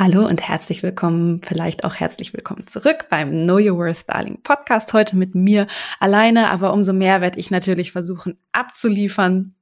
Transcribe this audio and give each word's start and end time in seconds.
Hallo 0.00 0.26
und 0.26 0.40
herzlich 0.40 0.82
willkommen, 0.82 1.42
vielleicht 1.44 1.84
auch 1.84 1.94
herzlich 1.96 2.32
willkommen 2.32 2.66
zurück 2.66 3.08
beim 3.10 3.30
Know 3.44 3.56
Your 3.56 3.76
Worth 3.76 4.08
Darling 4.08 4.40
Podcast. 4.42 4.94
Heute 4.94 5.14
mit 5.14 5.34
mir 5.34 5.66
alleine, 5.98 6.50
aber 6.50 6.72
umso 6.72 6.94
mehr 6.94 7.20
werde 7.20 7.38
ich 7.38 7.50
natürlich 7.50 7.92
versuchen 7.92 8.38
abzuliefern. 8.50 9.56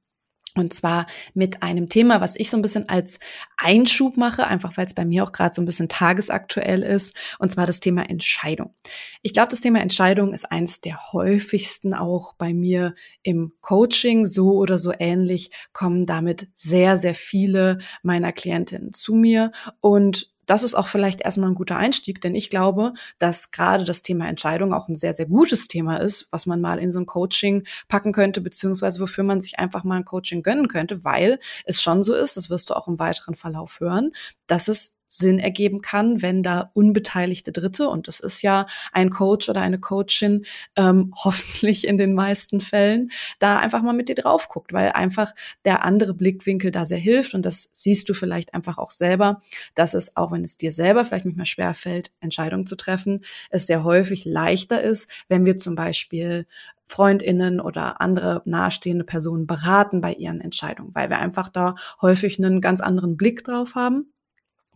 Und 0.59 0.73
zwar 0.73 1.07
mit 1.33 1.63
einem 1.63 1.87
Thema, 1.87 2.19
was 2.19 2.35
ich 2.35 2.49
so 2.49 2.57
ein 2.57 2.61
bisschen 2.61 2.89
als 2.89 3.17
Einschub 3.55 4.17
mache, 4.17 4.45
einfach 4.45 4.75
weil 4.75 4.85
es 4.85 4.93
bei 4.93 5.05
mir 5.05 5.23
auch 5.23 5.31
gerade 5.31 5.55
so 5.55 5.61
ein 5.61 5.65
bisschen 5.65 5.87
tagesaktuell 5.87 6.83
ist, 6.83 7.15
und 7.39 7.49
zwar 7.49 7.65
das 7.65 7.79
Thema 7.79 8.09
Entscheidung. 8.09 8.75
Ich 9.21 9.31
glaube, 9.31 9.49
das 9.49 9.61
Thema 9.61 9.79
Entscheidung 9.79 10.33
ist 10.33 10.51
eins 10.51 10.81
der 10.81 11.13
häufigsten 11.13 11.93
auch 11.93 12.33
bei 12.33 12.53
mir 12.53 12.93
im 13.23 13.53
Coaching. 13.61 14.25
So 14.25 14.55
oder 14.55 14.77
so 14.77 14.91
ähnlich 14.97 15.51
kommen 15.71 16.05
damit 16.05 16.49
sehr, 16.55 16.97
sehr 16.97 17.15
viele 17.15 17.77
meiner 18.03 18.33
Klientinnen 18.33 18.91
zu 18.91 19.13
mir. 19.13 19.51
Und 19.79 20.29
das 20.49 20.63
ist 20.63 20.73
auch 20.73 20.87
vielleicht 20.87 21.21
erstmal 21.21 21.49
ein 21.49 21.55
guter 21.55 21.77
Einstieg, 21.77 22.21
denn 22.21 22.33
ich 22.33 22.49
glaube, 22.49 22.93
dass 23.19 23.51
gerade 23.51 23.83
das 23.83 24.01
Thema 24.01 24.27
Entscheidung 24.27 24.73
auch 24.73 24.87
ein 24.87 24.95
sehr, 24.95 25.13
sehr 25.13 25.27
gutes 25.27 25.67
Thema 25.67 25.97
ist, 25.97 26.27
was 26.31 26.47
man 26.47 26.59
mal 26.59 26.79
in 26.79 26.91
so 26.91 26.99
ein 26.99 27.05
Coaching 27.05 27.67
packen 27.87 28.13
könnte, 28.13 28.41
beziehungsweise 28.41 28.99
wofür 28.99 29.23
man 29.23 29.41
sich 29.41 29.59
einfach 29.59 29.83
mal 29.83 29.97
ein 29.97 30.05
Coaching 30.05 30.41
gönnen 30.41 30.67
könnte, 30.67 31.03
weil 31.03 31.39
es 31.65 31.83
schon 31.83 32.01
so 32.01 32.15
ist, 32.15 32.35
das 32.35 32.49
wirst 32.49 32.71
du 32.71 32.73
auch 32.73 32.87
im 32.87 32.97
weiteren 32.97 33.35
Verlauf 33.35 33.79
hören, 33.79 34.11
dass 34.49 34.67
es 34.67 34.99
Sinn 35.11 35.39
ergeben 35.39 35.81
kann, 35.81 36.21
wenn 36.21 36.43
da 36.43 36.69
unbeteiligte 36.73 37.51
Dritte, 37.51 37.89
und 37.89 38.07
das 38.07 38.19
ist 38.19 38.43
ja 38.43 38.67
ein 38.93 39.09
Coach 39.09 39.49
oder 39.49 39.61
eine 39.61 39.79
Coachin, 39.79 40.45
ähm, 40.75 41.13
hoffentlich 41.23 41.87
in 41.87 41.97
den 41.97 42.13
meisten 42.13 42.61
Fällen, 42.61 43.11
da 43.39 43.57
einfach 43.57 43.81
mal 43.81 43.93
mit 43.93 44.07
dir 44.07 44.15
drauf 44.15 44.47
guckt, 44.47 44.71
weil 44.71 44.91
einfach 44.91 45.33
der 45.65 45.83
andere 45.83 46.13
Blickwinkel 46.13 46.71
da 46.71 46.85
sehr 46.85 46.99
hilft. 46.99 47.33
Und 47.33 47.43
das 47.45 47.71
siehst 47.73 48.07
du 48.07 48.13
vielleicht 48.13 48.53
einfach 48.53 48.77
auch 48.77 48.91
selber, 48.91 49.41
dass 49.73 49.95
es, 49.95 50.15
auch 50.15 50.31
wenn 50.31 50.43
es 50.43 50.57
dir 50.57 50.71
selber 50.71 51.03
vielleicht 51.03 51.25
nicht 51.25 51.37
mehr 51.37 51.45
schwer 51.45 51.73
fällt, 51.73 52.11
Entscheidungen 52.21 52.67
zu 52.67 52.75
treffen, 52.75 53.21
es 53.49 53.65
sehr 53.65 53.83
häufig 53.83 54.25
leichter 54.25 54.81
ist, 54.81 55.09
wenn 55.27 55.45
wir 55.45 55.57
zum 55.57 55.75
Beispiel 55.75 56.45
Freundinnen 56.85 57.59
oder 57.59 58.01
andere 58.01 58.41
nahestehende 58.45 59.03
Personen 59.03 59.47
beraten 59.47 60.01
bei 60.01 60.13
ihren 60.13 60.41
Entscheidungen, 60.41 60.93
weil 60.93 61.09
wir 61.09 61.19
einfach 61.19 61.49
da 61.49 61.75
häufig 62.01 62.39
einen 62.39 62.61
ganz 62.61 62.81
anderen 62.81 63.15
Blick 63.17 63.43
drauf 63.43 63.75
haben 63.75 64.11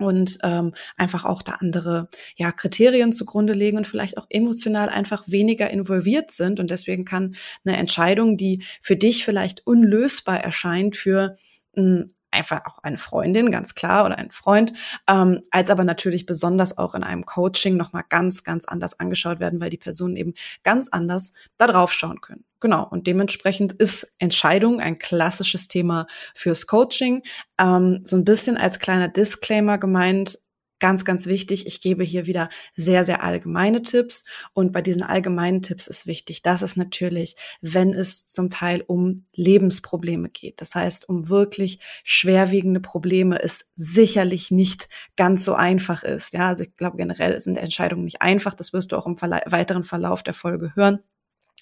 und 0.04 0.38
ähm, 0.44 0.74
einfach 0.98 1.26
auch 1.26 1.42
da 1.42 1.54
andere 1.54 2.10
ja, 2.36 2.52
Kriterien 2.52 3.14
zugrunde 3.14 3.54
legen 3.54 3.78
und 3.78 3.88
vielleicht 3.88 4.18
auch 4.18 4.28
emotional 4.30 4.90
einfach 4.90 5.24
weniger 5.28 5.70
involviert 5.70 6.32
sind. 6.32 6.60
Und 6.60 6.72
deswegen 6.72 7.06
kann 7.06 7.36
eine 7.66 7.78
Entscheidung, 7.78 8.38
die 8.38 8.64
für 8.82 8.96
dich 8.96 9.26
vielleicht 9.26 9.66
unlösbar 9.66 10.40
erscheint, 10.44 10.96
für 10.96 11.38
mh, 11.76 12.06
einfach 12.34 12.66
auch 12.66 12.80
eine 12.80 12.98
Freundin, 12.98 13.52
ganz 13.52 13.76
klar, 13.76 14.06
oder 14.06 14.18
ein 14.18 14.32
Freund, 14.32 14.74
ähm, 15.08 15.40
als 15.52 15.70
aber 15.70 15.84
natürlich 15.84 16.26
besonders 16.26 16.78
auch 16.78 16.96
in 16.96 17.04
einem 17.04 17.26
Coaching 17.26 17.78
nochmal 17.78 18.04
ganz, 18.10 18.44
ganz 18.44 18.66
anders 18.66 19.00
angeschaut 19.00 19.40
werden, 19.40 19.62
weil 19.62 19.70
die 19.70 19.78
Personen 19.78 20.16
eben 20.16 20.34
ganz 20.64 20.90
anders 20.90 21.34
da 21.58 21.68
drauf 21.68 21.94
schauen 21.94 22.22
können. 22.22 22.44
Genau, 22.64 22.88
und 22.90 23.08
dementsprechend 23.08 23.74
ist 23.74 24.16
Entscheidung 24.20 24.80
ein 24.80 24.98
klassisches 24.98 25.68
Thema 25.68 26.08
fürs 26.34 26.66
Coaching. 26.66 27.22
Ähm, 27.60 28.00
so 28.06 28.16
ein 28.16 28.24
bisschen 28.24 28.56
als 28.56 28.80
kleiner 28.80 29.10
Disclaimer 29.10 29.78
gemeint, 29.78 30.40
Ganz, 30.80 31.06
ganz 31.06 31.28
wichtig, 31.28 31.66
ich 31.66 31.80
gebe 31.80 32.04
hier 32.04 32.26
wieder 32.26 32.50
sehr, 32.76 33.06
sehr 33.06 33.24
allgemeine 33.24 33.84
Tipps. 33.84 34.26
Und 34.54 34.74
bei 34.74 34.82
diesen 34.82 35.02
allgemeinen 35.02 35.62
Tipps 35.62 35.88
ist 35.88 36.08
wichtig, 36.08 36.42
dass 36.42 36.62
es 36.62 36.76
natürlich, 36.76 37.38
wenn 37.62 37.94
es 37.94 38.26
zum 38.26 38.50
Teil 38.50 38.84
um 38.86 39.26
Lebensprobleme 39.34 40.28
geht, 40.28 40.60
das 40.60 40.76
heißt 40.76 41.08
um 41.08 41.30
wirklich 41.30 41.80
schwerwiegende 42.04 42.82
Probleme, 42.82 43.42
es 43.42 43.66
sicherlich 43.76 44.52
nicht 44.52 44.90
ganz 45.16 45.46
so 45.46 45.54
einfach 45.54 46.04
ist. 46.04 46.34
Ja, 46.34 46.50
also 46.50 46.64
ich 46.64 46.76
glaube 46.76 46.98
generell 46.98 47.40
sind 47.40 47.56
Entscheidungen 47.56 48.04
nicht 48.04 48.22
einfach. 48.22 48.54
Das 48.54 48.74
wirst 48.74 48.92
du 48.92 48.98
auch 48.98 49.06
im 49.06 49.22
weiteren 49.22 49.86
Verlauf 49.86 50.22
der 50.22 50.34
Folge 50.34 50.76
hören. 50.76 51.00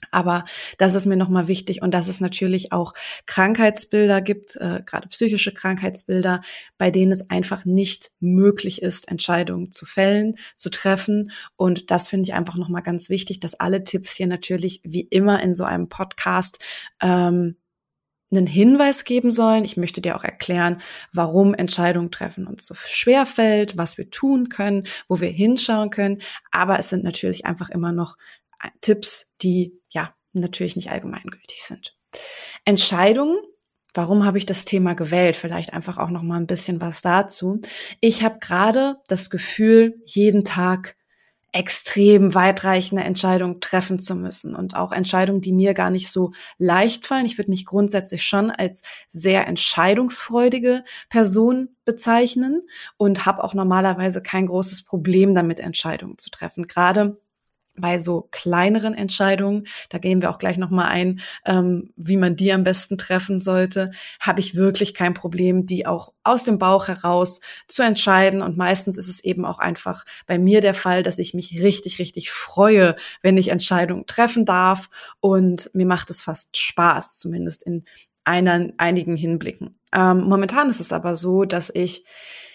Aber 0.10 0.46
das 0.78 0.96
ist 0.96 1.06
mir 1.06 1.18
nochmal 1.18 1.48
wichtig 1.48 1.82
und 1.82 1.94
dass 1.94 2.08
es 2.08 2.22
natürlich 2.22 2.72
auch 2.72 2.94
Krankheitsbilder 3.28 4.22
gibt, 4.22 4.56
äh, 4.56 4.82
gerade 4.86 5.08
psychische 5.10 5.54
Krankheitsbilder, 5.54 6.42
bei 6.78 6.92
denen 6.92 7.12
es 7.12 7.30
einfach 7.30 7.66
nicht 7.66 8.12
möglich 8.20 8.82
ist, 8.82 9.08
Entscheidungen 9.10 9.72
zu 9.72 9.86
fällen, 9.86 10.36
zu 10.56 10.70
treffen. 10.70 11.32
Und 11.56 11.92
das 11.92 12.10
finde 12.10 12.28
ich 12.28 12.34
einfach 12.34 12.58
nochmal 12.58 12.84
ganz 12.84 13.10
wichtig, 13.10 13.40
dass 13.40 13.60
alle 13.60 13.84
Tipps 13.84 14.16
hier 14.16 14.28
natürlich 14.28 14.82
wie 14.84 15.02
immer 15.02 15.42
in 15.42 15.54
so 15.54 15.64
einem 15.64 15.90
Podcast 15.90 16.60
ähm, 17.02 17.58
einen 18.32 18.48
Hinweis 18.48 19.04
geben 19.04 19.32
sollen. 19.32 19.66
Ich 19.66 19.78
möchte 19.78 20.02
dir 20.02 20.16
auch 20.16 20.24
erklären, 20.24 20.78
warum 21.12 21.54
Entscheidungen 21.54 22.12
treffen 22.12 22.48
uns 22.48 22.66
so 22.66 22.74
schwer 22.76 23.26
fällt, 23.26 23.78
was 23.78 23.98
wir 23.98 24.10
tun 24.10 24.50
können, 24.50 24.84
wo 25.08 25.20
wir 25.20 25.30
hinschauen 25.30 25.90
können. 25.90 26.22
Aber 26.52 26.80
es 26.80 26.90
sind 26.90 27.04
natürlich 27.04 27.46
einfach 27.46 27.70
immer 27.70 27.92
noch 27.92 28.18
Tipps, 28.82 29.34
die 29.42 29.80
ja 29.90 30.14
natürlich 30.34 30.76
nicht 30.76 30.92
allgemeingültig 30.92 31.64
sind. 31.64 31.96
Entscheidungen. 32.66 33.38
Warum 33.94 34.24
habe 34.24 34.38
ich 34.38 34.46
das 34.46 34.64
Thema 34.64 34.94
gewählt? 34.94 35.36
Vielleicht 35.36 35.74
einfach 35.74 35.98
auch 35.98 36.10
noch 36.10 36.22
mal 36.22 36.38
ein 36.38 36.48
bisschen 36.48 36.80
was 36.80 37.02
dazu. 37.02 37.60
Ich 38.00 38.24
habe 38.24 38.40
gerade 38.40 38.98
das 39.08 39.30
Gefühl, 39.30 40.02
jeden 40.06 40.46
Tag 40.46 40.96
extrem 41.54 42.34
weitreichende 42.34 43.04
Entscheidungen 43.04 43.60
treffen 43.60 44.00
zu 44.00 44.16
müssen 44.16 44.56
und 44.56 44.76
auch 44.76 44.94
Entscheidungen, 44.94 45.42
die 45.42 45.52
mir 45.52 45.74
gar 45.74 45.90
nicht 45.90 46.10
so 46.10 46.32
leicht 46.58 47.06
fallen. 47.06 47.26
Ich 47.26 47.38
würde 47.38 47.52
mich 47.52 47.66
grundsätzlich 47.66 48.24
schon 48.24 48.52
als 48.52 48.82
sehr 49.10 49.48
entscheidungsfreudige 49.48 50.86
Person 51.10 51.76
bezeichnen 51.84 52.62
und 52.96 53.26
habe 53.26 53.44
auch 53.44 53.54
normalerweise 53.54 54.22
kein 54.22 54.46
großes 54.46 54.86
Problem 54.86 55.36
damit, 55.36 55.60
Entscheidungen 55.60 56.18
zu 56.18 56.30
treffen. 56.30 56.68
Gerade 56.68 57.20
bei 57.76 58.00
so 58.00 58.28
kleineren 58.32 58.94
Entscheidungen, 58.94 59.68
da 59.90 59.98
gehen 59.98 60.22
wir 60.22 60.30
auch 60.30 60.40
gleich 60.40 60.58
nochmal 60.58 60.88
ein, 60.88 61.22
ähm, 61.46 61.92
wie 61.96 62.18
man 62.18 62.36
die 62.36 62.52
am 62.52 62.64
besten 62.64 62.98
treffen 62.98 63.40
sollte, 63.40 63.92
habe 64.20 64.40
ich 64.40 64.56
wirklich 64.56 64.94
kein 64.94 65.14
Problem, 65.14 65.66
die 65.66 65.86
auch 65.86 66.14
aus 66.24 66.44
dem 66.44 66.60
Bauch 66.60 66.88
heraus 66.88 67.42
zu 67.68 67.84
entscheiden. 67.84 68.42
Und 68.42 68.58
meistens 68.58 68.98
ist 68.98 69.10
es 69.10 69.24
eben 69.24 69.46
auch 69.46 69.60
einfach 69.60 70.06
bei 70.28 70.38
mir 70.38 70.62
der 70.62 70.74
Fall, 70.74 71.04
dass 71.04 71.20
ich 71.20 71.34
mich 71.34 71.62
richtig, 71.62 72.00
richtig 72.00 72.32
freue, 72.32 72.96
wenn 73.22 73.38
ich 73.38 73.50
Entscheidungen 73.50 74.06
treffen 74.06 74.46
darf. 74.46 74.90
Und 75.20 75.72
mir 75.74 75.86
macht 75.86 76.10
es 76.10 76.22
fast 76.22 76.58
Spaß, 76.58 77.20
zumindest 77.20 77.64
in 77.64 77.86
einer, 78.24 78.70
einigen 78.78 79.16
Hinblicken. 79.16 79.80
Ähm, 79.94 80.22
momentan 80.22 80.70
ist 80.70 80.80
es 80.80 80.94
aber 80.94 81.16
so, 81.16 81.46
dass 81.46 81.74
ich 81.74 82.06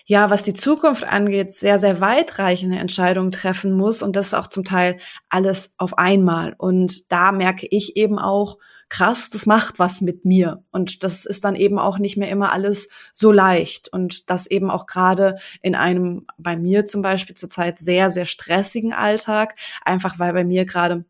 ja, 0.06 0.30
was 0.30 0.44
die 0.44 0.54
Zukunft 0.54 1.04
angeht, 1.04 1.52
sehr, 1.52 1.80
sehr 1.80 2.00
weitreichende 2.00 2.78
Entscheidungen 2.78 3.32
treffen 3.32 3.72
muss 3.72 4.02
und 4.02 4.14
das 4.14 4.34
auch 4.34 4.46
zum 4.46 4.64
Teil 4.64 4.98
alles 5.28 5.74
auf 5.78 5.98
einmal. 5.98 6.54
Und 6.56 7.10
da 7.10 7.32
merke 7.32 7.66
ich 7.68 7.96
eben 7.96 8.18
auch, 8.18 8.58
krass, 8.88 9.30
das 9.30 9.46
macht 9.46 9.80
was 9.80 10.00
mit 10.00 10.24
mir. 10.24 10.62
Und 10.70 11.02
das 11.02 11.26
ist 11.26 11.44
dann 11.44 11.56
eben 11.56 11.80
auch 11.80 11.98
nicht 11.98 12.16
mehr 12.16 12.30
immer 12.30 12.52
alles 12.52 12.88
so 13.12 13.32
leicht. 13.32 13.88
Und 13.92 14.30
das 14.30 14.46
eben 14.46 14.70
auch 14.70 14.86
gerade 14.86 15.38
in 15.60 15.74
einem, 15.74 16.26
bei 16.38 16.56
mir 16.56 16.86
zum 16.86 17.02
Beispiel 17.02 17.34
zurzeit 17.34 17.80
sehr, 17.80 18.10
sehr 18.10 18.26
stressigen 18.26 18.92
Alltag, 18.92 19.56
einfach 19.84 20.20
weil 20.20 20.32
bei 20.32 20.44
mir 20.44 20.66
gerade 20.66 21.04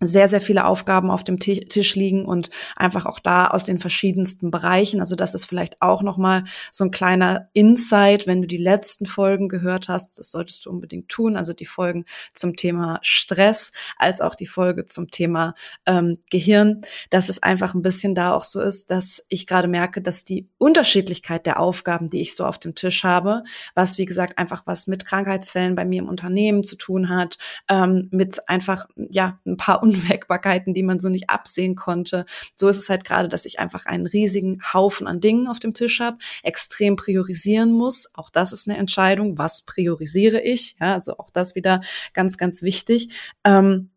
sehr, 0.00 0.28
sehr 0.28 0.40
viele 0.40 0.64
Aufgaben 0.64 1.10
auf 1.10 1.22
dem 1.22 1.38
Tisch 1.38 1.94
liegen 1.94 2.26
und 2.26 2.50
einfach 2.76 3.06
auch 3.06 3.20
da 3.20 3.46
aus 3.46 3.64
den 3.64 3.78
verschiedensten 3.78 4.50
Bereichen. 4.50 5.00
Also 5.00 5.14
das 5.14 5.34
ist 5.34 5.44
vielleicht 5.44 5.80
auch 5.80 6.02
nochmal 6.02 6.44
so 6.72 6.84
ein 6.84 6.90
kleiner 6.90 7.48
Insight, 7.52 8.26
wenn 8.26 8.42
du 8.42 8.48
die 8.48 8.56
letzten 8.56 9.06
Folgen 9.06 9.48
gehört 9.48 9.88
hast. 9.88 10.18
Das 10.18 10.30
solltest 10.30 10.66
du 10.66 10.70
unbedingt 10.70 11.08
tun. 11.08 11.36
Also 11.36 11.52
die 11.52 11.66
Folgen 11.66 12.04
zum 12.32 12.56
Thema 12.56 12.98
Stress 13.02 13.72
als 13.96 14.20
auch 14.20 14.34
die 14.34 14.46
Folge 14.46 14.84
zum 14.84 15.10
Thema 15.10 15.54
ähm, 15.86 16.18
Gehirn, 16.30 16.82
dass 17.10 17.28
es 17.28 17.42
einfach 17.42 17.74
ein 17.74 17.82
bisschen 17.82 18.14
da 18.14 18.34
auch 18.34 18.44
so 18.44 18.60
ist, 18.60 18.90
dass 18.90 19.24
ich 19.28 19.46
gerade 19.46 19.68
merke, 19.68 20.02
dass 20.02 20.24
die 20.24 20.48
Unterschiedlichkeit 20.58 21.46
der 21.46 21.60
Aufgaben, 21.60 22.08
die 22.08 22.20
ich 22.20 22.34
so 22.34 22.44
auf 22.44 22.58
dem 22.58 22.74
Tisch 22.74 23.04
habe, 23.04 23.44
was 23.74 23.96
wie 23.98 24.06
gesagt 24.06 24.38
einfach 24.38 24.62
was 24.66 24.88
mit 24.88 25.04
Krankheitsfällen 25.04 25.76
bei 25.76 25.84
mir 25.84 26.02
im 26.02 26.08
Unternehmen 26.08 26.64
zu 26.64 26.76
tun 26.76 27.08
hat, 27.08 27.38
ähm, 27.68 28.08
mit 28.10 28.48
einfach 28.48 28.86
ja 28.96 29.38
ein 29.46 29.56
paar 29.56 29.83
Unwägbarkeiten, 29.84 30.74
die 30.74 30.82
man 30.82 31.00
so 31.00 31.08
nicht 31.08 31.30
absehen 31.30 31.74
konnte. 31.74 32.24
So 32.54 32.68
ist 32.68 32.78
es 32.78 32.88
halt 32.88 33.04
gerade, 33.04 33.28
dass 33.28 33.44
ich 33.44 33.58
einfach 33.58 33.86
einen 33.86 34.06
riesigen 34.06 34.60
Haufen 34.72 35.06
an 35.06 35.20
Dingen 35.20 35.46
auf 35.46 35.60
dem 35.60 35.74
Tisch 35.74 36.00
habe, 36.00 36.18
extrem 36.42 36.96
priorisieren 36.96 37.72
muss. 37.72 38.10
Auch 38.14 38.30
das 38.30 38.52
ist 38.52 38.68
eine 38.68 38.78
Entscheidung. 38.78 39.38
Was 39.38 39.62
priorisiere 39.62 40.40
ich? 40.40 40.76
Ja, 40.80 40.94
also 40.94 41.18
auch 41.18 41.30
das 41.30 41.54
wieder 41.54 41.82
ganz, 42.12 42.38
ganz 42.38 42.62
wichtig. 42.62 43.10
Ähm, 43.44 43.90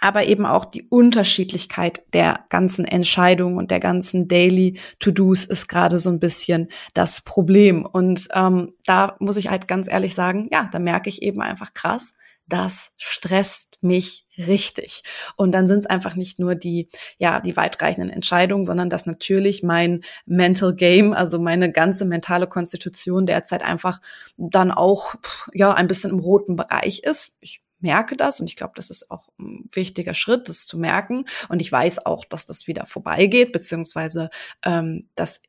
aber 0.00 0.26
eben 0.26 0.44
auch 0.44 0.66
die 0.66 0.82
Unterschiedlichkeit 0.82 2.04
der 2.12 2.44
ganzen 2.50 2.84
Entscheidungen 2.84 3.56
und 3.56 3.70
der 3.70 3.80
ganzen 3.80 4.28
Daily 4.28 4.78
To-Dos 5.00 5.44
ist 5.46 5.68
gerade 5.68 5.98
so 5.98 6.10
ein 6.10 6.20
bisschen 6.20 6.68
das 6.92 7.22
Problem. 7.22 7.86
Und 7.86 8.28
ähm, 8.34 8.74
da 8.84 9.16
muss 9.20 9.38
ich 9.38 9.48
halt 9.48 9.68
ganz 9.68 9.88
ehrlich 9.88 10.14
sagen, 10.14 10.48
ja, 10.52 10.68
da 10.70 10.78
merke 10.78 11.08
ich 11.08 11.22
eben 11.22 11.40
einfach 11.40 11.72
krass, 11.72 12.14
das 12.46 12.94
stresst 12.96 13.78
mich 13.82 14.26
richtig. 14.38 15.02
Und 15.36 15.52
dann 15.52 15.66
sind 15.66 15.80
es 15.80 15.86
einfach 15.86 16.14
nicht 16.14 16.38
nur 16.38 16.54
die, 16.54 16.88
ja, 17.18 17.40
die 17.40 17.56
weitreichenden 17.56 18.10
Entscheidungen, 18.10 18.64
sondern 18.64 18.90
dass 18.90 19.06
natürlich 19.06 19.62
mein 19.62 20.02
Mental 20.26 20.74
Game, 20.74 21.12
also 21.12 21.40
meine 21.40 21.72
ganze 21.72 22.04
mentale 22.04 22.46
Konstitution 22.46 23.26
derzeit 23.26 23.62
einfach 23.62 24.00
dann 24.36 24.70
auch, 24.70 25.14
ja, 25.52 25.72
ein 25.72 25.88
bisschen 25.88 26.10
im 26.10 26.18
roten 26.18 26.56
Bereich 26.56 27.00
ist. 27.00 27.38
Ich 27.40 27.62
merke 27.80 28.16
das 28.16 28.40
und 28.40 28.46
ich 28.46 28.56
glaube, 28.56 28.72
das 28.76 28.90
ist 28.90 29.10
auch 29.10 29.28
ein 29.38 29.68
wichtiger 29.72 30.14
Schritt, 30.14 30.48
das 30.48 30.66
zu 30.66 30.78
merken. 30.78 31.24
Und 31.48 31.60
ich 31.60 31.70
weiß 31.70 32.06
auch, 32.06 32.24
dass 32.24 32.46
das 32.46 32.66
wieder 32.66 32.86
vorbeigeht, 32.86 33.52
beziehungsweise 33.52 34.30
ähm, 34.64 35.08
dass 35.14 35.42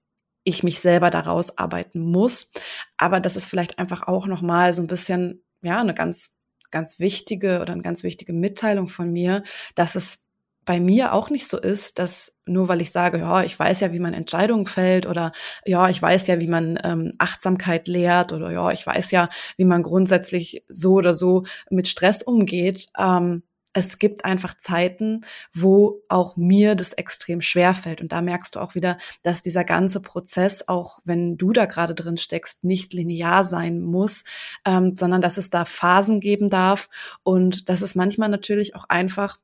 ich 0.43 0.63
mich 0.63 0.79
selber 0.79 1.09
daraus 1.09 1.57
arbeiten 1.57 2.00
muss. 2.00 2.53
Aber 2.97 3.19
das 3.19 3.35
ist 3.35 3.45
vielleicht 3.45 3.79
einfach 3.79 4.07
auch 4.07 4.27
nochmal 4.27 4.73
so 4.73 4.81
ein 4.81 4.88
bisschen, 4.88 5.43
ja, 5.61 5.81
eine 5.81 5.93
ganz, 5.93 6.37
ganz 6.71 6.99
wichtige 6.99 7.61
oder 7.61 7.73
eine 7.73 7.81
ganz 7.83 8.03
wichtige 8.03 8.33
Mitteilung 8.33 8.87
von 8.87 9.11
mir, 9.11 9.43
dass 9.75 9.95
es 9.95 10.27
bei 10.67 10.79
mir 10.81 11.13
auch 11.13 11.29
nicht 11.29 11.47
so 11.47 11.57
ist, 11.57 11.97
dass 11.97 12.41
nur 12.45 12.67
weil 12.67 12.81
ich 12.81 12.91
sage, 12.91 13.19
ja, 13.19 13.41
ich 13.43 13.57
weiß 13.57 13.79
ja, 13.79 13.93
wie 13.93 13.99
man 13.99 14.13
Entscheidungen 14.13 14.65
fällt 14.67 15.05
oder 15.05 15.31
ja, 15.65 15.89
ich 15.89 16.01
weiß 16.01 16.27
ja, 16.27 16.39
wie 16.41 16.47
man 16.47 16.77
ähm, 16.83 17.13
Achtsamkeit 17.19 17.87
lehrt 17.87 18.33
oder 18.33 18.51
ja, 18.51 18.69
ich 18.71 18.85
weiß 18.85 19.11
ja, 19.11 19.29
wie 19.55 19.65
man 19.65 19.81
grundsätzlich 19.81 20.65
so 20.67 20.95
oder 20.95 21.13
so 21.13 21.45
mit 21.71 21.87
Stress 21.87 22.21
umgeht. 22.21 22.87
Ähm, 22.99 23.43
es 23.77 24.00
gibt 24.00 24.25
einfach 24.25 24.57
Zeiten, 24.57 25.21
wo 25.53 26.01
auch 26.09 26.35
mir 26.35 26.74
das 26.74 26.94
extrem 26.94 27.41
schwer 27.41 27.75
fällt. 27.75 28.01
Und 28.01 28.12
da 28.12 28.21
merkst 28.24 28.56
du 28.56 28.59
auch 28.59 28.74
wieder, 28.74 28.97
dass 29.21 29.44
dieser 29.44 29.63
ganze 29.63 30.01
Prozess, 30.01 30.68
auch 30.68 31.00
wenn 31.03 31.38
du 31.38 31.53
da 31.53 31.65
gerade 31.65 31.94
drin 31.94 32.18
steckst, 32.18 32.63
nicht 32.63 32.94
linear 32.94 33.44
sein 33.44 33.81
muss, 33.81 34.24
ähm, 34.65 34.95
sondern 34.95 35.21
dass 35.21 35.38
es 35.38 35.51
da 35.51 35.63
Phasen 35.63 36.21
geben 36.21 36.50
darf 36.50 36.89
und 37.21 37.69
dass 37.69 37.81
es 37.81 37.94
manchmal 37.94 38.29
natürlich 38.29 38.75
auch 38.75 38.85
einfach 38.85 39.38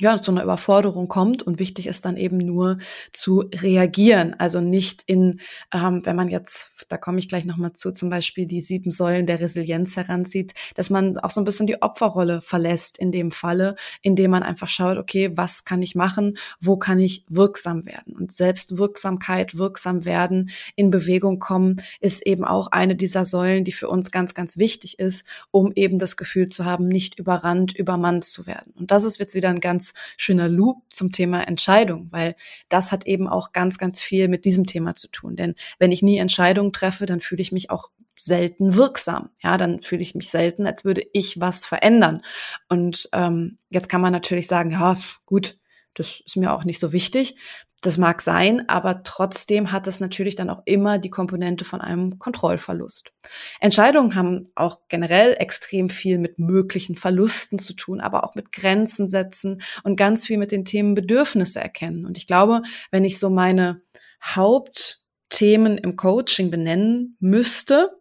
ja, 0.00 0.20
zu 0.20 0.30
einer 0.30 0.42
Überforderung 0.42 1.08
kommt 1.08 1.42
und 1.42 1.58
wichtig 1.58 1.86
ist 1.86 2.04
dann 2.04 2.16
eben 2.16 2.38
nur 2.38 2.78
zu 3.12 3.44
reagieren. 3.54 4.34
Also 4.38 4.60
nicht 4.60 5.02
in, 5.06 5.40
ähm, 5.72 6.00
wenn 6.04 6.16
man 6.16 6.28
jetzt, 6.28 6.72
da 6.88 6.96
komme 6.96 7.18
ich 7.18 7.28
gleich 7.28 7.44
nochmal 7.44 7.74
zu, 7.74 7.92
zum 7.92 8.08
Beispiel 8.08 8.46
die 8.46 8.62
sieben 8.62 8.90
Säulen 8.90 9.26
der 9.26 9.40
Resilienz 9.40 9.96
heranzieht, 9.96 10.54
dass 10.74 10.88
man 10.88 11.18
auch 11.18 11.30
so 11.30 11.40
ein 11.40 11.44
bisschen 11.44 11.66
die 11.66 11.82
Opferrolle 11.82 12.40
verlässt 12.40 12.98
in 12.98 13.12
dem 13.12 13.30
Falle, 13.30 13.76
indem 14.00 14.30
man 14.30 14.42
einfach 14.42 14.68
schaut, 14.68 14.96
okay, 14.96 15.30
was 15.36 15.64
kann 15.64 15.82
ich 15.82 15.94
machen, 15.94 16.38
wo 16.60 16.78
kann 16.78 16.98
ich 16.98 17.24
wirksam 17.28 17.84
werden? 17.84 18.16
Und 18.16 18.32
Selbstwirksamkeit, 18.32 19.58
wirksam 19.58 20.04
werden, 20.06 20.50
in 20.76 20.90
Bewegung 20.90 21.38
kommen, 21.38 21.76
ist 22.00 22.26
eben 22.26 22.44
auch 22.44 22.68
eine 22.68 22.96
dieser 22.96 23.26
Säulen, 23.26 23.64
die 23.64 23.72
für 23.72 23.88
uns 23.88 24.10
ganz, 24.10 24.34
ganz 24.34 24.56
wichtig 24.56 24.98
ist, 24.98 25.26
um 25.50 25.72
eben 25.74 25.98
das 25.98 26.16
Gefühl 26.16 26.48
zu 26.48 26.64
haben, 26.64 26.88
nicht 26.88 27.18
überrannt, 27.18 27.76
übermannt 27.76 28.24
zu 28.24 28.46
werden. 28.46 28.72
Und 28.78 28.90
das 28.90 29.04
ist 29.04 29.18
jetzt 29.18 29.34
wieder 29.34 29.50
ein 29.50 29.60
ganz 29.60 29.89
schöner 30.16 30.48
Loop 30.48 30.82
zum 30.90 31.12
Thema 31.12 31.46
Entscheidung, 31.46 32.08
weil 32.10 32.36
das 32.68 32.92
hat 32.92 33.06
eben 33.06 33.28
auch 33.28 33.52
ganz, 33.52 33.78
ganz 33.78 34.02
viel 34.02 34.28
mit 34.28 34.44
diesem 34.44 34.66
Thema 34.66 34.94
zu 34.94 35.08
tun. 35.08 35.36
Denn 35.36 35.54
wenn 35.78 35.92
ich 35.92 36.02
nie 36.02 36.18
Entscheidungen 36.18 36.72
treffe, 36.72 37.06
dann 37.06 37.20
fühle 37.20 37.42
ich 37.42 37.52
mich 37.52 37.70
auch 37.70 37.90
selten 38.16 38.74
wirksam. 38.74 39.30
Ja, 39.42 39.56
dann 39.56 39.80
fühle 39.80 40.02
ich 40.02 40.14
mich 40.14 40.30
selten, 40.30 40.66
als 40.66 40.84
würde 40.84 41.02
ich 41.12 41.40
was 41.40 41.64
verändern. 41.64 42.22
Und 42.68 43.08
ähm, 43.12 43.58
jetzt 43.70 43.88
kann 43.88 44.00
man 44.00 44.12
natürlich 44.12 44.46
sagen, 44.46 44.70
ja, 44.72 44.96
gut, 45.24 45.58
das 45.94 46.20
ist 46.24 46.36
mir 46.36 46.52
auch 46.52 46.64
nicht 46.64 46.78
so 46.78 46.92
wichtig. 46.92 47.36
Das 47.82 47.96
mag 47.96 48.20
sein, 48.20 48.68
aber 48.68 49.02
trotzdem 49.04 49.72
hat 49.72 49.86
es 49.86 50.00
natürlich 50.00 50.36
dann 50.36 50.50
auch 50.50 50.62
immer 50.66 50.98
die 50.98 51.08
Komponente 51.08 51.64
von 51.64 51.80
einem 51.80 52.18
Kontrollverlust. 52.18 53.10
Entscheidungen 53.58 54.14
haben 54.14 54.52
auch 54.54 54.80
generell 54.88 55.34
extrem 55.38 55.88
viel 55.88 56.18
mit 56.18 56.38
möglichen 56.38 56.96
Verlusten 56.96 57.58
zu 57.58 57.72
tun, 57.72 58.00
aber 58.00 58.24
auch 58.24 58.34
mit 58.34 58.52
Grenzen 58.52 59.08
setzen 59.08 59.62
und 59.82 59.96
ganz 59.96 60.26
viel 60.26 60.36
mit 60.36 60.52
den 60.52 60.66
Themen 60.66 60.94
Bedürfnisse 60.94 61.60
erkennen. 61.60 62.04
Und 62.04 62.18
ich 62.18 62.26
glaube, 62.26 62.62
wenn 62.90 63.04
ich 63.04 63.18
so 63.18 63.30
meine 63.30 63.80
Hauptthemen 64.22 65.78
im 65.78 65.96
Coaching 65.96 66.50
benennen 66.50 67.16
müsste, 67.18 67.99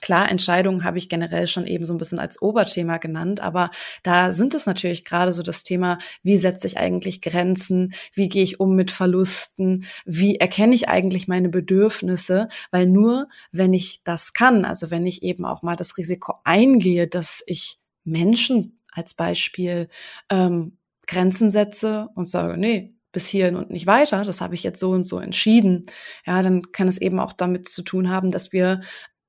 Klar, 0.00 0.28
Entscheidungen 0.30 0.82
habe 0.82 0.98
ich 0.98 1.08
generell 1.08 1.46
schon 1.46 1.66
eben 1.68 1.84
so 1.84 1.94
ein 1.94 1.98
bisschen 1.98 2.18
als 2.18 2.42
Oberthema 2.42 2.98
genannt, 2.98 3.40
aber 3.40 3.70
da 4.02 4.32
sind 4.32 4.52
es 4.52 4.66
natürlich 4.66 5.04
gerade 5.04 5.32
so 5.32 5.42
das 5.42 5.62
Thema, 5.62 5.98
wie 6.24 6.36
setze 6.36 6.66
ich 6.66 6.76
eigentlich 6.78 7.22
Grenzen, 7.22 7.94
wie 8.12 8.28
gehe 8.28 8.42
ich 8.42 8.58
um 8.58 8.74
mit 8.74 8.90
Verlusten, 8.90 9.84
wie 10.04 10.36
erkenne 10.36 10.74
ich 10.74 10.88
eigentlich 10.88 11.28
meine 11.28 11.48
Bedürfnisse, 11.48 12.48
weil 12.72 12.86
nur 12.86 13.28
wenn 13.52 13.72
ich 13.72 14.02
das 14.02 14.32
kann, 14.32 14.64
also 14.64 14.90
wenn 14.90 15.06
ich 15.06 15.22
eben 15.22 15.44
auch 15.44 15.62
mal 15.62 15.76
das 15.76 15.96
Risiko 15.96 16.34
eingehe, 16.42 17.06
dass 17.06 17.42
ich 17.46 17.78
Menschen 18.02 18.80
als 18.90 19.14
Beispiel 19.14 19.88
ähm, 20.28 20.76
Grenzen 21.06 21.50
setze 21.52 22.08
und 22.16 22.28
sage, 22.28 22.56
nee, 22.58 22.94
bis 23.12 23.28
hierhin 23.28 23.54
und 23.54 23.70
nicht 23.70 23.86
weiter, 23.86 24.24
das 24.24 24.40
habe 24.40 24.56
ich 24.56 24.64
jetzt 24.64 24.80
so 24.80 24.90
und 24.90 25.04
so 25.04 25.20
entschieden, 25.20 25.84
ja, 26.26 26.42
dann 26.42 26.72
kann 26.72 26.88
es 26.88 27.00
eben 27.00 27.20
auch 27.20 27.32
damit 27.32 27.68
zu 27.68 27.82
tun 27.82 28.10
haben, 28.10 28.32
dass 28.32 28.52
wir 28.52 28.80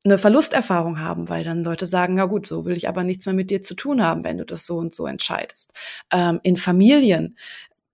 eine 0.05 0.17
Verlusterfahrung 0.17 0.99
haben, 0.99 1.29
weil 1.29 1.43
dann 1.43 1.63
Leute 1.63 1.85
sagen, 1.85 2.17
ja 2.17 2.25
gut, 2.25 2.47
so 2.47 2.65
will 2.65 2.77
ich 2.77 2.87
aber 2.87 3.03
nichts 3.03 3.25
mehr 3.25 3.35
mit 3.35 3.49
dir 3.49 3.61
zu 3.61 3.75
tun 3.75 4.03
haben, 4.03 4.23
wenn 4.23 4.37
du 4.37 4.45
das 4.45 4.65
so 4.65 4.77
und 4.77 4.93
so 4.93 5.07
entscheidest. 5.07 5.73
Ähm, 6.11 6.39
in 6.43 6.57
Familien, 6.57 7.37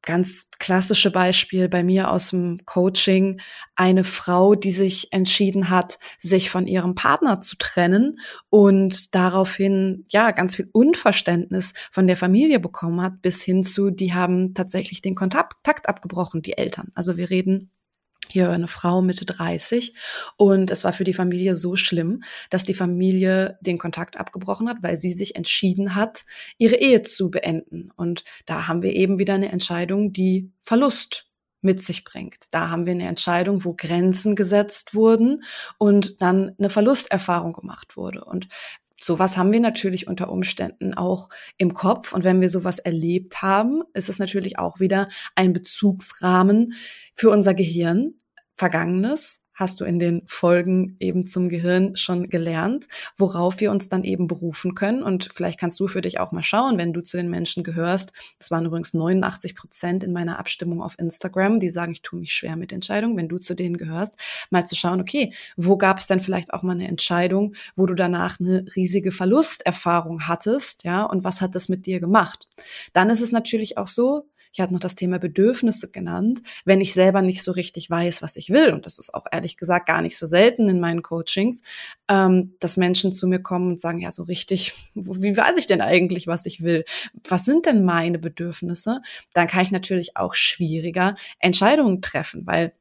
ganz 0.04 0.50
klassische 0.60 1.12
Beispiel 1.12 1.69
bei 1.69 1.84
mir 1.84 2.12
aus 2.12 2.31
dem 2.31 2.66
Coaching, 2.66 3.40
eine 3.75 4.04
Frau, 4.04 4.56
die 4.56 4.72
sich 4.72 5.13
entschieden 5.13 5.69
hat, 5.69 6.00
sich 6.18 6.50
von 6.50 6.68
ihrem 6.68 6.96
Partner 6.96 7.40
zu 7.42 7.56
trennen 7.58 8.19
und 8.50 9.13
daraufhin 9.13 10.06
ja 10.10 10.31
ganz 10.31 10.56
viel 10.56 10.69
Unverständnis 10.72 11.74
von 11.92 12.08
der 12.08 12.18
Familie 12.18 12.60
bekommen 12.60 13.02
hat, 13.02 13.22
bis 13.22 13.44
hin 13.44 13.63
zu, 13.63 13.92
die 13.92 14.13
haben 14.13 14.54
tatsächlich 14.54 15.02
den 15.02 15.16
Kontakt 15.16 15.88
abgebrochen, 15.88 16.42
die 16.42 16.58
Eltern. 16.58 16.92
Also 16.96 17.18
wir 17.18 17.30
reden 17.30 17.72
hier 18.31 18.50
eine 18.50 18.68
Frau 18.68 19.01
Mitte 19.01 19.25
30 19.25 19.94
und 20.38 20.72
es 20.72 20.83
war 20.83 20.94
für 20.94 21.04
die 21.04 21.13
Familie 21.13 21.56
so 21.56 21.75
schlimm, 21.75 22.24
dass 22.50 22.66
die 22.66 22.74
Familie 22.74 23.57
den 23.62 23.78
Kontakt 23.78 24.18
abgebrochen 24.18 24.69
hat, 24.69 24.78
weil 24.81 24.98
sie 24.98 25.12
sich 25.12 25.36
entschieden 25.36 25.95
hat, 25.95 26.25
ihre 26.57 26.75
Ehe 26.75 27.01
zu 27.01 27.30
beenden. 27.30 27.92
Und 27.95 28.24
da 28.45 28.68
haben 28.68 28.81
wir 28.81 28.94
eben 28.94 29.19
wieder 29.19 29.33
eine 29.33 29.51
Entscheidung, 29.51 30.13
die 30.13 30.51
Verlust 30.62 31.28
mit 31.62 31.81
sich 31.81 32.04
bringt. 32.04 32.45
Da 32.51 32.69
haben 32.69 32.86
wir 32.86 32.94
eine 32.94 33.07
Entscheidung, 33.07 33.63
wo 33.63 33.74
Grenzen 33.74 34.36
gesetzt 34.36 34.95
wurden 34.95 35.44
und 35.77 36.22
dann 36.22 36.56
eine 36.57 36.69
Verlusterfahrung 36.69 37.54
gemacht 37.54 37.98
wurde. 37.98 38.25
Und 38.25 38.48
sowas 39.04 39.38
haben 39.38 39.51
wir 39.51 39.60
natürlich 39.60 40.07
unter 40.07 40.30
Umständen 40.30 40.94
auch 40.94 41.30
im 41.57 41.74
Kopf. 41.74 42.13
Und 42.13 42.24
wenn 42.24 42.42
wir 42.42 42.50
sowas 42.50 42.80
erlebt 42.80 43.42
haben, 43.42 43.84
ist 43.94 44.10
es 44.10 44.19
natürlich 44.19 44.60
auch 44.60 44.80
wieder 44.80 45.07
ein 45.36 45.54
Bezugsrahmen 45.54 46.74
für 47.16 47.30
unser 47.30 47.54
Gehirn, 47.54 48.16
Vergangenes 48.56 49.45
hast 49.62 49.80
du 49.80 49.86
in 49.86 50.00
den 50.00 50.24
Folgen 50.25 50.95
eben 51.00 51.25
zum 51.25 51.48
Gehirn 51.48 51.95
schon 51.95 52.30
gelernt, 52.30 52.88
worauf 53.15 53.59
wir 53.59 53.72
uns 53.72 53.89
dann 53.89 54.03
eben 54.03 54.27
berufen 54.27 54.75
können. 54.75 55.03
Und 55.03 55.29
vielleicht 55.34 55.60
kannst 55.60 55.79
du 55.79 55.88
für 55.88 56.01
dich 56.01 56.20
auch 56.20 56.31
mal 56.31 56.41
schauen, 56.41 56.77
wenn 56.77 56.93
du 56.93 57.01
zu 57.01 57.15
den 57.15 57.29
Menschen 57.29 57.63
gehörst. 57.63 58.12
Das 58.39 58.50
waren 58.50 58.65
übrigens 58.65 58.93
89 58.93 59.55
Prozent 59.55 60.03
in 60.03 60.13
meiner 60.13 60.39
Abstimmung 60.39 60.81
auf 60.81 60.98
Instagram, 60.98 61.60
die 61.60 61.70
sagen, 61.70 61.91
ich 61.91 62.01
tue 62.01 62.20
mich 62.20 62.34
schwer 62.34 62.55
mit 62.55 62.74
Entscheidungen. 62.74 63.15
Wenn 63.15 63.29
du 63.29 63.38
zu 63.38 63.53
denen 63.53 63.77
gehörst, 63.77 64.17
mal 64.50 64.65
zu 64.65 64.75
schauen, 64.75 65.00
okay, 65.00 65.34
wo 65.58 65.77
gab 65.77 66.00
es 66.00 66.08
denn 66.08 66.20
vielleicht 66.20 66.53
auch 66.53 66.63
mal 66.63 66.74
eine 66.74 66.88
Entscheidung, 66.88 67.53
wo 67.75 67.86
du 67.86 67.93
danach 67.93 68.39
eine 68.39 68.65
riesige 68.75 69.12
Verlusterfahrung 69.12 70.27
hattest, 70.27 70.84
ja, 70.84 71.03
und 71.03 71.24
was 71.24 71.39
hat 71.39 71.53
das 71.53 71.70
mit 71.70 71.86
dir 71.86 72.00
gemacht? 72.00 72.48
Dann 72.93 73.12
ist 73.12 73.22
es 73.22 73.31
natürlich 73.31 73.77
auch 73.77 73.88
so, 73.88 74.25
ich 74.51 74.60
hatte 74.60 74.74
noch 74.74 74.79
das 74.79 74.96
Thema 74.96 75.17
Bedürfnisse 75.17 75.91
genannt. 75.91 76.41
Wenn 76.65 76.81
ich 76.81 76.93
selber 76.93 77.22
nicht 77.22 77.41
so 77.43 77.51
richtig 77.51 77.89
weiß, 77.89 78.22
was 78.22 78.36
ich 78.36 78.50
will, 78.50 78.74
und 78.74 78.86
das 78.86 79.00
ist 79.00 79.13
auch 79.13 79.25
ehrlich 79.31 79.58
gesagt 79.58 79.88
gar 79.88 80.01
nicht 80.01 80.17
so 80.17 80.25
selten 80.25 80.67
in 80.67 80.79
meinen 80.79 81.01
Coachings, 81.01 81.63
ähm, 82.10 82.55
dass 82.60 82.77
Menschen 82.77 83.13
zu 83.13 83.27
mir 83.27 83.39
kommen 83.39 83.72
und 83.72 83.79
sagen, 83.79 84.00
ja, 84.00 84.12
so 84.12 84.24
richtig, 84.24 84.74
wie 84.93 85.38
weiß 85.38 85.58
ich 85.58 85.67
denn 85.67 85.81
eigentlich, 85.81 86.27
was 86.27 86.46
ich 86.46 86.63
will? 86.63 86.84
Was 87.27 87.46
sind 87.46 87.65
denn 87.65 87.86
meine 87.86 88.20
Bedürfnisse? 88.20 89.01
Dann 89.34 89.48
kann 89.48 89.63
ich 89.63 89.72
natürlich 89.72 90.17
auch 90.17 90.36
schwieriger 90.36 91.15
Entscheidungen 91.39 92.01
treffen, 92.01 92.46
weil 92.46 92.74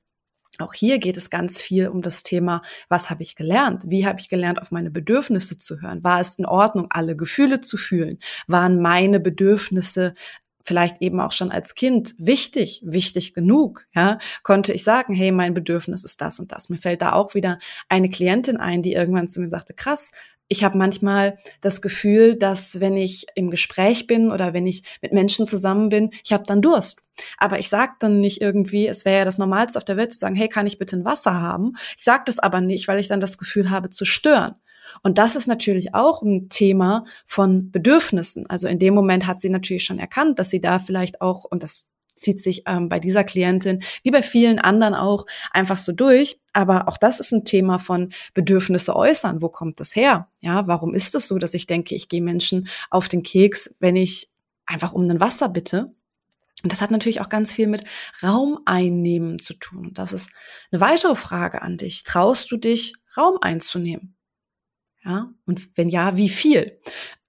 auch 0.58 0.74
hier 0.74 0.98
geht 0.98 1.16
es 1.16 1.30
ganz 1.30 1.62
viel 1.62 1.88
um 1.88 2.02
das 2.02 2.22
Thema, 2.22 2.60
was 2.88 3.08
habe 3.08 3.22
ich 3.22 3.34
gelernt? 3.34 3.84
Wie 3.86 4.06
habe 4.06 4.20
ich 4.20 4.28
gelernt, 4.28 4.60
auf 4.60 4.70
meine 4.70 4.90
Bedürfnisse 4.90 5.56
zu 5.56 5.80
hören? 5.80 6.04
War 6.04 6.20
es 6.20 6.34
in 6.34 6.44
Ordnung, 6.44 6.88
alle 6.90 7.16
Gefühle 7.16 7.60
zu 7.60 7.76
fühlen? 7.76 8.18
Waren 8.46 8.82
meine 8.82 9.20
Bedürfnisse 9.20 10.14
vielleicht 10.64 11.00
eben 11.00 11.20
auch 11.20 11.32
schon 11.32 11.50
als 11.50 11.74
Kind 11.74 12.14
wichtig, 12.18 12.82
wichtig 12.84 13.34
genug, 13.34 13.86
ja, 13.94 14.18
konnte 14.42 14.72
ich 14.72 14.84
sagen, 14.84 15.14
hey, 15.14 15.32
mein 15.32 15.54
Bedürfnis 15.54 16.04
ist 16.04 16.20
das 16.20 16.40
und 16.40 16.52
das. 16.52 16.68
Mir 16.68 16.78
fällt 16.78 17.02
da 17.02 17.12
auch 17.12 17.34
wieder 17.34 17.58
eine 17.88 18.10
Klientin 18.10 18.56
ein, 18.56 18.82
die 18.82 18.92
irgendwann 18.92 19.28
zu 19.28 19.40
mir 19.40 19.48
sagte, 19.48 19.74
krass, 19.74 20.12
ich 20.52 20.64
habe 20.64 20.76
manchmal 20.76 21.38
das 21.60 21.80
Gefühl, 21.80 22.34
dass 22.34 22.80
wenn 22.80 22.96
ich 22.96 23.26
im 23.36 23.50
Gespräch 23.50 24.08
bin 24.08 24.32
oder 24.32 24.52
wenn 24.52 24.66
ich 24.66 24.82
mit 25.00 25.12
Menschen 25.12 25.46
zusammen 25.46 25.90
bin, 25.90 26.10
ich 26.24 26.32
habe 26.32 26.42
dann 26.44 26.60
Durst. 26.60 27.02
Aber 27.38 27.60
ich 27.60 27.68
sage 27.68 27.92
dann 28.00 28.18
nicht 28.18 28.40
irgendwie, 28.40 28.88
es 28.88 29.04
wäre 29.04 29.18
ja 29.18 29.24
das 29.24 29.38
Normalste 29.38 29.78
auf 29.78 29.84
der 29.84 29.96
Welt 29.96 30.12
zu 30.12 30.18
sagen, 30.18 30.34
hey, 30.34 30.48
kann 30.48 30.66
ich 30.66 30.78
bitte 30.78 30.96
ein 30.96 31.04
Wasser 31.04 31.40
haben? 31.40 31.74
Ich 31.96 32.02
sage 32.02 32.24
das 32.26 32.40
aber 32.40 32.60
nicht, 32.60 32.88
weil 32.88 32.98
ich 32.98 33.06
dann 33.06 33.20
das 33.20 33.38
Gefühl 33.38 33.70
habe 33.70 33.90
zu 33.90 34.04
stören. 34.04 34.56
Und 35.02 35.18
das 35.18 35.36
ist 35.36 35.46
natürlich 35.46 35.94
auch 35.94 36.22
ein 36.22 36.48
Thema 36.48 37.04
von 37.26 37.70
Bedürfnissen. 37.70 38.48
Also 38.48 38.68
in 38.68 38.78
dem 38.78 38.94
Moment 38.94 39.26
hat 39.26 39.40
sie 39.40 39.50
natürlich 39.50 39.84
schon 39.84 39.98
erkannt, 39.98 40.38
dass 40.38 40.50
sie 40.50 40.60
da 40.60 40.78
vielleicht 40.78 41.20
auch, 41.20 41.44
und 41.44 41.62
das 41.62 41.92
zieht 42.20 42.42
sich 42.42 42.64
ähm, 42.66 42.88
bei 42.88 43.00
dieser 43.00 43.24
Klientin 43.24 43.82
wie 44.02 44.10
bei 44.10 44.22
vielen 44.22 44.58
anderen 44.58 44.94
auch 44.94 45.26
einfach 45.50 45.78
so 45.78 45.92
durch. 45.92 46.38
Aber 46.52 46.88
auch 46.88 46.98
das 46.98 47.20
ist 47.20 47.32
ein 47.32 47.44
Thema 47.44 47.78
von 47.78 48.12
Bedürfnisse 48.34 48.94
äußern. 48.94 49.42
Wo 49.42 49.48
kommt 49.48 49.80
das 49.80 49.96
her? 49.96 50.28
Ja, 50.40 50.66
warum 50.66 50.94
ist 50.94 51.14
es 51.14 51.26
so, 51.26 51.38
dass 51.38 51.54
ich 51.54 51.66
denke, 51.66 51.94
ich 51.94 52.08
gehe 52.08 52.22
Menschen 52.22 52.68
auf 52.90 53.08
den 53.08 53.22
Keks, 53.22 53.74
wenn 53.80 53.96
ich 53.96 54.28
einfach 54.66 54.92
um 54.92 55.02
ein 55.08 55.20
Wasser 55.20 55.48
bitte? 55.48 55.92
Und 56.62 56.72
das 56.72 56.82
hat 56.82 56.90
natürlich 56.90 57.20
auch 57.22 57.30
ganz 57.30 57.54
viel 57.54 57.66
mit 57.66 57.84
Raum 58.22 58.58
einnehmen 58.66 59.38
zu 59.38 59.54
tun. 59.54 59.86
Und 59.86 59.98
das 59.98 60.12
ist 60.12 60.30
eine 60.70 60.80
weitere 60.80 61.16
Frage 61.16 61.62
an 61.62 61.78
dich. 61.78 62.04
Traust 62.04 62.50
du 62.50 62.58
dich, 62.58 62.94
Raum 63.16 63.38
einzunehmen? 63.40 64.14
Ja, 65.04 65.30
und 65.46 65.76
wenn 65.76 65.88
ja, 65.88 66.16
wie 66.16 66.28
viel? 66.28 66.78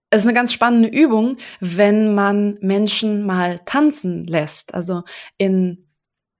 Es 0.10 0.22
ist 0.24 0.28
eine 0.28 0.36
ganz 0.36 0.52
spannende 0.52 0.90
Übung, 0.90 1.38
wenn 1.62 2.14
man 2.14 2.58
Menschen 2.62 3.26
mal 3.26 3.60
tanzen 3.66 4.26
lässt. 4.26 4.74
Also 4.74 5.04
in 5.38 5.88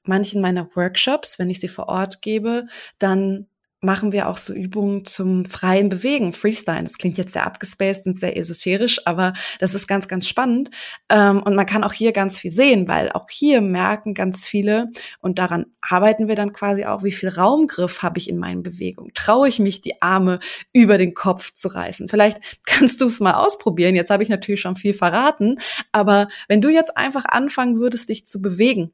manchen 0.04 0.42
meiner 0.42 0.70
Workshops, 0.76 1.40
wenn 1.40 1.50
ich 1.50 1.60
sie 1.62 1.70
vor 1.70 1.88
Ort 1.88 2.22
gebe, 2.22 2.68
dann 3.00 3.48
machen 3.82 4.12
wir 4.12 4.30
auch 4.30 4.38
so 4.38 4.54
Übungen 4.54 5.06
zum 5.06 5.44
freien 5.46 5.90
Bewegen, 5.90 6.34
Freestyle. 6.34 6.84
Das 6.84 7.00
klingt 7.00 7.18
jetzt 7.18 7.34
sehr 7.34 7.46
abgespaced 7.48 8.06
und 8.06 8.20
sehr 8.20 8.38
esoterisch, 8.38 9.06
aber 9.08 9.34
das 9.60 9.74
ist 9.74 9.88
ganz, 9.88 10.08
ganz 10.08 10.28
spannend. 10.28 10.70
Ähm, 11.10 11.42
und 11.42 11.56
man 11.56 11.66
kann 11.66 11.84
auch 11.84 11.94
hier 11.94 12.12
ganz 12.12 12.40
viel 12.40 12.52
sehen, 12.52 12.88
weil 12.88 13.12
auch 13.12 13.28
hier 13.30 13.60
merken 13.62 14.14
ganz 14.14 14.48
viele, 14.48 14.92
und 15.20 15.40
daran 15.40 15.66
arbeiten 15.82 16.28
wir 16.28 16.36
dann 16.36 16.54
quasi 16.54 16.86
auch, 16.86 17.04
wie 17.04 17.12
viel 17.12 17.30
Raumgriff 17.30 18.04
habe 18.04 18.20
ich 18.20 18.30
in 18.30 18.38
meinen 18.38 18.62
Bewegungen? 18.62 19.12
Traue 19.16 19.48
ich 19.48 19.60
mich, 19.60 19.82
die 19.82 20.00
Arme 20.02 20.40
über 20.74 21.00
den 21.00 21.16
Kopf 21.16 21.54
zu 21.54 21.68
reißen? 21.68 22.08
Vielleicht 22.08 22.40
kannst 22.66 23.02
du 23.02 23.06
es 23.06 23.20
mal 23.20 23.34
ausprobieren. 23.34 23.96
Jetzt 23.96 24.12
habe 24.12 24.22
ich 24.22 24.30
natürlich 24.30 24.62
schon 24.62 24.76
viel 24.76 24.94
verraten, 24.94 25.58
aber 25.92 26.28
wenn 26.48 26.62
du 26.62 26.70
jetzt 26.70 26.96
einfach 26.98 27.26
anfangen 27.26 27.80
würdest, 27.80 28.10
dich 28.10 28.28
zu 28.28 28.42
bewegen, 28.44 28.94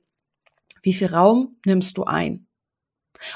wie 0.81 0.93
viel 0.93 1.07
Raum 1.07 1.57
nimmst 1.65 1.97
du 1.97 2.05
ein? 2.05 2.46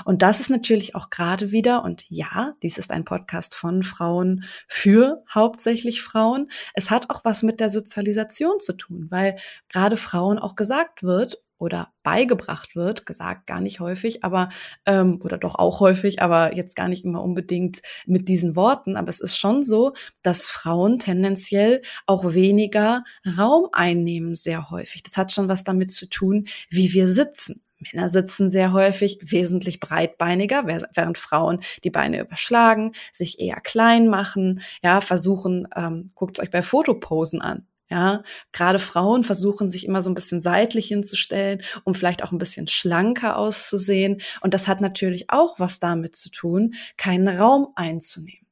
Und 0.05 0.21
das 0.21 0.39
ist 0.39 0.49
natürlich 0.49 0.95
auch 0.95 1.09
gerade 1.09 1.51
wieder, 1.51 1.83
und 1.83 2.05
ja, 2.09 2.53
dies 2.63 2.77
ist 2.77 2.91
ein 2.91 3.05
Podcast 3.05 3.55
von 3.55 3.83
Frauen 3.83 4.45
für 4.67 5.23
hauptsächlich 5.33 6.01
Frauen. 6.01 6.49
Es 6.73 6.89
hat 6.91 7.09
auch 7.09 7.23
was 7.23 7.43
mit 7.43 7.59
der 7.59 7.69
Sozialisation 7.69 8.59
zu 8.59 8.73
tun, 8.73 9.07
weil 9.09 9.37
gerade 9.69 9.97
Frauen 9.97 10.39
auch 10.39 10.55
gesagt 10.55 11.03
wird 11.03 11.41
oder 11.61 11.93
beigebracht 12.01 12.75
wird, 12.75 13.05
gesagt 13.05 13.45
gar 13.45 13.61
nicht 13.61 13.79
häufig, 13.79 14.23
aber 14.23 14.49
ähm, 14.87 15.21
oder 15.23 15.37
doch 15.37 15.55
auch 15.55 15.79
häufig, 15.79 16.19
aber 16.21 16.55
jetzt 16.55 16.75
gar 16.75 16.87
nicht 16.87 17.05
immer 17.05 17.23
unbedingt 17.23 17.81
mit 18.07 18.27
diesen 18.27 18.55
Worten. 18.55 18.97
Aber 18.97 19.09
es 19.09 19.19
ist 19.19 19.37
schon 19.37 19.63
so, 19.63 19.93
dass 20.23 20.47
Frauen 20.47 20.97
tendenziell 20.97 21.83
auch 22.07 22.33
weniger 22.33 23.03
Raum 23.37 23.69
einnehmen 23.73 24.33
sehr 24.33 24.71
häufig. 24.71 25.03
Das 25.03 25.17
hat 25.17 25.31
schon 25.31 25.49
was 25.49 25.63
damit 25.63 25.91
zu 25.91 26.07
tun, 26.07 26.47
wie 26.71 26.93
wir 26.93 27.07
sitzen. 27.07 27.61
Männer 27.81 28.09
sitzen 28.09 28.49
sehr 28.49 28.73
häufig 28.73 29.19
wesentlich 29.21 29.79
breitbeiniger, 29.79 30.65
während 30.67 31.17
Frauen 31.17 31.61
die 31.83 31.89
Beine 31.89 32.19
überschlagen, 32.19 32.93
sich 33.11 33.39
eher 33.39 33.59
klein 33.61 34.07
machen, 34.07 34.61
ja, 34.83 35.01
versuchen, 35.01 35.67
ähm, 35.75 36.11
guckt 36.15 36.39
euch 36.39 36.49
bei 36.49 36.61
Fotoposen 36.61 37.41
an. 37.41 37.65
Ja, 37.89 38.23
gerade 38.53 38.79
Frauen 38.79 39.25
versuchen 39.25 39.69
sich 39.69 39.85
immer 39.85 40.01
so 40.01 40.09
ein 40.09 40.13
bisschen 40.15 40.39
seitlich 40.39 40.87
hinzustellen, 40.87 41.61
um 41.83 41.93
vielleicht 41.93 42.23
auch 42.23 42.31
ein 42.31 42.37
bisschen 42.37 42.69
schlanker 42.69 43.35
auszusehen. 43.37 44.21
Und 44.39 44.53
das 44.53 44.69
hat 44.69 44.79
natürlich 44.79 45.29
auch 45.29 45.59
was 45.59 45.81
damit 45.81 46.15
zu 46.15 46.31
tun, 46.31 46.73
keinen 46.95 47.27
Raum 47.27 47.73
einzunehmen. 47.75 48.47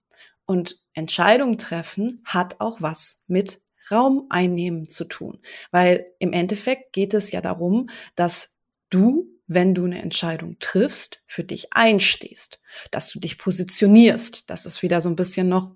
Und 0.46 0.82
Entscheidungen 0.94 1.58
treffen 1.58 2.22
hat 2.26 2.60
auch 2.60 2.82
was 2.82 3.24
mit 3.28 3.62
Raum 3.90 4.26
einnehmen 4.30 4.90
zu 4.90 5.06
tun. 5.06 5.40
Weil 5.72 6.08
im 6.20 6.34
Endeffekt 6.34 6.92
geht 6.92 7.14
es 7.14 7.32
ja 7.32 7.40
darum, 7.40 7.90
dass 8.16 8.59
du, 8.90 9.28
wenn 9.48 9.74
du 9.74 9.86
eine 9.86 10.02
Entscheidung 10.02 10.58
triffst, 10.60 11.24
für 11.26 11.44
dich 11.44 11.74
einstehst, 11.74 12.60
dass 12.92 13.10
du 13.12 13.20
dich 13.20 13.38
positionierst. 13.38 14.50
Das 14.50 14.66
ist 14.66 14.84
wieder 14.84 15.02
so 15.02 15.10
ein 15.10 15.16
bisschen 15.16 15.50
noch 15.50 15.76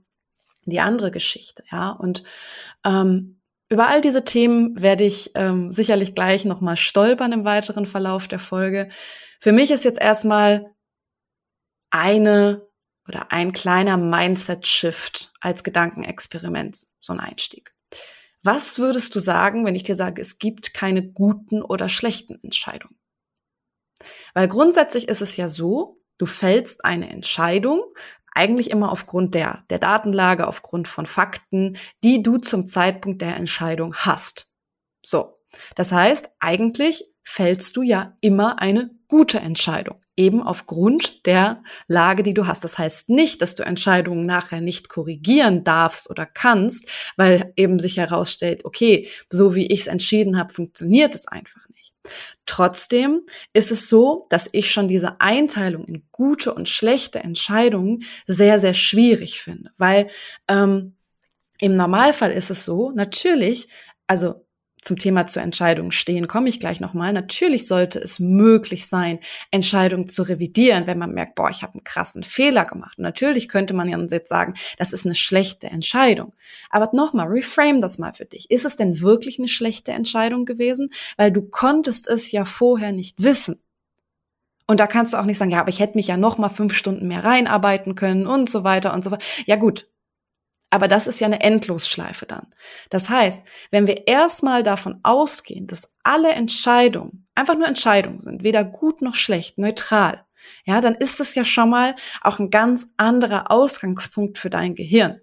die 0.65 0.79
andere 0.79 1.12
Geschichte, 1.12 1.63
ja. 1.72 1.91
Und 1.91 2.24
ähm, 2.86 3.41
über 3.70 3.88
all 3.88 4.01
diese 4.01 4.24
Themen 4.24 4.79
werde 4.79 5.03
ich 5.03 5.32
ähm, 5.36 5.72
sicherlich 5.72 6.13
gleich 6.13 6.46
nochmal 6.46 6.77
stolpern 6.77 7.32
im 7.32 7.46
weiteren 7.46 7.86
Verlauf 7.86 8.27
der 8.27 8.39
Folge. 8.39 8.89
Für 9.39 9.51
mich 9.51 9.72
ist 9.72 9.84
jetzt 9.84 10.00
erstmal 10.00 10.72
eine 11.89 12.67
oder 13.08 13.32
ein 13.32 13.51
kleiner 13.51 13.98
Mindset-Shift 13.98 15.34
als 15.41 15.63
Gedankenexperiment 15.63 16.88
so 17.00 17.13
ein 17.13 17.20
Einstieg. 17.20 17.74
Was 18.43 18.77
würdest 18.77 19.15
du 19.15 19.20
sagen, 19.20 19.65
wenn 19.65 19.75
ich 19.75 19.84
dir 19.84 19.96
sage, 19.96 20.22
es 20.22 20.38
gibt 20.38 20.74
keine 20.74 21.01
guten 21.01 21.62
oder 21.62 21.89
schlechten 21.89 22.39
Entscheidungen? 22.43 22.96
Weil 24.33 24.48
grundsätzlich 24.48 25.07
ist 25.07 25.22
es 25.22 25.38
ja 25.38 25.48
so, 25.48 26.00
du 26.17 26.25
fällst 26.25 26.86
eine 26.86 27.10
Entscheidung, 27.10 27.83
eigentlich 28.33 28.72
immer 28.72 28.91
aufgrund 28.91 29.36
der, 29.36 29.63
der 29.69 29.79
Datenlage, 29.79 30.48
aufgrund 30.48 30.88
von 30.88 31.05
Fakten, 31.05 31.77
die 32.03 32.24
du 32.24 32.38
zum 32.38 32.65
Zeitpunkt 32.65 33.22
der 33.22 33.36
Entscheidung 33.36 33.95
hast. 33.95 34.48
So. 35.03 35.39
Das 35.75 35.91
heißt, 35.91 36.29
eigentlich 36.39 37.05
fällst 37.24 37.77
du 37.77 37.83
ja 37.83 38.15
immer 38.22 38.60
eine 38.60 38.89
gute 39.07 39.39
Entscheidung, 39.39 40.01
eben 40.17 40.41
aufgrund 40.41 41.25
der 41.27 41.63
Lage, 41.88 42.24
die 42.24 42.33
du 42.33 42.48
hast. 42.48 42.63
Das 42.63 42.79
heißt 42.79 43.10
nicht, 43.10 43.41
dass 43.41 43.53
du 43.55 43.63
Entscheidungen 43.63 44.25
nachher 44.25 44.60
nicht 44.60 44.89
korrigieren 44.89 45.63
darfst 45.63 46.10
oder 46.10 46.25
kannst, 46.25 46.89
weil 47.15 47.53
eben 47.55 47.77
sich 47.77 47.98
herausstellt, 47.98 48.65
okay, 48.65 49.10
so 49.29 49.53
wie 49.53 49.67
ich 49.67 49.81
es 49.81 49.88
entschieden 49.88 50.38
habe, 50.38 50.51
funktioniert 50.51 51.13
es 51.13 51.27
einfach 51.27 51.69
nicht. 51.69 51.82
Trotzdem 52.45 53.22
ist 53.53 53.72
es 53.72 53.89
so, 53.89 54.25
dass 54.29 54.50
ich 54.51 54.72
schon 54.72 54.88
diese 54.88 55.22
Einteilung 55.22 55.86
in 55.86 56.03
gute 56.12 56.53
und 56.53 56.69
schlechte 56.69 57.19
Entscheidungen 57.19 58.03
sehr, 58.27 58.60
sehr 58.60 58.74
schwierig 58.74 59.41
finde, 59.41 59.72
weil 59.77 60.10
ähm, 60.48 60.95
im 61.60 61.77
Normalfall 61.77 62.31
ist 62.31 62.50
es 62.50 62.65
so, 62.65 62.91
natürlich, 62.91 63.69
also 64.07 64.45
zum 64.83 64.97
Thema 64.97 65.27
zur 65.27 65.41
Entscheidung 65.41 65.91
stehen, 65.91 66.27
komme 66.27 66.49
ich 66.49 66.59
gleich 66.59 66.79
nochmal. 66.79 67.13
Natürlich 67.13 67.67
sollte 67.67 67.99
es 67.99 68.19
möglich 68.19 68.87
sein, 68.87 69.19
Entscheidungen 69.51 70.07
zu 70.07 70.23
revidieren, 70.23 70.87
wenn 70.87 70.97
man 70.97 71.13
merkt, 71.13 71.35
boah, 71.35 71.49
ich 71.49 71.63
habe 71.63 71.73
einen 71.73 71.83
krassen 71.83 72.23
Fehler 72.23 72.65
gemacht. 72.65 72.97
Und 72.97 73.03
natürlich 73.03 73.47
könnte 73.47 73.73
man 73.73 73.89
ja 73.89 73.97
jetzt 73.97 74.29
sagen, 74.29 74.55
das 74.77 74.93
ist 74.93 75.05
eine 75.05 75.15
schlechte 75.15 75.67
Entscheidung. 75.67 76.33
Aber 76.69 76.89
nochmal, 76.93 77.27
reframe 77.27 77.81
das 77.81 77.97
mal 77.97 78.13
für 78.13 78.25
dich. 78.25 78.51
Ist 78.51 78.65
es 78.65 78.75
denn 78.75 78.99
wirklich 78.99 79.39
eine 79.39 79.47
schlechte 79.47 79.91
Entscheidung 79.91 80.45
gewesen? 80.45 80.89
Weil 81.17 81.31
du 81.31 81.41
konntest 81.41 82.07
es 82.07 82.31
ja 82.31 82.45
vorher 82.45 82.91
nicht 82.91 83.23
wissen. 83.23 83.59
Und 84.65 84.79
da 84.79 84.87
kannst 84.87 85.13
du 85.13 85.17
auch 85.17 85.25
nicht 85.25 85.37
sagen, 85.37 85.51
ja, 85.51 85.59
aber 85.59 85.69
ich 85.69 85.79
hätte 85.79 85.97
mich 85.97 86.07
ja 86.07 86.17
noch 86.17 86.37
mal 86.37 86.49
fünf 86.49 86.73
Stunden 86.73 87.07
mehr 87.07 87.23
reinarbeiten 87.23 87.95
können 87.95 88.27
und 88.27 88.49
so 88.49 88.63
weiter 88.63 88.93
und 88.93 89.03
so 89.03 89.11
weiter. 89.11 89.23
Ja 89.45 89.57
gut, 89.57 89.87
aber 90.74 90.88
das 90.88 91.06
ist 91.06 91.20
ja 91.20 91.27
eine 91.27 91.39
Endlosschleife 91.39 92.25
dann. 92.25 92.48
Das 92.89 93.08
heißt, 93.08 93.44
wenn 93.70 93.86
wir 93.86 94.08
erstmal 94.08 94.63
davon 94.63 95.00
ausgehen, 95.03 95.68
dass 95.68 95.96
alle 96.03 96.32
Entscheidungen 96.32 97.27
einfach 97.36 97.53
nur 97.53 97.68
Entscheidungen 97.68 98.20
sind, 98.20 98.44
weder 98.44 98.63
gut 98.63 99.03
noch 99.03 99.13
schlecht, 99.13 99.60
neutral, 99.60 100.25
ja, 100.65 100.82
dann 100.82 100.96
ist 100.96 101.20
es 101.20 101.36
ja 101.36 101.46
schon 101.46 101.70
mal 101.70 101.96
auch 102.22 102.39
ein 102.39 102.50
ganz 102.50 102.88
anderer 102.98 103.51
Ausgangspunkt 103.51 104.39
für 104.39 104.50
dein 104.50 104.74
Gehirn. 104.74 105.22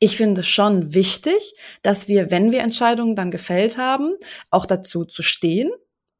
Ich 0.00 0.16
finde 0.16 0.42
schon 0.42 0.92
wichtig, 0.92 1.54
dass 1.82 2.08
wir, 2.08 2.28
wenn 2.32 2.50
wir 2.50 2.62
Entscheidungen 2.62 3.14
dann 3.14 3.30
gefällt 3.30 3.78
haben, 3.78 4.12
auch 4.50 4.66
dazu 4.66 5.04
zu 5.04 5.22
stehen 5.22 5.70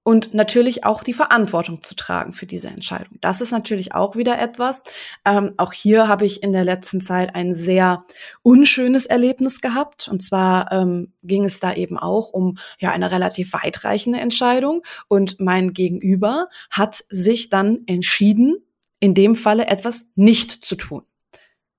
und 0.07 0.35
natürlich 0.35 0.85
auch 0.85 1.03
die 1.03 1.13
Verantwortung 1.13 1.83
zu 1.83 1.97
tragen 1.97 2.33
für 2.33 2.47
diese 2.47 2.69
Entscheidung. 2.69 3.19
Das 3.23 3.41
ist 3.41 3.51
natürlich 3.51 3.93
auch 3.93 4.15
wieder 4.15 4.39
etwas. 4.39 4.85
Ähm, 5.25 5.55
auch 5.57 5.73
hier 5.73 6.07
habe 6.07 6.25
ich 6.25 6.45
in 6.45 6.53
der 6.53 6.63
letzten 6.63 7.01
Zeit 7.01 7.35
ein 7.35 7.53
sehr 7.53 8.05
unschönes 8.45 9.07
Erlebnis 9.07 9.61
gehabt. 9.61 10.07
Und 10.07 10.23
zwar 10.23 10.71
ähm, 10.71 11.13
ging 11.25 11.45
es 11.45 11.59
da 11.59 11.75
eben 11.75 11.99
auch 11.99 12.31
um 12.33 12.57
ja 12.79 12.93
eine 12.93 13.11
relativ 13.11 13.53
weitreichende 13.53 14.21
Entscheidung. 14.21 14.85
Und 15.09 15.41
mein 15.41 15.73
Gegenüber 15.73 16.51
hat 16.71 17.05
sich 17.09 17.49
dann 17.49 17.81
entschieden, 17.87 18.65
in 19.01 19.13
dem 19.13 19.35
Falle 19.35 19.67
etwas 19.67 20.13
nicht 20.15 20.53
zu 20.53 20.77
tun. 20.77 21.03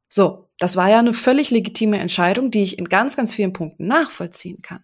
So, 0.10 0.50
das 0.60 0.76
war 0.76 0.90
ja 0.90 1.00
eine 1.00 1.14
völlig 1.14 1.50
legitime 1.50 2.00
Entscheidung, 2.00 2.52
die 2.52 2.64
ich 2.64 2.78
in 2.78 2.90
ganz, 2.90 3.16
ganz 3.16 3.34
vielen 3.34 3.54
Punkten 3.54 3.88
nachvollziehen 3.88 4.62
kann. 4.62 4.84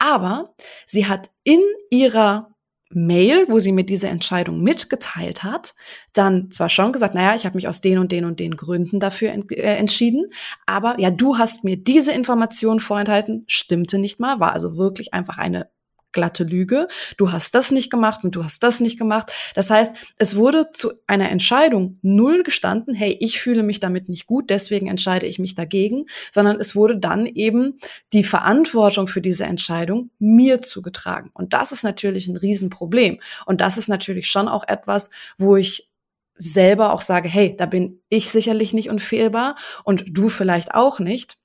Aber 0.00 0.56
sie 0.86 1.06
hat 1.06 1.30
in 1.44 1.60
ihrer 1.88 2.53
Mail, 2.94 3.46
wo 3.48 3.58
sie 3.58 3.72
mir 3.72 3.84
diese 3.84 4.08
Entscheidung 4.08 4.62
mitgeteilt 4.62 5.42
hat, 5.42 5.74
dann 6.12 6.50
zwar 6.50 6.68
schon 6.68 6.92
gesagt, 6.92 7.14
naja, 7.14 7.34
ich 7.34 7.44
habe 7.46 7.56
mich 7.56 7.68
aus 7.68 7.80
den 7.80 7.98
und 7.98 8.12
den 8.12 8.24
und 8.24 8.40
den 8.40 8.56
Gründen 8.56 9.00
dafür 9.00 9.32
ent 9.32 9.50
äh, 9.52 9.76
entschieden, 9.76 10.26
aber 10.66 10.98
ja, 10.98 11.10
du 11.10 11.38
hast 11.38 11.64
mir 11.64 11.76
diese 11.76 12.12
Information 12.12 12.80
vorenthalten, 12.80 13.44
stimmte 13.46 13.98
nicht 13.98 14.20
mal, 14.20 14.40
war 14.40 14.52
also 14.52 14.76
wirklich 14.76 15.12
einfach 15.14 15.38
eine 15.38 15.68
glatte 16.14 16.44
Lüge. 16.44 16.88
Du 17.18 17.30
hast 17.30 17.54
das 17.54 17.70
nicht 17.70 17.90
gemacht 17.90 18.24
und 18.24 18.34
du 18.34 18.42
hast 18.42 18.62
das 18.62 18.80
nicht 18.80 18.98
gemacht. 18.98 19.30
Das 19.54 19.68
heißt, 19.68 19.94
es 20.16 20.36
wurde 20.36 20.70
zu 20.72 20.92
einer 21.06 21.30
Entscheidung 21.30 21.98
null 22.00 22.42
gestanden, 22.42 22.94
hey, 22.94 23.16
ich 23.20 23.38
fühle 23.40 23.62
mich 23.62 23.80
damit 23.80 24.08
nicht 24.08 24.26
gut, 24.26 24.48
deswegen 24.48 24.86
entscheide 24.86 25.26
ich 25.26 25.38
mich 25.38 25.54
dagegen, 25.54 26.06
sondern 26.30 26.58
es 26.58 26.74
wurde 26.74 26.96
dann 26.96 27.26
eben 27.26 27.78
die 28.14 28.24
Verantwortung 28.24 29.08
für 29.08 29.20
diese 29.20 29.44
Entscheidung 29.44 30.10
mir 30.18 30.62
zugetragen. 30.62 31.30
Und 31.34 31.52
das 31.52 31.72
ist 31.72 31.84
natürlich 31.84 32.28
ein 32.28 32.36
Riesenproblem. 32.36 33.20
Und 33.44 33.60
das 33.60 33.76
ist 33.76 33.88
natürlich 33.88 34.28
schon 34.28 34.48
auch 34.48 34.66
etwas, 34.66 35.10
wo 35.36 35.56
ich 35.56 35.90
selber 36.36 36.92
auch 36.92 37.00
sage, 37.00 37.28
hey, 37.28 37.54
da 37.56 37.66
bin 37.66 38.00
ich 38.08 38.30
sicherlich 38.30 38.72
nicht 38.72 38.90
unfehlbar 38.90 39.56
und 39.84 40.04
du 40.08 40.28
vielleicht 40.28 40.74
auch 40.74 40.98
nicht. 40.98 41.36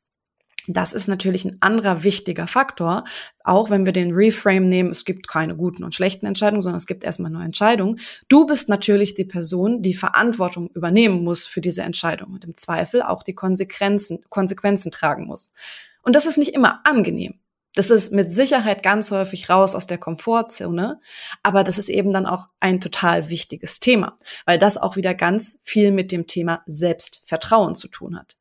Das 0.71 0.93
ist 0.93 1.07
natürlich 1.07 1.45
ein 1.45 1.57
anderer 1.61 2.03
wichtiger 2.03 2.45
Faktor, 2.45 3.03
auch 3.43 3.71
wenn 3.71 3.87
wir 3.87 3.91
den 3.91 4.13
Reframe 4.13 4.67
nehmen, 4.67 4.91
es 4.91 5.03
gibt 5.03 5.27
keine 5.27 5.55
guten 5.55 5.83
und 5.83 5.95
schlechten 5.95 6.27
Entscheidungen, 6.27 6.61
sondern 6.61 6.77
es 6.77 6.85
gibt 6.85 7.03
erstmal 7.03 7.31
nur 7.31 7.41
Entscheidungen. 7.41 7.99
Du 8.27 8.45
bist 8.45 8.69
natürlich 8.69 9.15
die 9.15 9.25
Person, 9.25 9.81
die 9.81 9.95
Verantwortung 9.95 10.69
übernehmen 10.75 11.23
muss 11.23 11.47
für 11.47 11.59
diese 11.59 11.81
Entscheidung 11.81 12.33
und 12.33 12.43
im 12.43 12.53
Zweifel 12.53 13.01
auch 13.01 13.23
die 13.23 13.33
Konsequenzen, 13.33 14.19
Konsequenzen 14.29 14.91
tragen 14.91 15.25
muss. 15.25 15.53
Und 16.03 16.15
das 16.15 16.27
ist 16.27 16.37
nicht 16.37 16.53
immer 16.53 16.81
angenehm. 16.85 17.39
Das 17.73 17.89
ist 17.89 18.13
mit 18.13 18.31
Sicherheit 18.31 18.83
ganz 18.83 19.09
häufig 19.09 19.49
raus 19.49 19.73
aus 19.73 19.87
der 19.87 19.97
Komfortzone, 19.97 20.99
aber 21.41 21.63
das 21.63 21.79
ist 21.79 21.89
eben 21.89 22.11
dann 22.11 22.27
auch 22.27 22.47
ein 22.59 22.79
total 22.79 23.29
wichtiges 23.29 23.79
Thema, 23.79 24.17
weil 24.45 24.59
das 24.59 24.77
auch 24.77 24.97
wieder 24.97 25.15
ganz 25.15 25.59
viel 25.63 25.91
mit 25.91 26.11
dem 26.11 26.27
Thema 26.27 26.61
Selbstvertrauen 26.67 27.73
zu 27.73 27.87
tun 27.87 28.19
hat. 28.19 28.37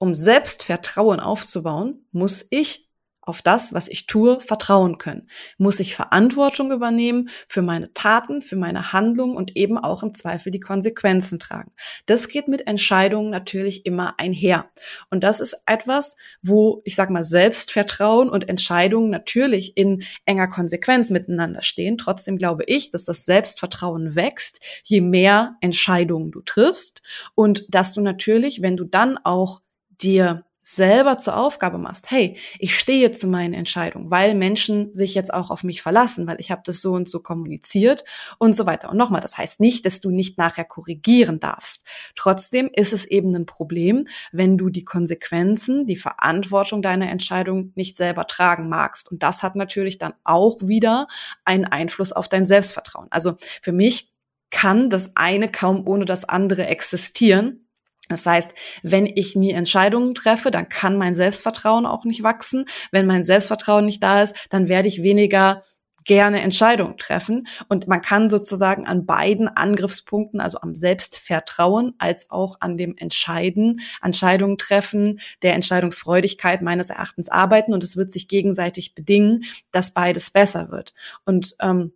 Um 0.00 0.14
Selbstvertrauen 0.14 1.20
aufzubauen, 1.20 2.06
muss 2.10 2.46
ich 2.48 2.90
auf 3.20 3.42
das, 3.42 3.74
was 3.74 3.86
ich 3.86 4.06
tue, 4.06 4.40
vertrauen 4.40 4.98
können. 4.98 5.28
Muss 5.58 5.78
ich 5.78 5.94
Verantwortung 5.94 6.72
übernehmen 6.72 7.28
für 7.48 7.62
meine 7.62 7.92
Taten, 7.92 8.40
für 8.40 8.56
meine 8.56 8.92
Handlungen 8.92 9.36
und 9.36 9.56
eben 9.56 9.78
auch 9.78 10.02
im 10.02 10.14
Zweifel 10.14 10.50
die 10.50 10.58
Konsequenzen 10.58 11.38
tragen. 11.38 11.70
Das 12.06 12.28
geht 12.28 12.48
mit 12.48 12.66
Entscheidungen 12.66 13.30
natürlich 13.30 13.84
immer 13.84 14.14
einher. 14.18 14.70
Und 15.10 15.22
das 15.22 15.40
ist 15.40 15.62
etwas, 15.66 16.16
wo 16.42 16.80
ich 16.84 16.96
sage 16.96 17.12
mal 17.12 17.22
Selbstvertrauen 17.22 18.30
und 18.30 18.48
Entscheidungen 18.48 19.10
natürlich 19.10 19.76
in 19.76 20.02
enger 20.24 20.48
Konsequenz 20.48 21.10
miteinander 21.10 21.62
stehen. 21.62 21.98
Trotzdem 21.98 22.38
glaube 22.38 22.64
ich, 22.64 22.90
dass 22.90 23.04
das 23.04 23.26
Selbstvertrauen 23.26 24.14
wächst, 24.14 24.60
je 24.82 25.02
mehr 25.02 25.56
Entscheidungen 25.60 26.30
du 26.30 26.40
triffst 26.40 27.02
und 27.34 27.66
dass 27.68 27.92
du 27.92 28.00
natürlich, 28.00 28.62
wenn 28.62 28.78
du 28.78 28.84
dann 28.84 29.18
auch 29.18 29.60
dir 30.02 30.44
selber 30.62 31.18
zur 31.18 31.36
Aufgabe 31.36 31.78
machst, 31.78 32.10
hey, 32.10 32.36
ich 32.58 32.78
stehe 32.78 33.10
zu 33.12 33.26
meinen 33.26 33.54
Entscheidungen, 33.54 34.10
weil 34.10 34.34
Menschen 34.34 34.94
sich 34.94 35.14
jetzt 35.14 35.32
auch 35.32 35.50
auf 35.50 35.64
mich 35.64 35.82
verlassen, 35.82 36.26
weil 36.26 36.38
ich 36.38 36.50
habe 36.50 36.62
das 36.64 36.80
so 36.80 36.92
und 36.92 37.08
so 37.08 37.20
kommuniziert 37.20 38.04
und 38.38 38.54
so 38.54 38.66
weiter. 38.66 38.90
Und 38.90 38.96
nochmal, 38.96 39.20
das 39.20 39.38
heißt 39.38 39.60
nicht, 39.60 39.86
dass 39.86 40.00
du 40.00 40.10
nicht 40.10 40.38
nachher 40.38 40.64
korrigieren 40.64 41.40
darfst. 41.40 41.86
Trotzdem 42.14 42.70
ist 42.72 42.92
es 42.92 43.06
eben 43.06 43.34
ein 43.34 43.46
Problem, 43.46 44.06
wenn 44.32 44.58
du 44.58 44.68
die 44.68 44.84
Konsequenzen, 44.84 45.86
die 45.86 45.96
Verantwortung 45.96 46.82
deiner 46.82 47.10
Entscheidung 47.10 47.72
nicht 47.74 47.96
selber 47.96 48.26
tragen 48.26 48.68
magst. 48.68 49.10
Und 49.10 49.22
das 49.22 49.42
hat 49.42 49.56
natürlich 49.56 49.98
dann 49.98 50.12
auch 50.24 50.58
wieder 50.60 51.08
einen 51.44 51.64
Einfluss 51.64 52.12
auf 52.12 52.28
dein 52.28 52.46
Selbstvertrauen. 52.46 53.08
Also 53.10 53.36
für 53.62 53.72
mich 53.72 54.12
kann 54.50 54.90
das 54.90 55.16
eine 55.16 55.50
kaum 55.50 55.86
ohne 55.86 56.04
das 56.04 56.28
andere 56.28 56.66
existieren. 56.66 57.66
Das 58.10 58.26
heißt, 58.26 58.54
wenn 58.82 59.06
ich 59.06 59.36
nie 59.36 59.52
Entscheidungen 59.52 60.14
treffe, 60.14 60.50
dann 60.50 60.68
kann 60.68 60.98
mein 60.98 61.14
Selbstvertrauen 61.14 61.86
auch 61.86 62.04
nicht 62.04 62.22
wachsen. 62.22 62.66
Wenn 62.90 63.06
mein 63.06 63.22
Selbstvertrauen 63.22 63.84
nicht 63.84 64.02
da 64.02 64.22
ist, 64.22 64.48
dann 64.50 64.68
werde 64.68 64.88
ich 64.88 65.02
weniger 65.02 65.62
gerne 66.04 66.40
Entscheidungen 66.40 66.96
treffen. 66.96 67.46
Und 67.68 67.86
man 67.86 68.02
kann 68.02 68.28
sozusagen 68.28 68.86
an 68.86 69.06
beiden 69.06 69.48
Angriffspunkten, 69.48 70.40
also 70.40 70.58
am 70.60 70.74
Selbstvertrauen 70.74 71.94
als 71.98 72.30
auch 72.30 72.56
an 72.60 72.76
dem 72.76 72.96
Entscheiden, 72.96 73.80
Entscheidungen 74.02 74.58
treffen, 74.58 75.20
der 75.42 75.54
Entscheidungsfreudigkeit 75.54 76.62
meines 76.62 76.90
Erachtens 76.90 77.28
arbeiten. 77.28 77.74
Und 77.74 77.84
es 77.84 77.96
wird 77.96 78.10
sich 78.10 78.28
gegenseitig 78.28 78.94
bedingen, 78.94 79.44
dass 79.70 79.94
beides 79.94 80.30
besser 80.30 80.70
wird. 80.70 80.94
Und 81.24 81.54
ähm, 81.60 81.92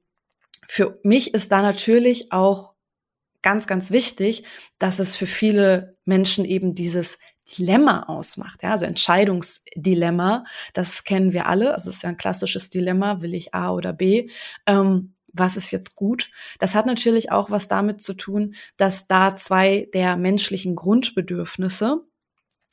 für 0.68 0.98
mich 1.02 1.34
ist 1.34 1.50
da 1.50 1.62
natürlich 1.62 2.30
auch 2.32 2.73
ganz, 3.44 3.68
ganz 3.68 3.92
wichtig, 3.92 4.44
dass 4.78 4.98
es 4.98 5.14
für 5.14 5.26
viele 5.26 5.96
Menschen 6.04 6.44
eben 6.44 6.74
dieses 6.74 7.18
Dilemma 7.56 8.04
ausmacht, 8.04 8.62
ja, 8.62 8.70
also 8.70 8.86
Entscheidungsdilemma, 8.86 10.44
das 10.72 11.04
kennen 11.04 11.32
wir 11.32 11.46
alle, 11.46 11.74
also 11.74 11.90
es 11.90 11.96
ist 11.96 12.02
ja 12.02 12.08
ein 12.08 12.16
klassisches 12.16 12.70
Dilemma, 12.70 13.20
will 13.20 13.34
ich 13.34 13.54
A 13.54 13.70
oder 13.72 13.92
B, 13.92 14.30
ähm, 14.66 15.14
was 15.34 15.56
ist 15.56 15.70
jetzt 15.72 15.94
gut? 15.94 16.30
Das 16.58 16.74
hat 16.74 16.86
natürlich 16.86 17.32
auch 17.32 17.50
was 17.50 17.68
damit 17.68 18.00
zu 18.00 18.14
tun, 18.14 18.54
dass 18.76 19.08
da 19.08 19.36
zwei 19.36 19.88
der 19.92 20.16
menschlichen 20.16 20.74
Grundbedürfnisse, 20.74 22.00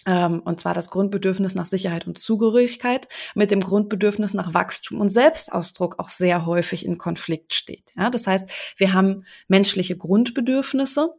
und 0.05 0.59
zwar 0.59 0.73
das 0.73 0.89
Grundbedürfnis 0.89 1.53
nach 1.53 1.65
Sicherheit 1.67 2.07
und 2.07 2.17
Zugehörigkeit 2.17 3.07
mit 3.35 3.51
dem 3.51 3.61
Grundbedürfnis 3.61 4.33
nach 4.33 4.53
Wachstum 4.53 4.99
und 4.99 5.09
Selbstausdruck 5.09 5.99
auch 5.99 6.09
sehr 6.09 6.45
häufig 6.45 6.85
in 6.85 6.97
Konflikt 6.97 7.53
steht. 7.53 7.91
Ja, 7.95 8.09
das 8.09 8.25
heißt, 8.25 8.49
wir 8.77 8.93
haben 8.93 9.25
menschliche 9.47 9.95
Grundbedürfnisse, 9.95 11.13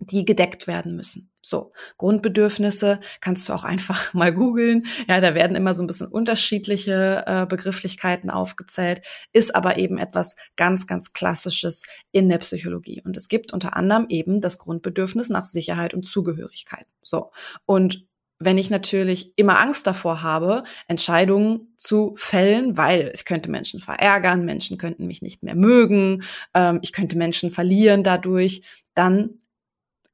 die 0.00 0.24
gedeckt 0.24 0.66
werden 0.66 0.96
müssen. 0.96 1.29
So, 1.42 1.72
Grundbedürfnisse 1.96 3.00
kannst 3.20 3.48
du 3.48 3.52
auch 3.52 3.64
einfach 3.64 4.12
mal 4.14 4.32
googeln. 4.32 4.86
Ja, 5.08 5.20
da 5.20 5.34
werden 5.34 5.56
immer 5.56 5.74
so 5.74 5.82
ein 5.82 5.86
bisschen 5.86 6.08
unterschiedliche 6.08 7.24
äh, 7.26 7.46
Begrifflichkeiten 7.46 8.30
aufgezählt, 8.30 9.02
ist 9.32 9.54
aber 9.54 9.78
eben 9.78 9.98
etwas 9.98 10.36
ganz, 10.56 10.86
ganz 10.86 11.12
Klassisches 11.12 11.82
in 12.12 12.28
der 12.28 12.38
Psychologie. 12.38 13.02
Und 13.04 13.16
es 13.16 13.28
gibt 13.28 13.52
unter 13.52 13.76
anderem 13.76 14.06
eben 14.08 14.40
das 14.40 14.58
Grundbedürfnis 14.58 15.28
nach 15.28 15.44
Sicherheit 15.44 15.94
und 15.94 16.06
Zugehörigkeit. 16.06 16.86
So, 17.02 17.30
und 17.66 18.04
wenn 18.40 18.56
ich 18.56 18.70
natürlich 18.70 19.36
immer 19.36 19.60
Angst 19.60 19.86
davor 19.86 20.22
habe, 20.22 20.64
Entscheidungen 20.88 21.74
zu 21.76 22.14
fällen, 22.16 22.76
weil 22.78 23.12
ich 23.14 23.26
könnte 23.26 23.50
Menschen 23.50 23.80
verärgern, 23.80 24.46
Menschen 24.46 24.78
könnten 24.78 25.06
mich 25.06 25.20
nicht 25.20 25.42
mehr 25.42 25.54
mögen, 25.54 26.22
ähm, 26.54 26.80
ich 26.82 26.92
könnte 26.92 27.18
Menschen 27.18 27.50
verlieren 27.50 28.02
dadurch, 28.02 28.62
dann 28.94 29.40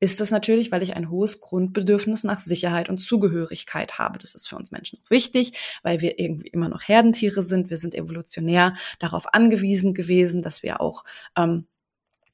ist 0.00 0.20
es 0.20 0.30
natürlich, 0.30 0.72
weil 0.72 0.82
ich 0.82 0.94
ein 0.94 1.10
hohes 1.10 1.40
Grundbedürfnis 1.40 2.24
nach 2.24 2.40
Sicherheit 2.40 2.88
und 2.88 2.98
Zugehörigkeit 2.98 3.98
habe. 3.98 4.18
Das 4.18 4.34
ist 4.34 4.48
für 4.48 4.56
uns 4.56 4.70
Menschen 4.70 4.98
auch 5.02 5.10
wichtig, 5.10 5.52
weil 5.82 6.00
wir 6.00 6.18
irgendwie 6.18 6.48
immer 6.48 6.68
noch 6.68 6.82
Herdentiere 6.82 7.42
sind. 7.42 7.70
Wir 7.70 7.78
sind 7.78 7.94
evolutionär 7.94 8.74
darauf 8.98 9.32
angewiesen 9.32 9.94
gewesen, 9.94 10.42
dass 10.42 10.62
wir 10.62 10.80
auch 10.80 11.04
ähm, 11.36 11.66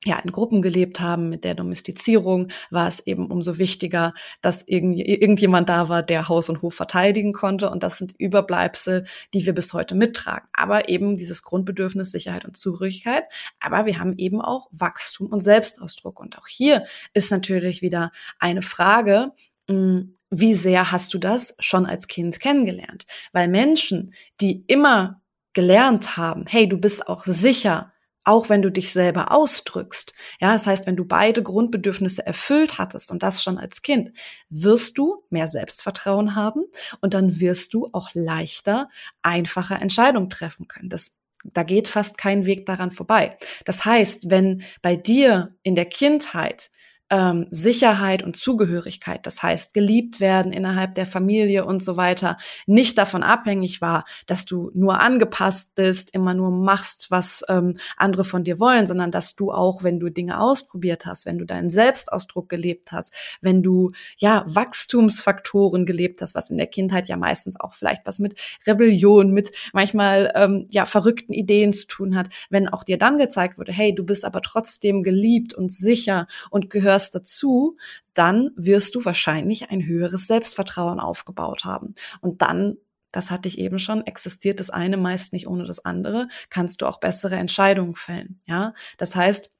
ja, 0.05 0.19
in 0.19 0.33
Gruppen 0.33 0.63
gelebt 0.63 1.01
haben, 1.01 1.29
mit 1.29 1.45
der 1.45 1.55
Domestizierung 1.55 2.49
war 2.71 2.89
es 2.89 3.07
eben 3.07 3.31
umso 3.31 3.59
wichtiger, 3.59 4.15
dass 4.41 4.63
irgend, 4.67 4.99
irgendjemand 4.99 5.69
da 5.69 5.89
war, 5.89 6.03
der 6.03 6.29
Haus 6.29 6.49
und 6.49 6.63
Hof 6.63 6.75
verteidigen 6.75 7.33
konnte. 7.33 7.71
Und 7.71 7.83
das 7.83 7.99
sind 7.99 8.15
Überbleibsel, 8.19 9.07
die 9.33 9.47
wir 9.47 9.55
bis 9.55 9.73
heute 9.73 9.95
mittragen. 9.95 10.49
Aber 10.53 10.89
eben 10.89 11.17
dieses 11.17 11.43
Grundbedürfnis 11.43 12.11
Sicherheit 12.11 12.45
und 12.45 12.57
Zugehörigkeit. 12.57 13.25
Aber 13.61 13.87
wir 13.87 13.99
haben 13.99 14.15
eben 14.19 14.41
auch 14.41 14.69
Wachstum 14.73 15.29
und 15.29 15.41
Selbstausdruck. 15.41 16.19
Und 16.19 16.37
auch 16.39 16.49
hier 16.49 16.85
ist 17.15 17.31
natürlich 17.31 17.83
wieder 17.83 18.11
eine 18.39 18.63
Frage, 18.63 19.33
hm, 19.69 20.17
wie 20.31 20.55
sehr 20.55 20.91
hast 20.91 21.13
du 21.15 21.19
das 21.19 21.57
schon 21.61 21.87
als 21.87 22.09
Kind 22.09 22.41
kennengelernt? 22.41 23.07
Weil 23.33 23.49
Menschen, 23.49 24.15
die 24.41 24.65
immer 24.67 25.21
gelernt 25.53 26.17
haben, 26.17 26.47
hey, 26.47 26.69
du 26.69 26.79
bist 26.79 27.07
auch 27.07 27.25
sicher, 27.25 27.92
auch 28.25 28.49
wenn 28.49 28.63
du 28.63 28.71
dich 28.71 28.93
selber 28.93 29.33
ausdrückst. 29.33 30.15
Ja, 30.41 30.53
das 30.53 30.67
heißt, 30.67 30.87
wenn 30.87 30.97
du 30.97 31.05
beide 31.05 31.43
Grundbedürfnisse 31.43 32.27
erfüllt 32.27 32.79
hattest 32.79 33.11
und 33.11 33.23
das 33.23 33.43
schon 33.43 33.59
als 33.59 33.83
Kind, 33.83 34.13
wirst 34.49 34.99
du 34.99 35.25
mehr 35.31 35.49
Selbstvertrauen 35.49 36.37
haben 36.37 36.65
und 37.01 37.15
dann 37.15 37.41
wirst 37.41 37.75
du 37.75 37.89
auch 37.93 38.11
leichter, 38.15 38.89
einfacher 39.23 39.81
Entscheidungen 39.81 40.31
treffen 40.31 40.69
können. 40.69 40.89
Das 40.89 41.19
da 41.45 41.65
geht 41.65 41.89
fast 41.89 42.19
kein 42.19 42.47
Weg 42.47 42.67
daran 42.67 42.93
vorbei. 42.93 43.37
Das 43.65 43.85
heißt, 43.85 44.31
wenn 44.31 44.63
bei 44.81 44.95
dir 44.95 45.57
in 45.65 45.75
der 45.75 45.87
Kindheit 45.87 46.71
ähm, 47.13 47.47
Sicherheit 47.51 48.23
und 48.23 48.37
Zugehörigkeit, 48.37 49.27
das 49.27 49.43
heißt 49.43 49.75
geliebt 49.75 50.19
werden 50.19 50.51
innerhalb 50.51 50.95
der 50.95 51.05
Familie 51.05 51.67
und 51.67 51.85
so 51.85 51.99
weiter, 51.99 52.39
nicht 52.65 52.97
davon 52.97 53.23
abhängig 53.23 53.83
war, 53.83 54.07
dass 54.27 54.47
du 54.47 54.71
nur 54.75 54.99
angepasst 54.99 55.75
bist, 55.75 56.15
immer 56.15 56.33
nur 56.33 56.51
machst, 56.51 57.11
was 57.11 57.45
ähm, 57.51 57.77
andere 57.99 58.25
von 58.25 58.45
dir 58.45 58.59
wollen, 58.59 58.87
sondern 58.87 59.11
dass 59.11 59.37
du 59.37 59.53
auch, 59.53 59.83
wenn 59.83 60.01
du 60.01 60.09
Dinge 60.09 60.41
ausprobiert 60.41 61.05
hast, 61.05 61.27
wenn 61.27 61.37
du 61.37 61.45
deinen 61.45 61.69
Selbstausdruck 61.69 62.49
gelebt 62.49 62.93
hast, 62.93 63.13
wenn 63.43 63.63
du 63.63 63.93
ja 64.17 64.45
Wachstumsfaktoren 64.47 65.85
gelebt 65.85 66.23
hast, 66.23 66.35
was 66.35 66.49
in 66.49 66.57
der 66.57 66.67
Kindheit 66.67 67.09
ja 67.09 67.19
meistens 67.19 67.61
auch 67.61 67.75
vielleicht 67.75 68.07
was 68.07 68.21
mit 68.21 68.41
Rebellion, 68.67 69.33
mit 69.33 69.53
manchmal 69.75 70.33
ähm, 70.35 70.67
ja 70.71 70.87
verrückten 70.87 71.35
Ideen 71.35 71.75
zu 71.75 71.87
tun 71.87 72.17
hat, 72.17 72.31
wenn 72.49 72.69
auch 72.69 72.85
dir 72.85 72.97
dann 72.97 73.19
gezeigt 73.19 73.59
wurde, 73.59 73.73
hey, 73.73 73.95
du 73.95 74.03
bist 74.03 74.25
aber 74.25 74.41
trotzdem 74.41 75.03
geliebt 75.03 75.53
und 75.53 75.71
sicher 75.71 76.27
und 76.49 76.71
gehörst 76.71 77.02
gehörst 77.03 77.15
dazu, 77.15 77.77
dann 78.15 78.51
wirst 78.57 78.95
du 78.95 79.05
wahrscheinlich 79.05 79.71
ein 79.71 79.85
höheres 79.85 80.27
Selbstvertrauen 80.27 81.01
aufgebaut 81.01 81.65
haben. 81.65 81.95
Und 82.21 82.43
dann 82.43 82.77
das 83.15 83.31
hatte 83.31 83.47
ich 83.47 83.59
eben 83.59 83.79
schon, 83.79 84.07
existiert 84.07 84.59
das 84.59 84.71
eine 84.71 84.97
meist 84.97 85.35
nicht 85.35 85.47
ohne 85.47 85.65
das 85.65 85.85
andere, 85.85 86.29
kannst 86.49 86.81
du 86.81 86.87
auch 86.87 86.99
bessere 86.99 87.37
Entscheidungen 87.37 87.95
fällen. 87.95 88.41
Ja, 88.47 88.73
das 88.97 89.15
heißt, 89.15 89.51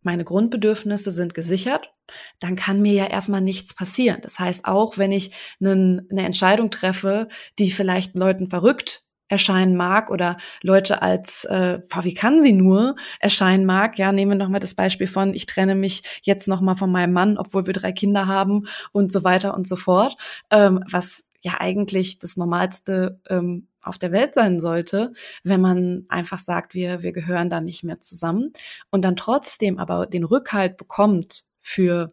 meine 0.00 0.24
Grundbedürfnisse 0.24 1.10
sind 1.10 1.34
gesichert, 1.34 1.92
dann 2.40 2.56
kann 2.56 2.80
mir 2.80 2.94
ja 2.94 3.06
erstmal 3.08 3.42
nichts 3.42 3.74
passieren. 3.74 4.22
Das 4.22 4.38
heißt, 4.38 4.64
auch 4.64 4.96
wenn 4.96 5.12
ich 5.12 5.34
eine 5.60 6.02
Entscheidung 6.16 6.70
treffe, 6.70 7.28
die 7.58 7.70
vielleicht 7.70 8.14
Leuten 8.14 8.48
verrückt 8.48 9.04
erscheinen 9.32 9.76
mag 9.76 10.10
oder 10.10 10.36
Leute 10.62 11.00
als, 11.00 11.46
äh, 11.46 11.80
wie 12.02 12.12
kann 12.12 12.38
sie 12.38 12.52
nur 12.52 12.96
erscheinen 13.18 13.64
mag. 13.64 13.98
Ja, 13.98 14.12
nehmen 14.12 14.32
wir 14.32 14.36
nochmal 14.44 14.60
das 14.60 14.74
Beispiel 14.74 15.06
von, 15.06 15.32
ich 15.32 15.46
trenne 15.46 15.74
mich 15.74 16.02
jetzt 16.22 16.48
nochmal 16.48 16.76
von 16.76 16.92
meinem 16.92 17.14
Mann, 17.14 17.38
obwohl 17.38 17.66
wir 17.66 17.72
drei 17.72 17.92
Kinder 17.92 18.26
haben 18.26 18.66
und 18.92 19.10
so 19.10 19.24
weiter 19.24 19.54
und 19.54 19.66
so 19.66 19.76
fort. 19.76 20.18
Ähm, 20.50 20.84
was 20.90 21.24
ja 21.40 21.54
eigentlich 21.60 22.18
das 22.18 22.36
Normalste 22.36 23.20
ähm, 23.30 23.68
auf 23.80 23.98
der 23.98 24.12
Welt 24.12 24.34
sein 24.34 24.60
sollte, 24.60 25.14
wenn 25.44 25.62
man 25.62 26.04
einfach 26.10 26.38
sagt, 26.38 26.74
wir, 26.74 27.02
wir 27.02 27.12
gehören 27.12 27.48
da 27.48 27.62
nicht 27.62 27.84
mehr 27.84 28.00
zusammen 28.00 28.52
und 28.90 29.02
dann 29.02 29.16
trotzdem 29.16 29.78
aber 29.78 30.06
den 30.06 30.24
Rückhalt 30.24 30.76
bekommt 30.76 31.44
für, 31.62 32.12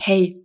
hey, 0.00 0.44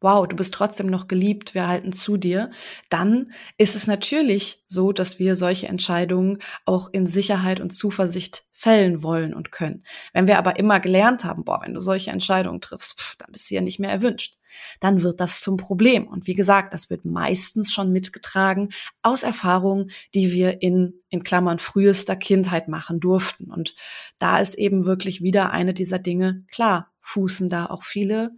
wow, 0.00 0.26
du 0.26 0.36
bist 0.36 0.54
trotzdem 0.54 0.86
noch 0.86 1.08
geliebt, 1.08 1.54
wir 1.54 1.66
halten 1.66 1.92
zu 1.92 2.16
dir, 2.16 2.50
dann 2.90 3.32
ist 3.58 3.76
es 3.76 3.86
natürlich 3.86 4.64
so, 4.68 4.92
dass 4.92 5.18
wir 5.18 5.36
solche 5.36 5.68
Entscheidungen 5.68 6.38
auch 6.64 6.88
in 6.92 7.06
Sicherheit 7.06 7.60
und 7.60 7.70
Zuversicht 7.70 8.44
fällen 8.52 9.02
wollen 9.02 9.34
und 9.34 9.52
können. 9.52 9.84
Wenn 10.12 10.26
wir 10.26 10.38
aber 10.38 10.58
immer 10.58 10.80
gelernt 10.80 11.24
haben, 11.24 11.44
boah, 11.44 11.60
wenn 11.62 11.74
du 11.74 11.80
solche 11.80 12.10
Entscheidungen 12.10 12.60
triffst, 12.60 12.98
pff, 12.98 13.16
dann 13.16 13.32
bist 13.32 13.50
du 13.50 13.54
ja 13.54 13.60
nicht 13.60 13.78
mehr 13.78 13.90
erwünscht, 13.90 14.38
dann 14.80 15.02
wird 15.02 15.20
das 15.20 15.40
zum 15.40 15.56
Problem. 15.56 16.06
Und 16.06 16.26
wie 16.26 16.34
gesagt, 16.34 16.72
das 16.72 16.88
wird 16.88 17.04
meistens 17.04 17.72
schon 17.72 17.92
mitgetragen 17.92 18.70
aus 19.02 19.22
Erfahrungen, 19.22 19.90
die 20.14 20.32
wir 20.32 20.62
in, 20.62 20.94
in 21.08 21.22
Klammern 21.22 21.58
frühester 21.58 22.16
Kindheit 22.16 22.68
machen 22.68 23.00
durften. 23.00 23.50
Und 23.50 23.74
da 24.18 24.38
ist 24.38 24.54
eben 24.54 24.86
wirklich 24.86 25.22
wieder 25.22 25.50
eine 25.50 25.74
dieser 25.74 25.98
Dinge, 25.98 26.44
klar, 26.50 26.92
fußen 27.00 27.48
da 27.48 27.66
auch 27.66 27.84
viele 27.84 28.32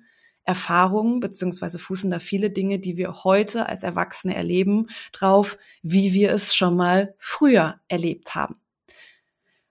Erfahrungen 0.48 1.20
beziehungsweise 1.20 1.78
fußen 1.78 2.10
da 2.10 2.20
viele 2.20 2.48
Dinge, 2.50 2.78
die 2.78 2.96
wir 2.96 3.22
heute 3.22 3.66
als 3.66 3.82
Erwachsene 3.82 4.34
erleben, 4.34 4.86
drauf, 5.12 5.58
wie 5.82 6.14
wir 6.14 6.32
es 6.32 6.54
schon 6.54 6.74
mal 6.74 7.14
früher 7.18 7.80
erlebt 7.88 8.34
haben. 8.34 8.56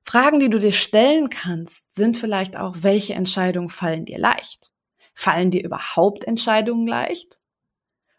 Fragen, 0.04 0.40
die 0.40 0.50
du 0.50 0.60
dir 0.60 0.72
stellen 0.72 1.30
kannst, 1.30 1.94
sind 1.94 2.16
vielleicht 2.16 2.56
auch, 2.58 2.78
welche 2.82 3.16
Entscheidungen 3.16 3.70
fallen 3.70 4.06
dir 4.06 4.20
leicht? 4.20 4.72
Fallen 5.16 5.50
dir 5.50 5.64
überhaupt 5.64 6.24
Entscheidungen 6.26 6.88
leicht? 6.88 7.40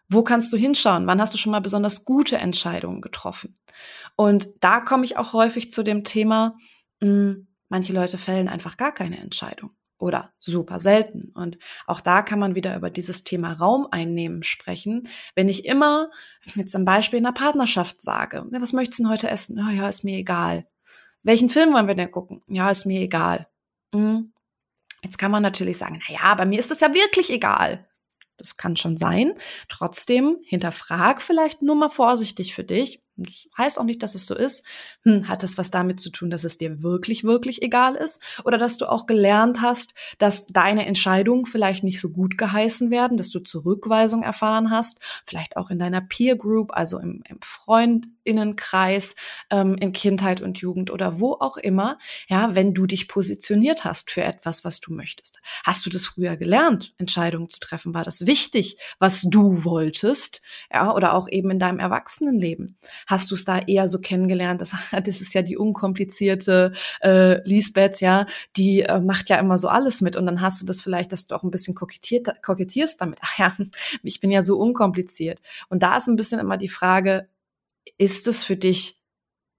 Wo 0.09 0.23
kannst 0.23 0.51
du 0.51 0.57
hinschauen? 0.57 1.07
Wann 1.07 1.21
hast 1.21 1.33
du 1.33 1.37
schon 1.37 1.53
mal 1.53 1.61
besonders 1.61 2.03
gute 2.03 2.37
Entscheidungen 2.37 2.99
getroffen? 2.99 3.57
Und 4.17 4.49
da 4.59 4.81
komme 4.81 5.05
ich 5.05 5.15
auch 5.15 5.31
häufig 5.31 5.71
zu 5.71 5.81
dem 5.81 6.03
Thema, 6.03 6.57
mh, 6.99 7.07
hm, 7.07 7.47
manche 7.69 7.93
Leute 7.93 8.17
fällen 8.17 8.49
einfach 8.49 8.75
gar 8.75 8.91
keine 8.91 9.17
Entscheidung 9.19 9.71
oder 9.99 10.31
super 10.39 10.79
selten. 10.79 11.31
Und 11.35 11.59
auch 11.85 12.01
da 12.01 12.21
kann 12.21 12.39
man 12.39 12.55
wieder 12.55 12.75
über 12.75 12.89
dieses 12.89 13.23
Thema 13.23 13.53
Raum 13.53 13.87
einnehmen 13.91 14.43
sprechen. 14.43 15.07
Wenn 15.35 15.49
ich 15.49 15.65
immer 15.65 16.09
mit 16.55 16.69
zum 16.69 16.85
Beispiel 16.85 17.19
in 17.19 17.25
einer 17.25 17.33
Partnerschaft 17.33 18.01
sage, 18.01 18.45
was 18.49 18.73
möchtest 18.73 18.99
du 18.99 19.03
denn 19.03 19.11
heute 19.11 19.29
essen? 19.29 19.59
Oh, 19.59 19.71
ja, 19.71 19.87
ist 19.87 20.03
mir 20.03 20.17
egal. 20.17 20.65
Welchen 21.21 21.49
Film 21.49 21.73
wollen 21.73 21.87
wir 21.87 21.95
denn 21.95 22.11
gucken? 22.11 22.41
Ja, 22.47 22.71
ist 22.71 22.85
mir 22.85 23.01
egal. 23.01 23.47
Hm. 23.93 24.33
Jetzt 25.03 25.17
kann 25.17 25.31
man 25.31 25.43
natürlich 25.43 25.77
sagen, 25.77 26.01
na 26.07 26.13
ja, 26.13 26.35
bei 26.35 26.45
mir 26.45 26.59
ist 26.59 26.71
es 26.71 26.79
ja 26.79 26.93
wirklich 26.93 27.29
egal. 27.29 27.87
Das 28.37 28.55
kann 28.55 28.77
schon 28.77 28.97
sein. 28.97 29.33
Trotzdem 29.67 30.37
hinterfrag 30.43 31.21
vielleicht 31.21 31.61
nur 31.61 31.75
mal 31.75 31.89
vorsichtig 31.89 32.55
für 32.55 32.63
dich, 32.63 33.01
das 33.23 33.47
heißt 33.57 33.79
auch 33.79 33.83
nicht, 33.83 34.03
dass 34.03 34.15
es 34.15 34.25
so 34.25 34.35
ist. 34.35 34.65
Hm, 35.03 35.27
hat 35.27 35.43
es 35.43 35.57
was 35.57 35.71
damit 35.71 35.99
zu 35.99 36.09
tun, 36.09 36.29
dass 36.29 36.43
es 36.43 36.57
dir 36.57 36.81
wirklich, 36.83 37.23
wirklich 37.23 37.61
egal 37.61 37.95
ist? 37.95 38.21
Oder 38.43 38.57
dass 38.57 38.77
du 38.77 38.85
auch 38.85 39.05
gelernt 39.05 39.61
hast, 39.61 39.93
dass 40.17 40.47
deine 40.47 40.85
Entscheidungen 40.85 41.45
vielleicht 41.45 41.83
nicht 41.83 41.99
so 41.99 42.09
gut 42.09 42.37
geheißen 42.37 42.91
werden, 42.91 43.17
dass 43.17 43.29
du 43.29 43.39
Zurückweisung 43.39 44.23
erfahren 44.23 44.71
hast, 44.71 44.99
vielleicht 45.25 45.57
auch 45.57 45.69
in 45.69 45.79
deiner 45.79 46.01
Peer 46.01 46.35
Group, 46.35 46.71
also 46.73 46.99
im, 46.99 47.23
im 47.27 47.39
Freundinnenkreis, 48.29 49.15
ähm, 49.49 49.75
in 49.79 49.91
Kindheit 49.91 50.41
und 50.41 50.59
Jugend 50.59 50.91
oder 50.91 51.19
wo 51.19 51.33
auch 51.33 51.57
immer, 51.57 51.97
ja, 52.27 52.55
wenn 52.55 52.73
du 52.73 52.85
dich 52.85 53.07
positioniert 53.07 53.83
hast 53.83 54.11
für 54.11 54.21
etwas, 54.21 54.63
was 54.63 54.79
du 54.79 54.93
möchtest. 54.93 55.39
Hast 55.63 55.85
du 55.85 55.89
das 55.89 56.05
früher 56.05 56.37
gelernt, 56.37 56.93
Entscheidungen 56.97 57.49
zu 57.49 57.59
treffen? 57.59 57.93
War 57.93 58.03
das 58.03 58.25
wichtig, 58.25 58.77
was 58.99 59.21
du 59.21 59.63
wolltest? 59.63 60.41
Ja, 60.71 60.93
oder 60.93 61.13
auch 61.13 61.27
eben 61.27 61.49
in 61.51 61.59
deinem 61.59 61.79
Erwachsenenleben? 61.79 62.77
hast 63.07 63.31
du 63.31 63.35
es 63.35 63.45
da 63.45 63.59
eher 63.59 63.87
so 63.87 63.99
kennengelernt? 63.99 64.61
Das, 64.61 64.73
das 64.91 65.21
ist 65.21 65.33
ja 65.33 65.41
die 65.41 65.57
unkomplizierte 65.57 66.73
äh, 67.01 67.41
Lisbeth, 67.47 68.01
ja, 68.01 68.25
die 68.55 68.81
äh, 68.81 68.99
macht 68.99 69.29
ja 69.29 69.37
immer 69.37 69.57
so 69.57 69.67
alles 69.67 70.01
mit 70.01 70.15
und 70.15 70.25
dann 70.25 70.41
hast 70.41 70.61
du 70.61 70.65
das 70.65 70.81
vielleicht, 70.81 71.11
dass 71.11 71.27
du 71.27 71.35
auch 71.35 71.43
ein 71.43 71.51
bisschen 71.51 71.75
kokettierst 71.75 73.01
damit. 73.01 73.19
Ach 73.21 73.39
ja, 73.39 73.55
ich 74.03 74.19
bin 74.19 74.31
ja 74.31 74.41
so 74.41 74.57
unkompliziert. 74.57 75.41
Und 75.69 75.83
da 75.83 75.97
ist 75.97 76.07
ein 76.07 76.15
bisschen 76.15 76.39
immer 76.39 76.57
die 76.57 76.69
Frage, 76.69 77.27
ist 77.97 78.27
es 78.27 78.43
für 78.43 78.57
dich 78.57 78.97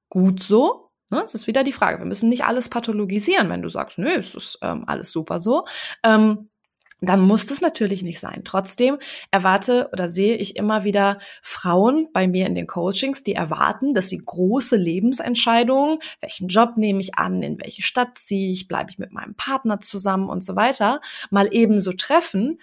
gut 0.08 0.42
so? 0.42 0.90
Ne, 1.10 1.20
das 1.22 1.34
ist 1.34 1.46
wieder 1.46 1.64
die 1.64 1.72
Frage. 1.72 1.98
Wir 1.98 2.06
müssen 2.06 2.28
nicht 2.28 2.44
alles 2.44 2.68
pathologisieren, 2.68 3.48
wenn 3.48 3.62
du 3.62 3.68
sagst, 3.68 3.98
nö, 3.98 4.10
es 4.10 4.34
ist 4.34 4.58
ähm, 4.62 4.84
alles 4.86 5.10
super 5.10 5.40
so. 5.40 5.64
Ähm, 6.04 6.50
dann 7.00 7.20
muss 7.22 7.46
das 7.46 7.60
natürlich 7.60 8.02
nicht 8.02 8.20
sein. 8.20 8.42
Trotzdem 8.44 8.98
erwarte 9.30 9.88
oder 9.92 10.08
sehe 10.08 10.36
ich 10.36 10.56
immer 10.56 10.84
wieder 10.84 11.18
Frauen 11.42 12.08
bei 12.12 12.28
mir 12.28 12.46
in 12.46 12.54
den 12.54 12.66
Coachings, 12.66 13.24
die 13.24 13.32
erwarten, 13.32 13.94
dass 13.94 14.10
sie 14.10 14.18
große 14.18 14.76
Lebensentscheidungen, 14.76 15.98
welchen 16.20 16.48
Job 16.48 16.76
nehme 16.76 17.00
ich 17.00 17.16
an, 17.16 17.42
in 17.42 17.58
welche 17.58 17.82
Stadt 17.82 18.18
ziehe 18.18 18.52
ich, 18.52 18.68
bleibe 18.68 18.90
ich 18.90 18.98
mit 18.98 19.12
meinem 19.12 19.34
Partner 19.34 19.80
zusammen 19.80 20.28
und 20.28 20.44
so 20.44 20.56
weiter, 20.56 21.00
mal 21.30 21.48
ebenso 21.50 21.92
treffen, 21.92 22.60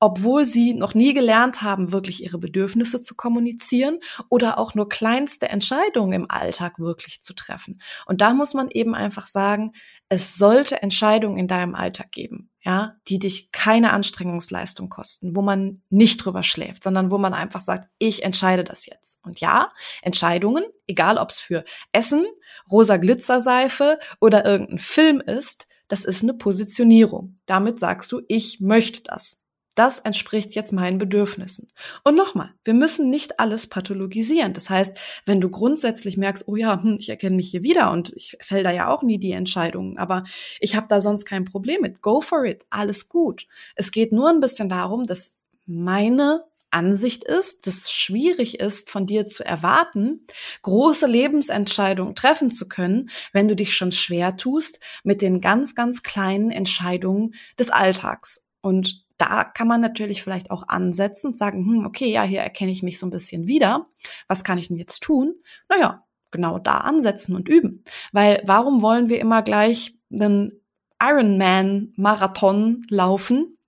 obwohl 0.00 0.46
sie 0.46 0.72
noch 0.72 0.94
nie 0.94 1.12
gelernt 1.12 1.62
haben, 1.62 1.92
wirklich 1.92 2.22
ihre 2.22 2.38
Bedürfnisse 2.38 3.00
zu 3.00 3.14
kommunizieren 3.14 4.00
oder 4.30 4.58
auch 4.58 4.74
nur 4.74 4.88
kleinste 4.88 5.48
Entscheidungen 5.50 6.12
im 6.12 6.30
Alltag 6.30 6.78
wirklich 6.78 7.22
zu 7.22 7.34
treffen. 7.34 7.80
Und 8.06 8.22
da 8.22 8.32
muss 8.32 8.54
man 8.54 8.70
eben 8.70 8.94
einfach 8.94 9.26
sagen, 9.26 9.72
es 10.08 10.34
sollte 10.36 10.82
Entscheidungen 10.82 11.36
in 11.36 11.48
deinem 11.48 11.74
Alltag 11.74 12.10
geben, 12.12 12.50
ja, 12.62 12.96
die 13.08 13.18
dich 13.18 13.52
keine 13.52 13.92
Anstrengungsleistung 13.92 14.88
kosten, 14.88 15.36
wo 15.36 15.42
man 15.42 15.82
nicht 15.90 16.16
drüber 16.16 16.42
schläft, 16.42 16.82
sondern 16.82 17.10
wo 17.10 17.18
man 17.18 17.34
einfach 17.34 17.60
sagt, 17.60 17.88
ich 17.98 18.24
entscheide 18.24 18.64
das 18.64 18.86
jetzt. 18.86 19.22
Und 19.24 19.40
ja, 19.40 19.70
Entscheidungen, 20.00 20.64
egal 20.86 21.18
ob 21.18 21.28
es 21.28 21.38
für 21.38 21.64
Essen, 21.92 22.26
rosa 22.70 22.96
Glitzerseife 22.96 23.98
oder 24.18 24.46
irgendein 24.46 24.78
Film 24.78 25.20
ist, 25.20 25.68
das 25.88 26.04
ist 26.04 26.22
eine 26.22 26.34
Positionierung. 26.34 27.38
Damit 27.46 27.80
sagst 27.80 28.12
du, 28.12 28.22
ich 28.28 28.60
möchte 28.60 29.02
das. 29.02 29.49
Das 29.80 29.98
entspricht 29.98 30.54
jetzt 30.54 30.74
meinen 30.74 30.98
Bedürfnissen. 30.98 31.72
Und 32.04 32.14
nochmal, 32.14 32.50
wir 32.64 32.74
müssen 32.74 33.08
nicht 33.08 33.40
alles 33.40 33.66
pathologisieren. 33.66 34.52
Das 34.52 34.68
heißt, 34.68 34.94
wenn 35.24 35.40
du 35.40 35.48
grundsätzlich 35.48 36.18
merkst, 36.18 36.46
oh 36.48 36.54
ja, 36.54 36.82
hm, 36.82 36.98
ich 37.00 37.08
erkenne 37.08 37.36
mich 37.36 37.48
hier 37.48 37.62
wieder 37.62 37.90
und 37.90 38.12
ich 38.14 38.36
fäll 38.42 38.62
da 38.62 38.72
ja 38.72 38.88
auch 38.88 39.02
nie 39.02 39.16
die 39.16 39.32
Entscheidungen, 39.32 39.96
aber 39.96 40.24
ich 40.60 40.76
habe 40.76 40.86
da 40.90 41.00
sonst 41.00 41.24
kein 41.24 41.46
Problem 41.46 41.80
mit. 41.80 42.02
Go 42.02 42.20
for 42.20 42.44
it, 42.44 42.66
alles 42.68 43.08
gut. 43.08 43.46
Es 43.74 43.90
geht 43.90 44.12
nur 44.12 44.28
ein 44.28 44.40
bisschen 44.40 44.68
darum, 44.68 45.06
dass 45.06 45.40
meine 45.64 46.44
Ansicht 46.70 47.24
ist, 47.24 47.66
dass 47.66 47.78
es 47.78 47.90
schwierig 47.90 48.60
ist, 48.60 48.90
von 48.90 49.06
dir 49.06 49.28
zu 49.28 49.46
erwarten, 49.46 50.26
große 50.60 51.06
Lebensentscheidungen 51.06 52.14
treffen 52.14 52.50
zu 52.50 52.68
können, 52.68 53.08
wenn 53.32 53.48
du 53.48 53.56
dich 53.56 53.74
schon 53.74 53.92
schwer 53.92 54.36
tust 54.36 54.78
mit 55.04 55.22
den 55.22 55.40
ganz, 55.40 55.74
ganz 55.74 56.02
kleinen 56.02 56.50
Entscheidungen 56.50 57.34
des 57.58 57.70
Alltags. 57.70 58.44
Und 58.60 59.06
da 59.20 59.44
kann 59.44 59.68
man 59.68 59.80
natürlich 59.80 60.22
vielleicht 60.22 60.50
auch 60.50 60.66
ansetzen 60.68 61.28
und 61.28 61.36
sagen, 61.36 61.64
hm, 61.66 61.84
okay, 61.84 62.10
ja, 62.10 62.22
hier 62.22 62.40
erkenne 62.40 62.72
ich 62.72 62.82
mich 62.82 62.98
so 62.98 63.06
ein 63.06 63.10
bisschen 63.10 63.46
wieder. 63.46 63.86
Was 64.28 64.44
kann 64.44 64.56
ich 64.56 64.68
denn 64.68 64.78
jetzt 64.78 65.02
tun? 65.02 65.34
Naja, 65.68 66.04
genau 66.30 66.58
da 66.58 66.78
ansetzen 66.78 67.36
und 67.36 67.48
üben. 67.48 67.84
Weil 68.12 68.42
warum 68.46 68.80
wollen 68.80 69.10
wir 69.10 69.20
immer 69.20 69.42
gleich 69.42 69.94
einen 70.10 70.60
Ironman-Marathon 71.02 72.86
laufen, 72.88 73.58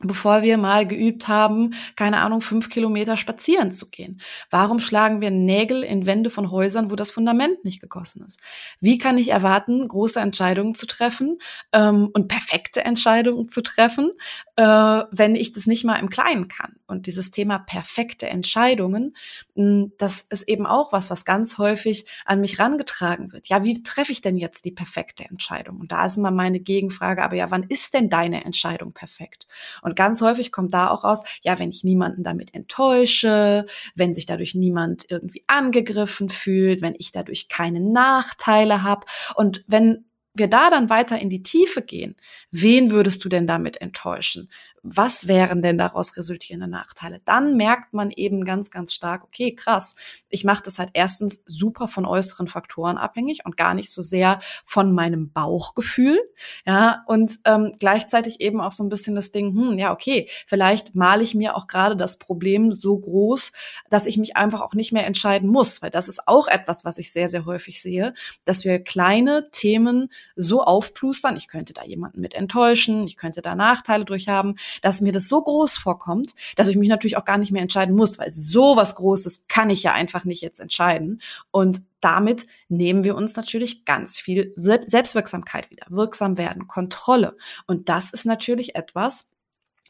bevor 0.00 0.42
wir 0.42 0.58
mal 0.58 0.86
geübt 0.86 1.28
haben, 1.28 1.74
keine 1.96 2.18
Ahnung, 2.18 2.40
fünf 2.40 2.68
Kilometer 2.68 3.16
spazieren 3.16 3.72
zu 3.72 3.90
gehen? 3.90 4.20
Warum 4.50 4.80
schlagen 4.80 5.20
wir 5.20 5.30
Nägel 5.30 5.82
in 5.82 6.06
Wände 6.06 6.30
von 6.30 6.50
Häusern, 6.50 6.90
wo 6.90 6.96
das 6.96 7.10
Fundament 7.10 7.64
nicht 7.64 7.80
gegossen 7.80 8.24
ist? 8.24 8.40
Wie 8.80 8.98
kann 8.98 9.18
ich 9.18 9.30
erwarten, 9.30 9.86
große 9.86 10.20
Entscheidungen 10.20 10.74
zu 10.74 10.86
treffen 10.86 11.38
ähm, 11.72 12.10
und 12.12 12.28
perfekte 12.28 12.84
Entscheidungen 12.84 13.48
zu 13.48 13.62
treffen, 13.62 14.12
äh, 14.56 14.62
wenn 15.10 15.34
ich 15.34 15.52
das 15.52 15.66
nicht 15.66 15.84
mal 15.84 15.96
im 15.96 16.10
Kleinen 16.10 16.48
kann? 16.48 16.78
und 16.88 17.06
dieses 17.06 17.30
Thema 17.30 17.58
perfekte 17.58 18.28
Entscheidungen, 18.28 19.14
hm, 19.54 19.92
das 19.98 20.22
ist 20.22 20.48
eben 20.48 20.66
auch 20.66 20.92
was, 20.92 21.10
was 21.10 21.24
ganz 21.24 21.58
häufig 21.58 22.06
an 22.24 22.40
mich 22.40 22.58
rangetragen 22.58 23.32
wird. 23.32 23.48
Ja, 23.48 23.62
wie 23.62 23.82
treffe 23.82 24.10
ich 24.10 24.22
denn 24.22 24.36
jetzt 24.36 24.64
die 24.64 24.72
perfekte 24.72 25.24
Entscheidung? 25.24 25.80
Und 25.80 25.92
da 25.92 26.06
ist 26.06 26.16
immer 26.16 26.30
meine 26.30 26.60
Gegenfrage, 26.60 27.22
aber 27.22 27.36
ja, 27.36 27.50
wann 27.50 27.64
ist 27.64 27.94
denn 27.94 28.08
deine 28.08 28.44
Entscheidung 28.44 28.92
perfekt? 28.92 29.46
Ganz 29.94 30.20
häufig 30.20 30.52
kommt 30.52 30.74
da 30.74 30.90
auch 30.90 31.04
raus, 31.04 31.22
ja, 31.42 31.58
wenn 31.58 31.70
ich 31.70 31.84
niemanden 31.84 32.22
damit 32.22 32.54
enttäusche, 32.54 33.66
wenn 33.94 34.14
sich 34.14 34.26
dadurch 34.26 34.54
niemand 34.54 35.06
irgendwie 35.10 35.44
angegriffen 35.46 36.28
fühlt, 36.28 36.82
wenn 36.82 36.94
ich 36.96 37.12
dadurch 37.12 37.48
keine 37.48 37.80
Nachteile 37.80 38.82
habe 38.82 39.06
und 39.34 39.64
wenn 39.66 40.04
wir 40.34 40.48
da 40.48 40.70
dann 40.70 40.88
weiter 40.88 41.18
in 41.18 41.30
die 41.30 41.42
Tiefe 41.42 41.82
gehen, 41.82 42.16
wen 42.50 42.90
würdest 42.90 43.24
du 43.24 43.28
denn 43.28 43.46
damit 43.46 43.80
enttäuschen? 43.80 44.50
Was 44.82 45.28
wären 45.28 45.62
denn 45.62 45.78
daraus 45.78 46.16
resultierende 46.16 46.68
Nachteile? 46.68 47.20
Dann 47.24 47.56
merkt 47.56 47.92
man 47.92 48.10
eben 48.10 48.44
ganz, 48.44 48.70
ganz 48.70 48.92
stark, 48.92 49.24
okay, 49.24 49.54
krass, 49.54 49.96
ich 50.28 50.44
mache 50.44 50.62
das 50.62 50.78
halt 50.78 50.90
erstens 50.92 51.42
super 51.46 51.88
von 51.88 52.06
äußeren 52.06 52.48
Faktoren 52.48 52.98
abhängig 52.98 53.40
und 53.44 53.56
gar 53.56 53.74
nicht 53.74 53.90
so 53.90 54.02
sehr 54.02 54.40
von 54.64 54.92
meinem 54.92 55.32
Bauchgefühl. 55.32 56.20
Ja, 56.66 57.04
und 57.06 57.38
ähm, 57.44 57.74
gleichzeitig 57.78 58.40
eben 58.40 58.60
auch 58.60 58.72
so 58.72 58.84
ein 58.84 58.88
bisschen 58.88 59.14
das 59.14 59.32
Ding, 59.32 59.54
hm, 59.54 59.78
ja, 59.78 59.92
okay, 59.92 60.28
vielleicht 60.46 60.94
male 60.94 61.22
ich 61.22 61.34
mir 61.34 61.56
auch 61.56 61.66
gerade 61.66 61.96
das 61.96 62.18
Problem 62.18 62.72
so 62.72 62.98
groß, 62.98 63.52
dass 63.90 64.06
ich 64.06 64.16
mich 64.16 64.36
einfach 64.36 64.60
auch 64.60 64.74
nicht 64.74 64.92
mehr 64.92 65.06
entscheiden 65.06 65.48
muss, 65.48 65.82
weil 65.82 65.90
das 65.90 66.08
ist 66.08 66.28
auch 66.28 66.48
etwas, 66.48 66.84
was 66.84 66.98
ich 66.98 67.12
sehr, 67.12 67.28
sehr 67.28 67.46
häufig 67.46 67.82
sehe, 67.82 68.14
dass 68.44 68.64
wir 68.64 68.78
kleine 68.78 69.50
Themen 69.50 70.10
so 70.36 70.62
aufplustern, 70.62 71.36
ich 71.36 71.48
könnte 71.48 71.72
da 71.72 71.84
jemanden 71.84 72.20
mit 72.20 72.34
enttäuschen, 72.34 73.06
ich 73.06 73.16
könnte 73.16 73.42
da 73.42 73.54
Nachteile 73.54 74.04
durch 74.04 74.28
haben, 74.28 74.56
dass 74.82 75.00
mir 75.00 75.12
das 75.12 75.28
so 75.28 75.42
groß 75.42 75.76
vorkommt, 75.76 76.34
dass 76.56 76.68
ich 76.68 76.76
mich 76.76 76.88
natürlich 76.88 77.16
auch 77.16 77.24
gar 77.24 77.38
nicht 77.38 77.52
mehr 77.52 77.62
entscheiden 77.62 77.94
muss, 77.94 78.18
weil 78.18 78.30
so 78.30 78.76
was 78.76 78.94
Großes 78.96 79.46
kann 79.48 79.70
ich 79.70 79.82
ja 79.82 79.92
einfach 79.92 80.24
nicht 80.24 80.42
jetzt 80.42 80.60
entscheiden. 80.60 81.20
Und 81.50 81.82
damit 82.00 82.46
nehmen 82.68 83.04
wir 83.04 83.16
uns 83.16 83.36
natürlich 83.36 83.84
ganz 83.84 84.18
viel 84.18 84.52
Selbstwirksamkeit 84.54 85.70
wieder, 85.70 85.86
wirksam 85.88 86.38
werden, 86.38 86.68
Kontrolle. 86.68 87.36
Und 87.66 87.88
das 87.88 88.12
ist 88.12 88.24
natürlich 88.24 88.74
etwas, 88.74 89.30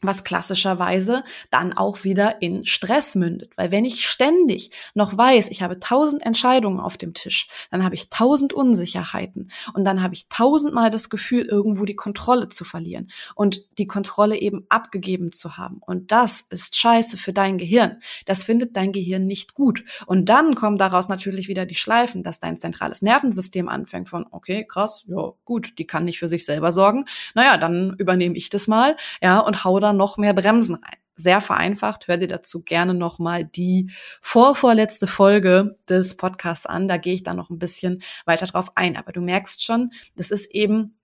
was 0.01 0.23
klassischerweise 0.23 1.23
dann 1.51 1.73
auch 1.73 2.03
wieder 2.03 2.41
in 2.41 2.65
Stress 2.65 3.15
mündet. 3.15 3.51
Weil 3.57 3.71
wenn 3.71 3.85
ich 3.85 4.07
ständig 4.07 4.71
noch 4.93 5.17
weiß, 5.17 5.49
ich 5.49 5.61
habe 5.61 5.79
tausend 5.79 6.25
Entscheidungen 6.25 6.79
auf 6.79 6.97
dem 6.97 7.13
Tisch, 7.13 7.47
dann 7.71 7.83
habe 7.83 7.95
ich 7.95 8.09
tausend 8.09 8.53
Unsicherheiten 8.53 9.51
und 9.73 9.83
dann 9.83 10.01
habe 10.01 10.13
ich 10.13 10.29
tausendmal 10.29 10.89
das 10.89 11.09
Gefühl, 11.09 11.45
irgendwo 11.45 11.85
die 11.85 11.95
Kontrolle 11.95 12.49
zu 12.49 12.63
verlieren 12.63 13.11
und 13.35 13.63
die 13.77 13.87
Kontrolle 13.87 14.37
eben 14.37 14.65
abgegeben 14.69 15.31
zu 15.31 15.57
haben. 15.57 15.81
Und 15.85 16.11
das 16.11 16.41
ist 16.49 16.75
scheiße 16.75 17.17
für 17.17 17.33
dein 17.33 17.57
Gehirn. 17.57 17.97
Das 18.25 18.43
findet 18.43 18.75
dein 18.75 18.91
Gehirn 18.91 19.25
nicht 19.25 19.53
gut. 19.53 19.83
Und 20.05 20.29
dann 20.29 20.55
kommen 20.55 20.77
daraus 20.77 21.09
natürlich 21.09 21.47
wieder 21.47 21.65
die 21.65 21.75
Schleifen, 21.75 22.23
dass 22.23 22.39
dein 22.39 22.57
zentrales 22.57 23.01
Nervensystem 23.01 23.67
anfängt 23.67 24.09
von, 24.09 24.25
okay, 24.31 24.65
krass, 24.65 25.03
ja, 25.07 25.31
gut, 25.45 25.77
die 25.77 25.85
kann 25.85 26.05
nicht 26.05 26.19
für 26.19 26.27
sich 26.27 26.45
selber 26.45 26.71
sorgen. 26.71 27.05
Naja, 27.35 27.57
dann 27.57 27.95
übernehme 27.97 28.35
ich 28.35 28.49
das 28.49 28.67
mal, 28.67 28.95
ja, 29.21 29.39
und 29.39 29.63
hau 29.63 29.79
da 29.79 29.88
oder 29.89 29.97
noch 29.97 30.17
mehr 30.17 30.33
Bremsen 30.33 30.75
rein. 30.75 30.97
Sehr 31.15 31.41
vereinfacht, 31.41 32.07
hör 32.07 32.17
dir 32.17 32.29
dazu 32.29 32.63
gerne 32.63 32.93
nochmal 32.93 33.43
die 33.43 33.91
vorvorletzte 34.21 35.05
Folge 35.05 35.77
des 35.89 36.15
Podcasts 36.15 36.65
an. 36.65 36.87
Da 36.87 36.97
gehe 36.97 37.13
ich 37.13 37.23
dann 37.23 37.35
noch 37.35 37.49
ein 37.49 37.59
bisschen 37.59 38.01
weiter 38.25 38.45
drauf 38.45 38.71
ein. 38.75 38.95
Aber 38.95 39.11
du 39.11 39.19
merkst 39.19 39.63
schon, 39.63 39.91
das 40.15 40.31
ist 40.31 40.53
eben 40.53 40.97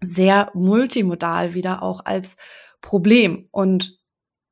sehr 0.00 0.50
multimodal 0.54 1.54
wieder 1.54 1.82
auch 1.82 2.04
als 2.04 2.36
Problem. 2.80 3.48
Und 3.50 3.98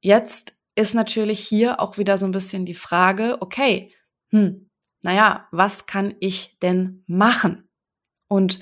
jetzt 0.00 0.56
ist 0.74 0.94
natürlich 0.94 1.38
hier 1.38 1.78
auch 1.80 1.96
wieder 1.96 2.18
so 2.18 2.26
ein 2.26 2.32
bisschen 2.32 2.66
die 2.66 2.74
Frage, 2.74 3.36
okay, 3.40 3.90
hm, 4.30 4.68
naja, 5.02 5.46
was 5.52 5.86
kann 5.86 6.14
ich 6.18 6.58
denn 6.58 7.04
machen? 7.06 7.68
Und 8.26 8.58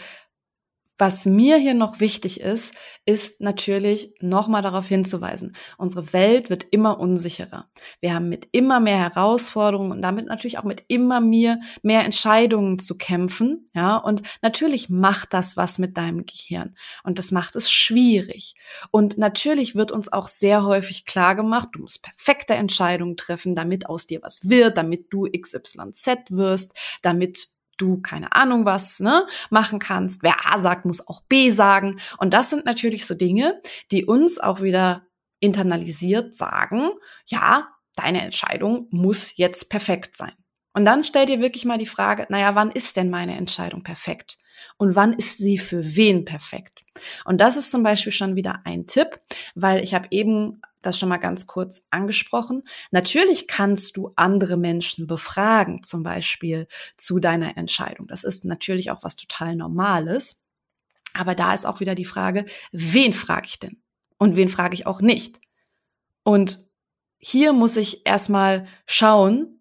was 0.98 1.26
mir 1.26 1.56
hier 1.56 1.74
noch 1.74 2.00
wichtig 2.00 2.40
ist, 2.40 2.76
ist 3.04 3.40
natürlich 3.40 4.14
nochmal 4.20 4.62
darauf 4.62 4.86
hinzuweisen, 4.86 5.56
unsere 5.76 6.12
Welt 6.12 6.50
wird 6.50 6.66
immer 6.70 7.00
unsicherer. 7.00 7.68
Wir 8.00 8.14
haben 8.14 8.28
mit 8.28 8.48
immer 8.52 8.78
mehr 8.78 8.98
Herausforderungen 8.98 9.90
und 9.90 10.02
damit 10.02 10.26
natürlich 10.26 10.58
auch 10.58 10.64
mit 10.64 10.84
immer 10.88 11.20
mehr, 11.20 11.58
mehr 11.82 12.04
Entscheidungen 12.04 12.78
zu 12.78 12.96
kämpfen. 12.96 13.68
Ja, 13.74 13.96
und 13.96 14.22
natürlich 14.42 14.90
macht 14.90 15.34
das 15.34 15.56
was 15.56 15.78
mit 15.78 15.96
deinem 15.96 16.24
Gehirn 16.26 16.76
und 17.02 17.18
das 17.18 17.32
macht 17.32 17.56
es 17.56 17.70
schwierig. 17.70 18.54
Und 18.90 19.18
natürlich 19.18 19.74
wird 19.74 19.92
uns 19.92 20.12
auch 20.12 20.28
sehr 20.28 20.64
häufig 20.64 21.04
klar 21.04 21.34
gemacht, 21.34 21.70
du 21.72 21.80
musst 21.80 22.02
perfekte 22.02 22.54
Entscheidungen 22.54 23.16
treffen, 23.16 23.54
damit 23.54 23.86
aus 23.86 24.06
dir 24.06 24.22
was 24.22 24.48
wird, 24.48 24.76
damit 24.76 25.06
du 25.10 25.28
XYZ 25.28 26.30
wirst, 26.30 26.76
damit 27.02 27.48
du 27.82 28.00
keine 28.00 28.32
Ahnung 28.32 28.64
was 28.64 29.00
ne, 29.00 29.26
machen 29.50 29.78
kannst. 29.78 30.22
Wer 30.22 30.52
A 30.52 30.58
sagt, 30.58 30.84
muss 30.84 31.06
auch 31.06 31.22
B 31.28 31.50
sagen. 31.50 31.98
Und 32.18 32.32
das 32.32 32.50
sind 32.50 32.64
natürlich 32.64 33.06
so 33.06 33.14
Dinge, 33.14 33.60
die 33.90 34.04
uns 34.04 34.38
auch 34.38 34.62
wieder 34.62 35.06
internalisiert 35.40 36.36
sagen, 36.36 36.90
ja, 37.26 37.68
deine 37.96 38.22
Entscheidung 38.22 38.86
muss 38.90 39.36
jetzt 39.36 39.68
perfekt 39.68 40.16
sein. 40.16 40.32
Und 40.72 40.84
dann 40.84 41.04
stell 41.04 41.26
dir 41.26 41.40
wirklich 41.40 41.64
mal 41.64 41.78
die 41.78 41.86
Frage, 41.86 42.26
naja, 42.30 42.54
wann 42.54 42.70
ist 42.70 42.96
denn 42.96 43.10
meine 43.10 43.36
Entscheidung 43.36 43.82
perfekt? 43.82 44.38
Und 44.78 44.94
wann 44.94 45.12
ist 45.12 45.38
sie 45.38 45.58
für 45.58 45.96
wen 45.96 46.24
perfekt? 46.24 46.84
Und 47.24 47.40
das 47.40 47.56
ist 47.56 47.70
zum 47.70 47.82
Beispiel 47.82 48.12
schon 48.12 48.36
wieder 48.36 48.60
ein 48.64 48.86
Tipp, 48.86 49.20
weil 49.54 49.82
ich 49.82 49.94
habe 49.94 50.08
eben 50.10 50.62
das 50.82 50.98
schon 50.98 51.08
mal 51.08 51.18
ganz 51.18 51.46
kurz 51.46 51.86
angesprochen. 51.90 52.62
Natürlich 52.90 53.48
kannst 53.48 53.96
du 53.96 54.12
andere 54.16 54.56
Menschen 54.56 55.06
befragen, 55.06 55.82
zum 55.82 56.02
Beispiel 56.02 56.68
zu 56.96 57.18
deiner 57.18 57.56
Entscheidung. 57.56 58.06
Das 58.06 58.24
ist 58.24 58.44
natürlich 58.44 58.90
auch 58.90 59.02
was 59.02 59.16
total 59.16 59.56
Normales. 59.56 60.42
Aber 61.14 61.34
da 61.34 61.54
ist 61.54 61.66
auch 61.66 61.80
wieder 61.80 61.94
die 61.94 62.04
Frage, 62.04 62.46
wen 62.72 63.12
frage 63.12 63.46
ich 63.46 63.58
denn? 63.58 63.82
Und 64.18 64.36
wen 64.36 64.48
frage 64.48 64.74
ich 64.74 64.86
auch 64.86 65.00
nicht? 65.00 65.40
Und 66.22 66.64
hier 67.18 67.52
muss 67.52 67.76
ich 67.76 68.06
erstmal 68.06 68.66
schauen, 68.86 69.60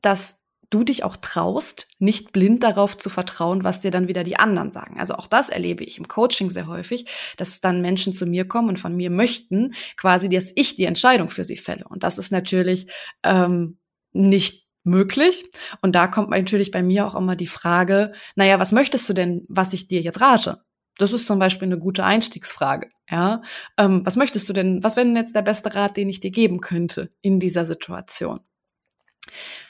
dass 0.00 0.39
du 0.70 0.84
dich 0.84 1.04
auch 1.04 1.16
traust, 1.16 1.88
nicht 1.98 2.32
blind 2.32 2.62
darauf 2.62 2.96
zu 2.96 3.10
vertrauen, 3.10 3.64
was 3.64 3.80
dir 3.80 3.90
dann 3.90 4.08
wieder 4.08 4.24
die 4.24 4.36
anderen 4.36 4.70
sagen. 4.70 4.98
Also 4.98 5.14
auch 5.14 5.26
das 5.26 5.50
erlebe 5.50 5.84
ich 5.84 5.98
im 5.98 6.08
Coaching 6.08 6.50
sehr 6.50 6.68
häufig, 6.68 7.06
dass 7.36 7.60
dann 7.60 7.82
Menschen 7.82 8.14
zu 8.14 8.24
mir 8.26 8.46
kommen 8.46 8.68
und 8.68 8.78
von 8.78 8.96
mir 8.96 9.10
möchten, 9.10 9.74
quasi, 9.96 10.28
dass 10.28 10.52
ich 10.54 10.76
die 10.76 10.84
Entscheidung 10.84 11.28
für 11.28 11.44
sie 11.44 11.56
fälle. 11.56 11.84
Und 11.88 12.04
das 12.04 12.18
ist 12.18 12.30
natürlich 12.32 12.86
ähm, 13.24 13.78
nicht 14.12 14.68
möglich. 14.84 15.44
Und 15.82 15.94
da 15.94 16.06
kommt 16.06 16.30
natürlich 16.30 16.70
bei 16.70 16.82
mir 16.82 17.06
auch 17.06 17.14
immer 17.14 17.36
die 17.36 17.46
Frage, 17.46 18.12
naja, 18.36 18.58
was 18.60 18.72
möchtest 18.72 19.08
du 19.08 19.12
denn, 19.12 19.44
was 19.48 19.72
ich 19.72 19.88
dir 19.88 20.00
jetzt 20.00 20.20
rate? 20.20 20.62
Das 20.98 21.12
ist 21.12 21.26
zum 21.26 21.38
Beispiel 21.38 21.66
eine 21.66 21.78
gute 21.78 22.04
Einstiegsfrage. 22.04 22.90
Ja, 23.10 23.42
ähm, 23.76 24.02
was 24.04 24.16
möchtest 24.16 24.48
du 24.48 24.52
denn? 24.52 24.84
Was 24.84 24.96
wäre 24.96 25.06
denn 25.06 25.16
jetzt 25.16 25.34
der 25.34 25.42
beste 25.42 25.74
Rat, 25.74 25.96
den 25.96 26.08
ich 26.08 26.20
dir 26.20 26.30
geben 26.30 26.60
könnte 26.60 27.10
in 27.22 27.40
dieser 27.40 27.64
Situation? 27.64 28.40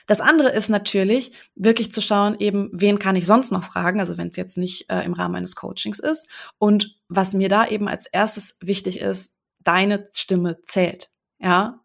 Das 0.07 0.21
andere 0.21 0.51
ist 0.51 0.69
natürlich, 0.69 1.33
wirklich 1.55 1.93
zu 1.93 2.01
schauen, 2.01 2.37
eben, 2.39 2.71
wen 2.73 2.99
kann 2.99 3.17
ich 3.17 3.27
sonst 3.27 3.53
noch 3.53 3.65
fragen, 3.65 4.01
also 4.01 4.19
wenn 4.19 4.29
es 4.29 4.37
jetzt 4.37 4.59
nicht 4.59 4.91
äh, 4.91 5.05
im 5.05 5.13
Rahmen 5.13 5.37
eines 5.37 5.55
Coachings 5.55 5.99
ist. 5.99 6.29
Und 6.59 6.97
was 7.09 7.35
mir 7.35 7.49
da 7.49 7.67
eben 7.67 7.89
als 7.89 8.07
erstes 8.07 8.59
wichtig 8.61 9.01
ist, 9.01 9.39
deine 9.61 10.09
Stimme 10.15 10.63
zählt. 10.63 11.11
Ja, 11.39 11.81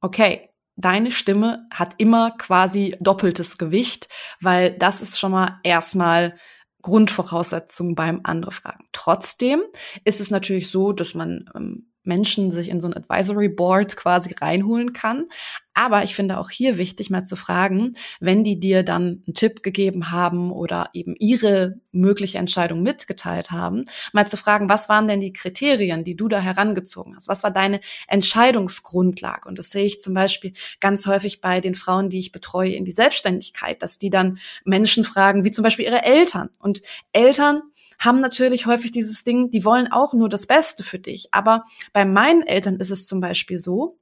okay. 0.00 0.50
Deine 0.76 1.12
Stimme 1.12 1.68
hat 1.72 1.94
immer 1.98 2.32
quasi 2.32 2.96
doppeltes 3.00 3.58
Gewicht, 3.58 4.08
weil 4.40 4.76
das 4.76 5.02
ist 5.02 5.20
schon 5.20 5.30
mal 5.30 5.60
erstmal 5.62 6.36
Grundvoraussetzung 6.82 7.94
beim 7.94 8.20
andere 8.24 8.50
Fragen. 8.50 8.88
Trotzdem 8.92 9.62
ist 10.04 10.20
es 10.20 10.30
natürlich 10.30 10.70
so, 10.70 10.92
dass 10.92 11.14
man 11.14 11.48
ähm, 11.54 11.93
Menschen 12.04 12.52
sich 12.52 12.68
in 12.68 12.80
so 12.80 12.86
ein 12.86 12.94
Advisory 12.94 13.48
Board 13.48 13.96
quasi 13.96 14.34
reinholen 14.34 14.92
kann. 14.92 15.26
Aber 15.74 16.04
ich 16.04 16.14
finde 16.14 16.38
auch 16.38 16.50
hier 16.50 16.78
wichtig, 16.78 17.10
mal 17.10 17.24
zu 17.24 17.34
fragen, 17.34 17.96
wenn 18.20 18.44
die 18.44 18.60
dir 18.60 18.84
dann 18.84 19.24
einen 19.26 19.34
Tipp 19.34 19.64
gegeben 19.64 20.12
haben 20.12 20.52
oder 20.52 20.88
eben 20.92 21.16
ihre 21.18 21.80
mögliche 21.90 22.38
Entscheidung 22.38 22.82
mitgeteilt 22.82 23.50
haben, 23.50 23.84
mal 24.12 24.26
zu 24.28 24.36
fragen, 24.36 24.68
was 24.68 24.88
waren 24.88 25.08
denn 25.08 25.20
die 25.20 25.32
Kriterien, 25.32 26.04
die 26.04 26.14
du 26.14 26.28
da 26.28 26.38
herangezogen 26.38 27.16
hast? 27.16 27.26
Was 27.26 27.42
war 27.42 27.50
deine 27.50 27.80
Entscheidungsgrundlage? 28.06 29.48
Und 29.48 29.58
das 29.58 29.70
sehe 29.70 29.84
ich 29.84 29.98
zum 29.98 30.14
Beispiel 30.14 30.52
ganz 30.78 31.06
häufig 31.08 31.40
bei 31.40 31.60
den 31.60 31.74
Frauen, 31.74 32.08
die 32.08 32.20
ich 32.20 32.30
betreue 32.30 32.72
in 32.72 32.84
die 32.84 32.92
Selbstständigkeit, 32.92 33.82
dass 33.82 33.98
die 33.98 34.10
dann 34.10 34.38
Menschen 34.64 35.04
fragen, 35.04 35.44
wie 35.44 35.50
zum 35.50 35.64
Beispiel 35.64 35.86
ihre 35.86 36.04
Eltern. 36.04 36.50
Und 36.60 36.82
Eltern 37.12 37.62
haben 37.98 38.20
natürlich 38.20 38.66
häufig 38.66 38.90
dieses 38.90 39.24
Ding, 39.24 39.50
die 39.50 39.64
wollen 39.64 39.90
auch 39.90 40.12
nur 40.14 40.28
das 40.28 40.46
Beste 40.46 40.82
für 40.82 40.98
dich. 40.98 41.28
Aber 41.32 41.64
bei 41.92 42.04
meinen 42.04 42.42
Eltern 42.42 42.76
ist 42.76 42.90
es 42.90 43.06
zum 43.06 43.20
Beispiel 43.20 43.58
so, 43.58 43.98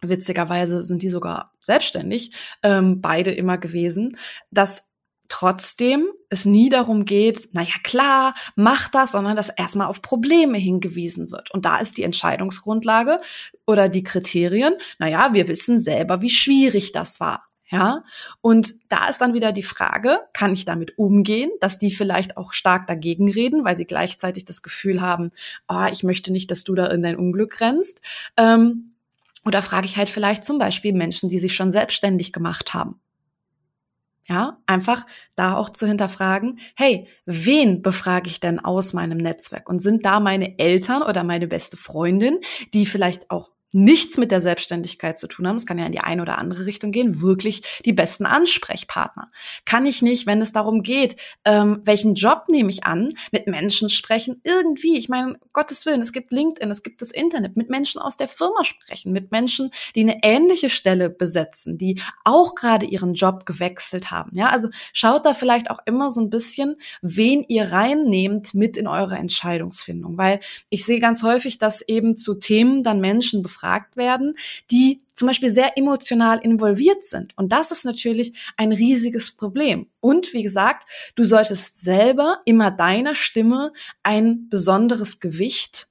witzigerweise 0.00 0.84
sind 0.84 1.02
die 1.02 1.10
sogar 1.10 1.52
selbstständig, 1.60 2.32
ähm, 2.62 3.00
beide 3.00 3.30
immer 3.30 3.58
gewesen, 3.58 4.16
dass 4.50 4.88
trotzdem 5.28 6.08
es 6.28 6.44
nie 6.44 6.68
darum 6.68 7.06
geht, 7.06 7.48
naja 7.52 7.74
klar, 7.82 8.34
mach 8.54 8.88
das, 8.88 9.12
sondern 9.12 9.34
dass 9.34 9.48
erstmal 9.48 9.86
auf 9.86 10.02
Probleme 10.02 10.58
hingewiesen 10.58 11.30
wird. 11.30 11.50
Und 11.52 11.64
da 11.64 11.78
ist 11.78 11.96
die 11.96 12.02
Entscheidungsgrundlage 12.02 13.20
oder 13.66 13.88
die 13.88 14.02
Kriterien, 14.02 14.74
naja, 14.98 15.32
wir 15.32 15.48
wissen 15.48 15.78
selber, 15.78 16.20
wie 16.20 16.30
schwierig 16.30 16.92
das 16.92 17.18
war. 17.18 17.51
Ja, 17.72 18.04
und 18.42 18.74
da 18.90 19.08
ist 19.08 19.22
dann 19.22 19.32
wieder 19.32 19.50
die 19.50 19.62
Frage, 19.62 20.20
kann 20.34 20.52
ich 20.52 20.66
damit 20.66 20.98
umgehen, 20.98 21.50
dass 21.60 21.78
die 21.78 21.90
vielleicht 21.90 22.36
auch 22.36 22.52
stark 22.52 22.86
dagegen 22.86 23.32
reden, 23.32 23.64
weil 23.64 23.74
sie 23.74 23.86
gleichzeitig 23.86 24.44
das 24.44 24.60
Gefühl 24.60 25.00
haben, 25.00 25.30
oh, 25.68 25.86
ich 25.90 26.02
möchte 26.02 26.32
nicht, 26.32 26.50
dass 26.50 26.64
du 26.64 26.74
da 26.74 26.88
in 26.88 27.02
dein 27.02 27.16
Unglück 27.16 27.62
rennst. 27.62 28.02
Ähm, 28.36 28.92
oder 29.42 29.62
frage 29.62 29.86
ich 29.86 29.96
halt 29.96 30.10
vielleicht 30.10 30.44
zum 30.44 30.58
Beispiel 30.58 30.92
Menschen, 30.92 31.30
die 31.30 31.38
sich 31.38 31.54
schon 31.54 31.70
selbstständig 31.70 32.34
gemacht 32.34 32.74
haben. 32.74 33.00
Ja, 34.26 34.58
einfach 34.66 35.06
da 35.34 35.56
auch 35.56 35.70
zu 35.70 35.86
hinterfragen, 35.86 36.58
hey, 36.76 37.08
wen 37.24 37.80
befrage 37.80 38.28
ich 38.28 38.38
denn 38.38 38.60
aus 38.60 38.92
meinem 38.92 39.16
Netzwerk? 39.16 39.66
Und 39.70 39.80
sind 39.80 40.04
da 40.04 40.20
meine 40.20 40.58
Eltern 40.58 41.02
oder 41.02 41.24
meine 41.24 41.48
beste 41.48 41.78
Freundin, 41.78 42.38
die 42.74 42.84
vielleicht 42.84 43.30
auch 43.30 43.50
nichts 43.72 44.18
mit 44.18 44.30
der 44.30 44.40
Selbstständigkeit 44.40 45.18
zu 45.18 45.26
tun 45.26 45.48
haben, 45.48 45.56
es 45.56 45.66
kann 45.66 45.78
ja 45.78 45.86
in 45.86 45.92
die 45.92 46.00
eine 46.00 46.22
oder 46.22 46.38
andere 46.38 46.66
Richtung 46.66 46.92
gehen, 46.92 47.20
wirklich 47.20 47.62
die 47.84 47.92
besten 47.92 48.26
Ansprechpartner. 48.26 49.30
Kann 49.64 49.86
ich 49.86 50.02
nicht, 50.02 50.26
wenn 50.26 50.42
es 50.42 50.52
darum 50.52 50.82
geht, 50.82 51.16
ähm, 51.44 51.80
welchen 51.84 52.14
Job 52.14 52.44
nehme 52.48 52.70
ich 52.70 52.84
an, 52.84 53.14
mit 53.30 53.46
Menschen 53.46 53.88
sprechen, 53.88 54.40
irgendwie, 54.44 54.98
ich 54.98 55.08
meine, 55.08 55.38
Gottes 55.52 55.86
Willen, 55.86 56.02
es 56.02 56.12
gibt 56.12 56.32
LinkedIn, 56.32 56.70
es 56.70 56.82
gibt 56.82 57.00
das 57.00 57.10
Internet, 57.10 57.56
mit 57.56 57.70
Menschen 57.70 58.00
aus 58.00 58.16
der 58.16 58.28
Firma 58.28 58.64
sprechen, 58.64 59.12
mit 59.12 59.30
Menschen, 59.30 59.70
die 59.94 60.02
eine 60.02 60.22
ähnliche 60.22 60.68
Stelle 60.68 61.08
besetzen, 61.08 61.78
die 61.78 62.00
auch 62.24 62.54
gerade 62.54 62.84
ihren 62.86 63.14
Job 63.14 63.46
gewechselt 63.46 64.10
haben. 64.10 64.36
Ja, 64.36 64.50
also 64.50 64.68
schaut 64.92 65.24
da 65.24 65.32
vielleicht 65.34 65.70
auch 65.70 65.80
immer 65.86 66.10
so 66.10 66.20
ein 66.20 66.30
bisschen, 66.30 66.76
wen 67.00 67.44
ihr 67.48 67.72
reinnehmt 67.72 68.54
mit 68.54 68.76
in 68.76 68.86
eure 68.86 69.16
Entscheidungsfindung, 69.16 70.18
weil 70.18 70.40
ich 70.68 70.84
sehe 70.84 71.00
ganz 71.00 71.22
häufig, 71.22 71.58
dass 71.58 71.80
eben 71.82 72.16
zu 72.16 72.34
Themen 72.34 72.82
dann 72.82 73.00
Menschen 73.00 73.42
befragen, 73.42 73.61
gefragt 73.62 73.96
werden, 73.96 74.34
die 74.70 75.02
zum 75.14 75.28
Beispiel 75.28 75.48
sehr 75.48 75.78
emotional 75.78 76.38
involviert 76.38 77.04
sind. 77.04 77.32
Und 77.36 77.52
das 77.52 77.70
ist 77.70 77.84
natürlich 77.84 78.34
ein 78.56 78.72
riesiges 78.72 79.36
Problem. 79.36 79.86
Und 80.00 80.32
wie 80.32 80.42
gesagt, 80.42 80.88
du 81.14 81.24
solltest 81.24 81.80
selber 81.80 82.40
immer 82.44 82.70
deiner 82.70 83.14
Stimme 83.14 83.72
ein 84.02 84.48
besonderes 84.48 85.20
Gewicht 85.20 85.88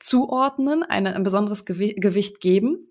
zuordnen, 0.00 0.82
eine, 0.82 1.14
ein 1.14 1.22
besonderes 1.22 1.64
Gewicht 1.64 2.40
geben. 2.40 2.88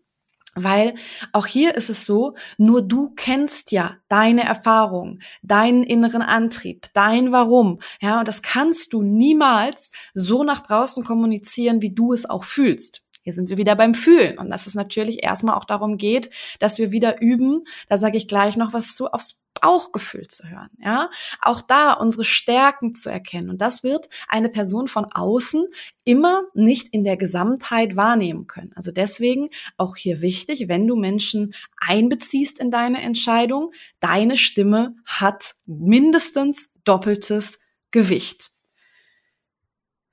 Weil 0.55 0.93
auch 1.31 1.47
hier 1.47 1.73
ist 1.73 1.89
es 1.89 2.05
so, 2.05 2.35
nur 2.59 2.83
du 2.83 3.09
kennst 3.15 3.71
ja 3.71 3.97
deine 4.07 4.43
Erfahrung, 4.43 5.19
deinen 5.41 5.83
inneren 5.83 6.21
Antrieb, 6.21 6.85
dein 6.93 7.31
Warum. 7.31 7.79
Ja, 7.99 8.19
und 8.19 8.27
das 8.27 8.43
kannst 8.43 8.93
du 8.93 9.01
niemals 9.01 9.91
so 10.13 10.43
nach 10.43 10.61
draußen 10.61 11.03
kommunizieren, 11.03 11.81
wie 11.81 11.89
du 11.89 12.13
es 12.13 12.29
auch 12.29 12.43
fühlst. 12.43 13.02
Hier 13.23 13.33
sind 13.33 13.49
wir 13.49 13.57
wieder 13.57 13.75
beim 13.75 13.93
Fühlen 13.93 14.37
und 14.37 14.49
dass 14.49 14.67
es 14.67 14.75
natürlich 14.75 15.23
erstmal 15.23 15.55
auch 15.55 15.65
darum 15.65 15.97
geht, 15.97 16.29
dass 16.59 16.77
wir 16.77 16.91
wieder 16.91 17.21
üben. 17.21 17.63
Da 17.87 17.97
sage 17.97 18.17
ich 18.17 18.27
gleich 18.27 18.57
noch 18.57 18.73
was 18.73 18.95
zu, 18.95 19.07
aufs 19.07 19.41
Bauchgefühl 19.61 20.27
zu 20.27 20.49
hören, 20.49 20.69
ja, 20.79 21.09
auch 21.41 21.61
da 21.61 21.93
unsere 21.93 22.23
Stärken 22.23 22.93
zu 22.93 23.09
erkennen 23.09 23.49
und 23.49 23.61
das 23.61 23.83
wird 23.83 24.09
eine 24.27 24.49
Person 24.49 24.87
von 24.87 25.05
außen 25.05 25.67
immer 26.03 26.43
nicht 26.53 26.93
in 26.93 27.03
der 27.03 27.17
Gesamtheit 27.17 27.95
wahrnehmen 27.95 28.47
können. 28.47 28.73
Also 28.75 28.91
deswegen 28.91 29.49
auch 29.77 29.95
hier 29.95 30.21
wichtig, 30.21 30.67
wenn 30.67 30.87
du 30.87 30.95
Menschen 30.95 31.53
einbeziehst 31.77 32.59
in 32.59 32.71
deine 32.71 33.01
Entscheidung, 33.01 33.71
deine 33.99 34.37
Stimme 34.37 34.95
hat 35.05 35.53
mindestens 35.65 36.71
doppeltes 36.83 37.59
Gewicht. 37.91 38.51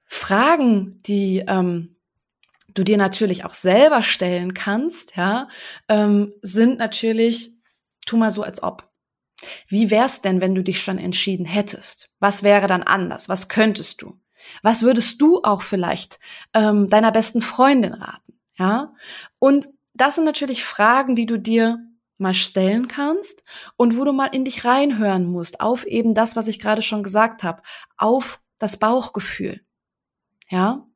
Fragen, 0.05 1.01
die 1.07 1.45
ähm, 1.47 1.97
du 2.75 2.85
dir 2.85 2.97
natürlich 2.97 3.45
auch 3.45 3.55
selber 3.55 4.03
stellen 4.03 4.55
kannst, 4.55 5.17
ja, 5.17 5.49
ähm, 5.89 6.35
sind 6.43 6.79
natürlich, 6.79 7.53
tu 8.07 8.17
mal 8.17 8.31
so 8.31 8.43
als 8.43 8.63
ob. 8.63 8.91
Wie 9.69 9.91
wär's 9.91 10.23
denn, 10.23 10.41
wenn 10.41 10.55
du 10.55 10.63
dich 10.63 10.83
schon 10.83 10.99
entschieden 10.99 11.47
hättest? 11.47 12.11
Was 12.21 12.43
wäre 12.43 12.67
dann 12.67 12.83
anders? 12.83 13.29
Was 13.29 13.49
könntest 13.49 14.03
du? 14.03 14.21
Was 14.63 14.83
würdest 14.83 15.21
du 15.21 15.41
auch 15.43 15.63
vielleicht 15.63 16.19
ähm, 16.55 16.89
deiner 16.89 17.13
besten 17.13 17.43
Freundin 17.43 17.95
raten? 17.95 18.41
Ja, 18.59 18.95
und 19.39 19.69
das 19.95 20.17
sind 20.17 20.25
natürlich 20.25 20.65
Fragen, 20.65 21.17
die 21.17 21.27
du 21.27 21.39
dir 21.39 21.79
mal 22.19 22.35
stellen 22.35 22.87
kannst 22.87 23.43
und 23.77 23.97
wo 23.97 24.05
du 24.05 24.13
mal 24.13 24.27
in 24.27 24.45
dich 24.45 24.65
reinhören 24.65 25.27
musst, 25.27 25.61
auf 25.61 25.87
eben 25.87 26.15
das, 26.15 26.37
was 26.37 26.49
ich 26.49 26.59
gerade 26.59 26.83
schon 26.83 27.03
gesagt 27.03 27.43
habe, 27.43 27.63
auf 27.97 28.41
das 28.59 28.79
Bauchgefühl. 28.79 29.65
Ja, 30.49 30.87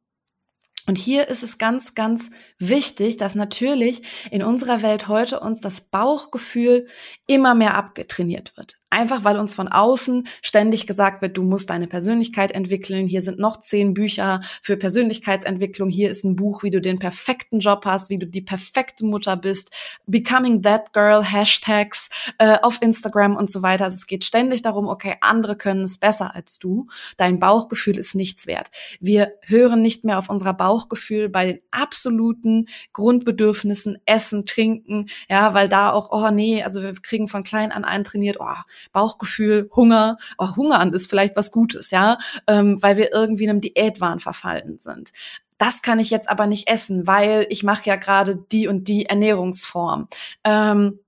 und 0.86 0.98
hier 0.98 1.28
ist 1.28 1.42
es 1.42 1.58
ganz, 1.58 1.94
ganz 1.94 2.30
wichtig, 2.68 3.16
dass 3.16 3.34
natürlich 3.34 4.02
in 4.30 4.42
unserer 4.42 4.82
Welt 4.82 5.08
heute 5.08 5.40
uns 5.40 5.60
das 5.60 5.80
Bauchgefühl 5.82 6.86
immer 7.26 7.54
mehr 7.54 7.74
abgetrainiert 7.74 8.56
wird. 8.56 8.78
Einfach 8.94 9.24
weil 9.24 9.40
uns 9.40 9.56
von 9.56 9.66
außen 9.66 10.28
ständig 10.40 10.86
gesagt 10.86 11.20
wird, 11.20 11.36
du 11.36 11.42
musst 11.42 11.70
deine 11.70 11.88
Persönlichkeit 11.88 12.52
entwickeln. 12.52 13.08
Hier 13.08 13.22
sind 13.22 13.40
noch 13.40 13.58
zehn 13.58 13.92
Bücher 13.92 14.40
für 14.62 14.76
Persönlichkeitsentwicklung. 14.76 15.88
Hier 15.88 16.10
ist 16.10 16.22
ein 16.22 16.36
Buch, 16.36 16.62
wie 16.62 16.70
du 16.70 16.80
den 16.80 17.00
perfekten 17.00 17.58
Job 17.58 17.86
hast, 17.86 18.08
wie 18.08 18.20
du 18.20 18.26
die 18.28 18.40
perfekte 18.40 19.04
Mutter 19.04 19.36
bist. 19.36 19.72
Becoming 20.06 20.62
that 20.62 20.92
girl, 20.92 21.24
Hashtags 21.24 22.08
äh, 22.38 22.56
auf 22.62 22.78
Instagram 22.82 23.34
und 23.34 23.50
so 23.50 23.62
weiter. 23.62 23.82
Also 23.82 23.96
es 23.96 24.06
geht 24.06 24.24
ständig 24.24 24.62
darum, 24.62 24.86
okay, 24.86 25.16
andere 25.22 25.56
können 25.56 25.82
es 25.82 25.98
besser 25.98 26.32
als 26.32 26.60
du. 26.60 26.86
Dein 27.16 27.40
Bauchgefühl 27.40 27.98
ist 27.98 28.14
nichts 28.14 28.46
wert. 28.46 28.70
Wir 29.00 29.32
hören 29.42 29.82
nicht 29.82 30.04
mehr 30.04 30.20
auf 30.20 30.30
unser 30.30 30.54
Bauchgefühl 30.54 31.28
bei 31.28 31.46
den 31.46 31.60
absoluten 31.72 32.53
Grundbedürfnissen, 32.92 33.98
Essen, 34.06 34.46
Trinken, 34.46 35.08
ja, 35.28 35.54
weil 35.54 35.68
da 35.68 35.92
auch, 35.92 36.10
oh 36.10 36.30
nee, 36.30 36.62
also 36.62 36.82
wir 36.82 36.94
kriegen 36.94 37.28
von 37.28 37.42
klein 37.42 37.72
an 37.72 37.84
eintrainiert, 37.84 38.38
oh, 38.40 38.62
Bauchgefühl, 38.92 39.68
Hunger, 39.74 40.18
oh, 40.38 40.56
Hunger 40.56 40.92
ist 40.92 41.10
vielleicht 41.10 41.36
was 41.36 41.50
Gutes, 41.50 41.90
ja, 41.90 42.18
ähm, 42.46 42.82
weil 42.82 42.96
wir 42.96 43.12
irgendwie 43.12 43.48
einem 43.48 43.60
Diätwahn 43.60 44.20
verfallen 44.20 44.78
sind. 44.78 45.12
Das 45.58 45.82
kann 45.82 46.00
ich 46.00 46.10
jetzt 46.10 46.28
aber 46.28 46.46
nicht 46.46 46.68
essen, 46.68 47.06
weil 47.06 47.46
ich 47.48 47.62
mache 47.62 47.88
ja 47.88 47.96
gerade 47.96 48.36
die 48.36 48.66
und 48.66 48.88
die 48.88 49.06
Ernährungsform. 49.06 50.08
Ähm, 50.42 50.98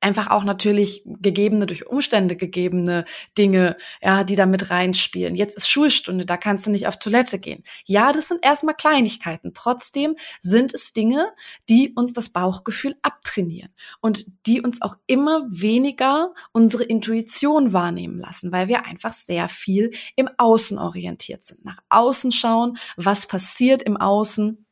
einfach 0.00 0.30
auch 0.30 0.44
natürlich 0.44 1.02
gegebene, 1.04 1.66
durch 1.66 1.86
Umstände 1.86 2.36
gegebene 2.36 3.04
Dinge, 3.36 3.76
ja, 4.02 4.24
die 4.24 4.36
da 4.36 4.46
mit 4.46 4.70
reinspielen. 4.70 5.34
Jetzt 5.34 5.56
ist 5.56 5.68
Schulstunde, 5.68 6.26
da 6.26 6.36
kannst 6.36 6.66
du 6.66 6.70
nicht 6.70 6.86
auf 6.86 6.98
Toilette 6.98 7.38
gehen. 7.38 7.62
Ja, 7.84 8.12
das 8.12 8.28
sind 8.28 8.44
erstmal 8.44 8.74
Kleinigkeiten. 8.74 9.52
Trotzdem 9.54 10.16
sind 10.40 10.74
es 10.74 10.92
Dinge, 10.92 11.28
die 11.68 11.92
uns 11.94 12.12
das 12.12 12.30
Bauchgefühl 12.30 12.96
abtrainieren 13.02 13.72
und 14.00 14.26
die 14.46 14.60
uns 14.60 14.82
auch 14.82 14.96
immer 15.06 15.46
weniger 15.50 16.32
unsere 16.52 16.84
Intuition 16.84 17.72
wahrnehmen 17.72 18.18
lassen, 18.18 18.52
weil 18.52 18.68
wir 18.68 18.86
einfach 18.86 19.12
sehr 19.12 19.48
viel 19.48 19.90
im 20.16 20.28
Außen 20.38 20.78
orientiert 20.78 21.44
sind. 21.44 21.64
Nach 21.64 21.78
außen 21.88 22.32
schauen, 22.32 22.78
was 22.96 23.26
passiert 23.26 23.82
im 23.82 23.96
Außen 23.96 24.66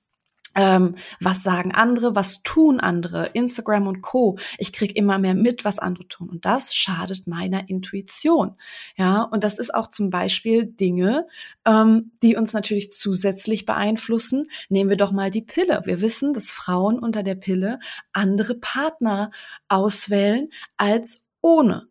ähm, 0.54 0.96
was 1.20 1.42
sagen 1.42 1.72
andere, 1.74 2.14
was 2.14 2.42
tun 2.42 2.80
andere, 2.80 3.30
Instagram 3.32 3.86
und 3.86 4.02
Co. 4.02 4.38
Ich 4.58 4.72
krieg 4.72 4.96
immer 4.96 5.18
mehr 5.18 5.34
mit, 5.34 5.64
was 5.64 5.78
andere 5.78 6.08
tun. 6.08 6.28
Und 6.28 6.44
das 6.44 6.74
schadet 6.74 7.26
meiner 7.26 7.68
Intuition. 7.68 8.56
Ja, 8.96 9.22
und 9.22 9.44
das 9.44 9.58
ist 9.58 9.74
auch 9.74 9.88
zum 9.88 10.10
Beispiel 10.10 10.66
Dinge, 10.66 11.26
ähm, 11.64 12.12
die 12.22 12.36
uns 12.36 12.52
natürlich 12.52 12.90
zusätzlich 12.92 13.66
beeinflussen. 13.66 14.44
Nehmen 14.68 14.90
wir 14.90 14.96
doch 14.96 15.12
mal 15.12 15.30
die 15.30 15.42
Pille. 15.42 15.82
Wir 15.84 16.00
wissen, 16.00 16.32
dass 16.32 16.50
Frauen 16.50 16.98
unter 16.98 17.22
der 17.22 17.34
Pille 17.34 17.78
andere 18.12 18.54
Partner 18.54 19.30
auswählen 19.68 20.48
als 20.76 21.26
ohne. 21.40 21.88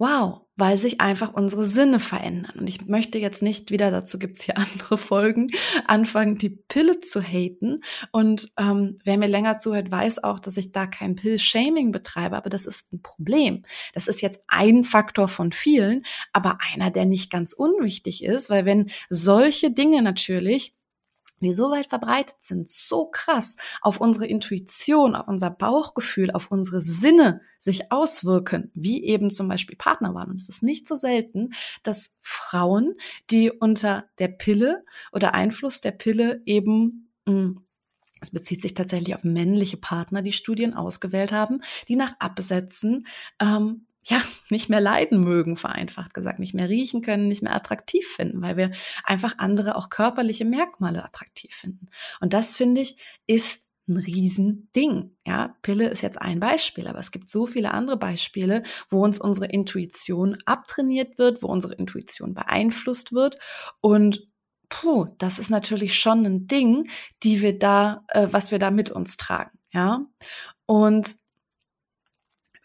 Wow, 0.00 0.42
weil 0.54 0.76
sich 0.76 1.00
einfach 1.00 1.34
unsere 1.34 1.64
Sinne 1.66 1.98
verändern. 1.98 2.60
Und 2.60 2.68
ich 2.68 2.86
möchte 2.86 3.18
jetzt 3.18 3.42
nicht 3.42 3.72
wieder, 3.72 3.90
dazu 3.90 4.16
gibt's 4.16 4.44
hier 4.44 4.56
andere 4.58 4.96
Folgen, 4.96 5.48
anfangen, 5.86 6.38
die 6.38 6.50
Pille 6.50 7.00
zu 7.00 7.20
haten. 7.20 7.80
Und 8.12 8.52
ähm, 8.56 8.96
wer 9.04 9.18
mir 9.18 9.26
länger 9.26 9.58
zuhört, 9.58 9.90
weiß 9.90 10.22
auch, 10.22 10.38
dass 10.38 10.56
ich 10.56 10.70
da 10.70 10.86
kein 10.86 11.16
Pill-Shaming 11.16 11.90
betreibe, 11.90 12.36
aber 12.36 12.48
das 12.48 12.64
ist 12.64 12.92
ein 12.92 13.02
Problem. 13.02 13.64
Das 13.92 14.06
ist 14.06 14.22
jetzt 14.22 14.40
ein 14.46 14.84
Faktor 14.84 15.26
von 15.26 15.50
vielen, 15.50 16.04
aber 16.32 16.58
einer, 16.72 16.92
der 16.92 17.04
nicht 17.04 17.32
ganz 17.32 17.52
unwichtig 17.52 18.22
ist, 18.22 18.50
weil 18.50 18.64
wenn 18.64 18.90
solche 19.10 19.72
Dinge 19.72 20.00
natürlich 20.02 20.77
die 21.46 21.52
so 21.52 21.70
weit 21.70 21.86
verbreitet 21.86 22.36
sind, 22.40 22.68
so 22.68 23.06
krass 23.06 23.56
auf 23.80 24.00
unsere 24.00 24.26
Intuition, 24.26 25.14
auf 25.14 25.28
unser 25.28 25.50
Bauchgefühl, 25.50 26.30
auf 26.30 26.50
unsere 26.50 26.80
Sinne 26.80 27.40
sich 27.58 27.92
auswirken, 27.92 28.70
wie 28.74 29.04
eben 29.04 29.30
zum 29.30 29.48
Beispiel 29.48 29.76
Partnerwahl. 29.76 30.28
Und 30.28 30.36
es 30.36 30.48
ist 30.48 30.62
nicht 30.62 30.88
so 30.88 30.96
selten, 30.96 31.50
dass 31.82 32.18
Frauen, 32.22 32.94
die 33.30 33.50
unter 33.50 34.04
der 34.18 34.28
Pille 34.28 34.84
oder 35.12 35.34
Einfluss 35.34 35.80
der 35.80 35.92
Pille 35.92 36.42
eben 36.44 37.10
hm, 37.26 37.64
es 38.20 38.30
bezieht 38.30 38.62
sich 38.62 38.74
tatsächlich 38.74 39.14
auf 39.14 39.24
männliche 39.24 39.76
Partner, 39.76 40.22
die 40.22 40.32
Studien 40.32 40.74
ausgewählt 40.74 41.32
haben, 41.32 41.60
die 41.86 41.96
nach 41.96 42.14
Absätzen 42.18 43.06
ähm, 43.40 43.86
ja, 44.08 44.22
nicht 44.48 44.68
mehr 44.68 44.80
leiden 44.80 45.20
mögen, 45.20 45.56
vereinfacht 45.56 46.14
gesagt, 46.14 46.38
nicht 46.38 46.54
mehr 46.54 46.68
riechen 46.68 47.02
können, 47.02 47.28
nicht 47.28 47.42
mehr 47.42 47.54
attraktiv 47.54 48.06
finden, 48.06 48.40
weil 48.42 48.56
wir 48.56 48.72
einfach 49.04 49.34
andere 49.38 49.76
auch 49.76 49.90
körperliche 49.90 50.44
Merkmale 50.44 51.04
attraktiv 51.04 51.54
finden. 51.54 51.88
Und 52.20 52.32
das 52.32 52.56
finde 52.56 52.80
ich 52.80 52.96
ist 53.26 53.68
ein 53.86 53.96
Riesending. 53.96 55.16
Ja, 55.26 55.56
Pille 55.62 55.88
ist 55.88 56.02
jetzt 56.02 56.20
ein 56.20 56.40
Beispiel, 56.40 56.86
aber 56.88 56.98
es 56.98 57.10
gibt 57.10 57.28
so 57.30 57.46
viele 57.46 57.72
andere 57.72 57.96
Beispiele, 57.96 58.62
wo 58.90 59.02
uns 59.02 59.18
unsere 59.18 59.46
Intuition 59.46 60.36
abtrainiert 60.44 61.18
wird, 61.18 61.42
wo 61.42 61.46
unsere 61.46 61.74
Intuition 61.74 62.34
beeinflusst 62.34 63.12
wird 63.12 63.38
und 63.80 64.28
puh, 64.68 65.06
das 65.18 65.38
ist 65.38 65.50
natürlich 65.50 65.98
schon 65.98 66.24
ein 66.26 66.46
Ding, 66.46 66.88
die 67.22 67.40
wir 67.40 67.58
da, 67.58 68.04
äh, 68.08 68.28
was 68.30 68.50
wir 68.50 68.58
da 68.58 68.70
mit 68.70 68.90
uns 68.90 69.16
tragen. 69.16 69.58
Ja, 69.72 70.06
und 70.66 71.16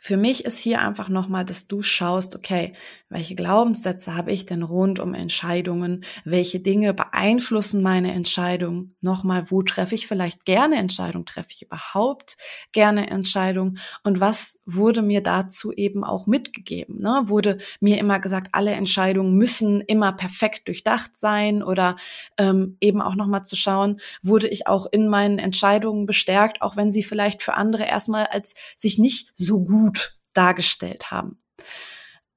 für 0.06 0.18
mich 0.18 0.44
ist 0.44 0.60
hier 0.60 0.82
einfach 0.82 1.08
nochmal, 1.08 1.46
dass 1.46 1.70
du 1.70 1.82
schaust, 1.82 2.36
okay, 2.36 2.74
welche 3.08 3.36
Glaubenssätze 3.36 4.16
habe 4.16 4.34
ich 4.34 4.46
denn 4.46 4.62
rund 4.62 5.00
um 5.00 5.14
Entscheidungen? 5.14 6.04
Welche 6.26 6.60
Dinge 6.60 6.94
beeinflussen 6.94 7.82
meine 7.82 8.12
Entscheidung? 8.12 8.96
Nochmal, 9.00 9.50
wo 9.50 9.62
treffe 9.62 9.96
ich 9.96 10.06
vielleicht 10.06 10.44
gerne 10.44 10.76
Entscheidungen? 10.76 11.26
Treffe 11.26 11.52
ich 11.52 11.62
überhaupt 11.62 12.36
gerne 12.74 13.10
Entscheidungen? 13.10 13.78
Und 14.04 14.20
was 14.20 14.60
wurde 14.66 15.04
mir 15.04 15.24
dazu 15.24 15.72
eben 15.72 16.04
auch 16.04 16.28
mitgegeben? 16.28 16.98
Ne? 16.98 17.22
Wurde 17.28 17.60
mir 17.80 17.98
immer 17.98 18.20
gesagt, 18.20 18.50
alle 18.52 18.72
Entscheidungen 18.72 19.36
müssen 19.36 19.80
immer 19.80 20.12
perfekt 20.12 20.68
durchdacht 20.68 21.12
sein 21.16 21.64
oder 21.64 21.96
ähm, 22.38 22.76
eben 22.82 23.02
auch 23.02 23.16
nochmal 23.16 23.46
zu 23.46 23.56
schauen, 23.56 24.02
wurde 24.22 24.50
ich 24.50 24.68
auch 24.68 24.86
in 24.92 25.08
meinen 25.08 25.40
Entscheidungen 25.40 26.06
bestärkt, 26.08 26.62
auch 26.62 26.76
wenn 26.76 26.92
sie 26.92 27.04
vielleicht 27.04 27.42
für 27.42 27.54
andere 27.54 27.86
erstmal 27.86 28.26
als 28.26 28.56
sich 28.76 28.98
nicht 29.00 29.32
so 29.36 29.64
gut 29.64 29.93
dargestellt 30.34 31.12
haben. 31.12 31.42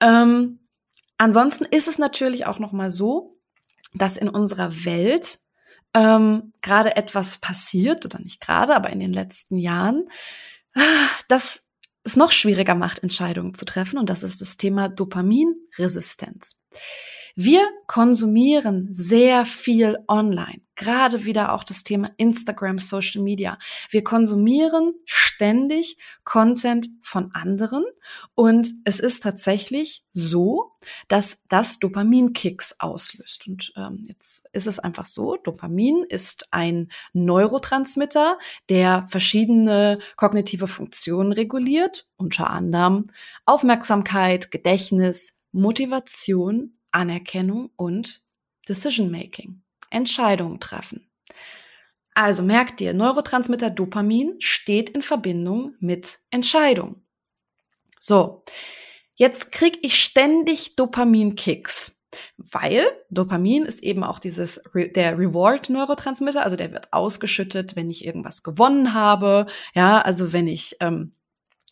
Ähm, 0.01 0.61
ansonsten 1.19 1.65
ist 1.65 1.89
es 1.89 1.99
natürlich 1.99 2.47
auch 2.47 2.59
noch 2.59 2.73
mal 2.73 2.91
so, 2.91 3.39
dass 3.95 4.17
in 4.17 4.29
unserer 4.29 4.85
Welt 4.85 5.39
ähm, 5.95 6.53
gerade 6.61 6.97
etwas 6.97 7.39
passiert 7.39 8.05
oder 8.05 8.19
nicht 8.19 8.41
gerade, 8.41 8.77
aber 8.77 8.91
in 8.91 9.01
den 9.01 9.13
letzten 9.13 9.57
Jahren, 9.57 10.09
ah, 10.75 11.09
das 11.29 11.71
es 12.07 12.17
noch 12.17 12.31
schwieriger 12.31 12.75
macht, 12.77 13.03
Entscheidungen 13.03 13.55
zu 13.55 13.65
treffen. 13.65 13.99
Und 13.99 14.09
das 14.09 14.23
ist 14.23 14.41
das 14.41 14.57
Thema 14.57 14.89
Dopaminresistenz. 14.89 16.57
Wir 17.35 17.69
konsumieren 17.87 18.89
sehr 18.93 19.45
viel 19.45 19.99
online. 20.09 20.63
Gerade 20.77 21.25
wieder 21.25 21.53
auch 21.53 21.65
das 21.65 21.83
Thema 21.83 22.11
Instagram, 22.17 22.79
Social 22.79 23.23
Media. 23.23 23.59
Wir 23.91 24.05
konsumieren 24.05 24.95
ständig 25.37 25.99
Content 26.25 26.89
von 27.03 27.31
anderen 27.35 27.85
und 28.35 28.69
es 28.85 29.01
ist 29.01 29.23
tatsächlich 29.23 30.05
so, 30.13 30.73
dass 31.09 31.45
das 31.49 31.79
Dopaminkicks 31.79 32.77
auslöst. 32.79 33.47
Und 33.47 33.73
ähm, 33.77 34.05
jetzt 34.09 34.49
ist 34.53 34.67
es 34.67 34.79
einfach 34.79 35.05
so, 35.05 35.37
Dopamin 35.37 36.05
ist 36.09 36.49
ein 36.53 36.89
Neurotransmitter, 37.13 38.39
der 38.71 39.07
verschiedene 39.11 39.99
kognitive 40.17 40.69
Funktionen 40.69 41.33
reguliert, 41.33 42.07
unter 42.17 42.49
anderem 42.49 43.11
Aufmerksamkeit, 43.45 44.51
Gedächtnis, 44.51 45.39
Motivation 45.53 46.77
Anerkennung 46.93 47.71
und 47.77 48.23
Decision 48.67 49.11
Making. 49.11 49.61
Entscheidungen 49.91 50.61
treffen. 50.61 51.07
Also 52.17 52.43
merkt 52.43 52.81
dir, 52.81 52.95
Neurotransmitter 52.95 53.69
Dopamin 53.69 54.37
steht 54.39 54.89
in 54.89 55.03
Verbindung 55.03 55.75
mit 55.81 56.21
Entscheidung. 56.31 57.03
So, 58.01 58.43
jetzt 59.17 59.53
krieg 59.53 59.79
ich 59.83 60.03
ständig 60.03 60.77
Dopaminkicks, 60.77 62.01
weil 62.39 62.87
Dopamin 63.11 63.65
ist 63.65 63.83
eben 63.83 64.03
auch 64.03 64.19
dieses 64.19 64.63
der 64.75 65.19
Reward 65.19 65.69
Neurotransmitter, 65.69 66.43
also 66.43 66.57
der 66.57 66.73
wird 66.73 66.91
ausgeschüttet, 66.95 67.77
wenn 67.77 67.91
ich 67.91 68.07
irgendwas 68.07 68.43
gewonnen 68.43 68.95
habe, 68.95 69.47
ja, 69.75 70.01
also 70.01 70.33
wenn 70.33 70.49
ich 70.49 70.75
ähm, 70.81 71.13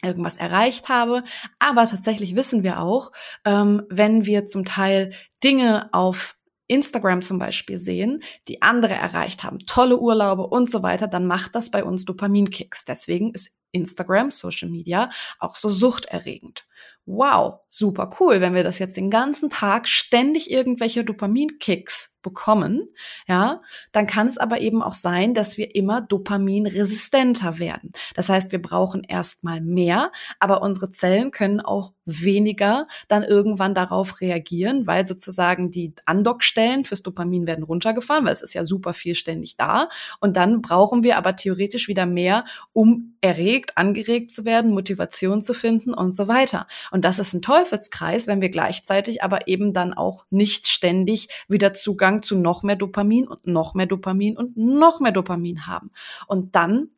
irgendwas 0.03 0.37
erreicht 0.37 0.91
habe. 0.91 1.25
Aber 1.59 1.87
tatsächlich 1.87 2.37
wissen 2.37 2.63
wir 2.63 2.81
auch, 2.81 3.13
ähm, 3.47 3.85
wenn 3.89 4.27
wir 4.27 4.45
zum 4.45 4.67
Teil 4.67 5.15
Dinge 5.43 5.89
auf 5.93 6.37
Instagram 6.67 7.23
zum 7.23 7.39
Beispiel 7.39 7.79
sehen, 7.79 8.23
die 8.49 8.63
andere 8.63 8.95
erreicht 8.95 9.45
haben, 9.45 9.59
tolle 9.61 9.99
Urlaube 9.99 10.47
und 10.47 10.71
so 10.71 10.83
weiter, 10.83 11.07
dann 11.07 11.27
macht 11.27 11.55
das 11.55 11.71
bei 11.71 11.85
uns 11.85 12.05
Dopaminkicks. 12.05 12.85
Deswegen 12.85 13.33
ist 13.33 13.57
Instagram, 13.75 14.31
Social 14.31 14.71
Media 14.71 15.11
auch 15.39 15.57
so 15.57 15.69
suchterregend. 15.69 16.67
Wow, 17.07 17.61
super 17.69 18.09
cool, 18.19 18.41
wenn 18.41 18.55
wir 18.55 18.65
das 18.65 18.79
jetzt 18.79 18.97
den 18.97 19.11
ganzen 19.11 19.51
Tag 19.51 19.89
ständig 19.89 20.51
irgendwelche 20.51 21.05
Dopaminkicks 21.05 22.19
bekommen, 22.23 22.89
ja, 23.29 23.61
dann 23.93 24.07
kann 24.07 24.27
es 24.27 24.39
aber 24.39 24.61
eben 24.61 24.83
auch 24.83 24.95
sein, 24.95 25.35
dass 25.35 25.59
wir 25.59 25.75
immer 25.75 26.01
dopaminresistenter 26.01 27.59
werden. 27.59 27.93
Das 28.15 28.31
heißt, 28.31 28.53
wir 28.53 28.63
brauchen 28.63 29.05
erstmal 29.05 29.61
mehr, 29.61 30.13
aber 30.41 30.63
unsere 30.63 30.91
Zellen 30.91 31.31
können 31.31 31.61
auch 31.61 31.93
weniger 32.07 32.87
dann 33.09 33.23
irgendwann 33.23 33.75
darauf 33.75 34.21
reagieren, 34.21 34.87
weil 34.87 35.07
sozusagen 35.07 35.71
die 35.71 35.95
Andockstellen 36.05 36.85
fürs 36.85 37.03
Dopamin 37.03 37.47
werden 37.47 37.65
runtergefahren, 37.65 38.25
weil 38.25 38.33
es 38.33 38.43
ist 38.43 38.55
ja 38.55 38.65
super 38.65 38.93
viel 38.93 39.15
ständig 39.15 39.57
da. 39.57 39.89
Und 40.21 40.37
dann 40.37 40.63
brauchen 40.63 41.03
wir 41.03 41.17
aber 41.17 41.37
theoretisch 41.37 41.89
wieder 41.89 42.07
mehr, 42.07 42.45
um 42.73 43.17
erregt, 43.21 43.77
angeregt 43.77 44.33
zu 44.33 44.45
werden, 44.45 44.73
Motivation 44.73 45.43
zu 45.43 45.55
finden 45.55 45.95
und 45.95 46.15
so 46.15 46.29
weiter. 46.29 46.67
Und 46.91 47.05
das 47.05 47.19
ist 47.19 47.33
ein 47.33 47.43
Teufelskreis, 47.43 48.27
wenn 48.27 48.41
wir 48.41 48.51
gleichzeitig 48.51 49.23
aber 49.23 49.49
eben 49.49 49.73
dann 49.73 49.95
auch 49.95 50.25
nicht 50.31 50.69
ständig 50.69 51.29
wieder 51.49 51.73
Zugang 51.73 52.23
zu 52.23 52.37
noch 52.37 52.63
mehr 52.63 52.77
Dopamin 52.77 53.27
und 53.27 53.47
noch 53.47 53.75
mehr 53.75 53.87
Dopamin 53.87 54.37
und 54.37 54.57
noch 54.57 55.01
mehr 55.01 55.13
Dopamin 55.13 55.67
haben. 55.67 55.91
Und 56.27 56.55
dann 56.55 56.89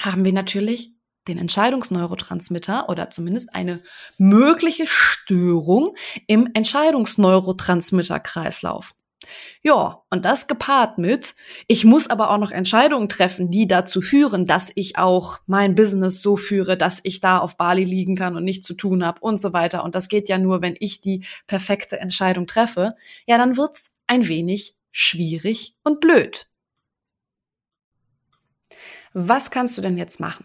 haben 0.00 0.24
wir 0.24 0.32
natürlich 0.32 0.95
den 1.28 1.38
Entscheidungsneurotransmitter 1.38 2.88
oder 2.88 3.10
zumindest 3.10 3.54
eine 3.54 3.82
mögliche 4.18 4.86
Störung 4.86 5.94
im 6.26 6.48
Entscheidungsneurotransmitterkreislauf. 6.54 8.96
Ja, 9.62 10.02
und 10.10 10.24
das 10.24 10.46
gepaart 10.46 10.98
mit, 10.98 11.34
ich 11.66 11.84
muss 11.84 12.08
aber 12.08 12.30
auch 12.30 12.38
noch 12.38 12.52
Entscheidungen 12.52 13.08
treffen, 13.08 13.50
die 13.50 13.66
dazu 13.66 14.00
führen, 14.00 14.46
dass 14.46 14.70
ich 14.74 14.98
auch 14.98 15.38
mein 15.46 15.74
Business 15.74 16.22
so 16.22 16.36
führe, 16.36 16.76
dass 16.76 17.00
ich 17.02 17.20
da 17.20 17.38
auf 17.38 17.56
Bali 17.56 17.84
liegen 17.84 18.16
kann 18.16 18.36
und 18.36 18.44
nichts 18.44 18.66
zu 18.66 18.74
tun 18.74 19.04
habe 19.04 19.20
und 19.20 19.40
so 19.40 19.52
weiter. 19.52 19.84
Und 19.84 19.94
das 19.94 20.08
geht 20.08 20.28
ja 20.28 20.38
nur, 20.38 20.62
wenn 20.62 20.76
ich 20.78 21.00
die 21.00 21.24
perfekte 21.46 21.98
Entscheidung 21.98 22.46
treffe. 22.46 22.94
Ja, 23.26 23.38
dann 23.38 23.56
wird's 23.56 23.92
ein 24.06 24.28
wenig 24.28 24.76
schwierig 24.92 25.74
und 25.82 26.00
blöd. 26.00 26.48
Was 29.12 29.50
kannst 29.50 29.78
du 29.78 29.82
denn 29.82 29.96
jetzt 29.96 30.20
machen? 30.20 30.44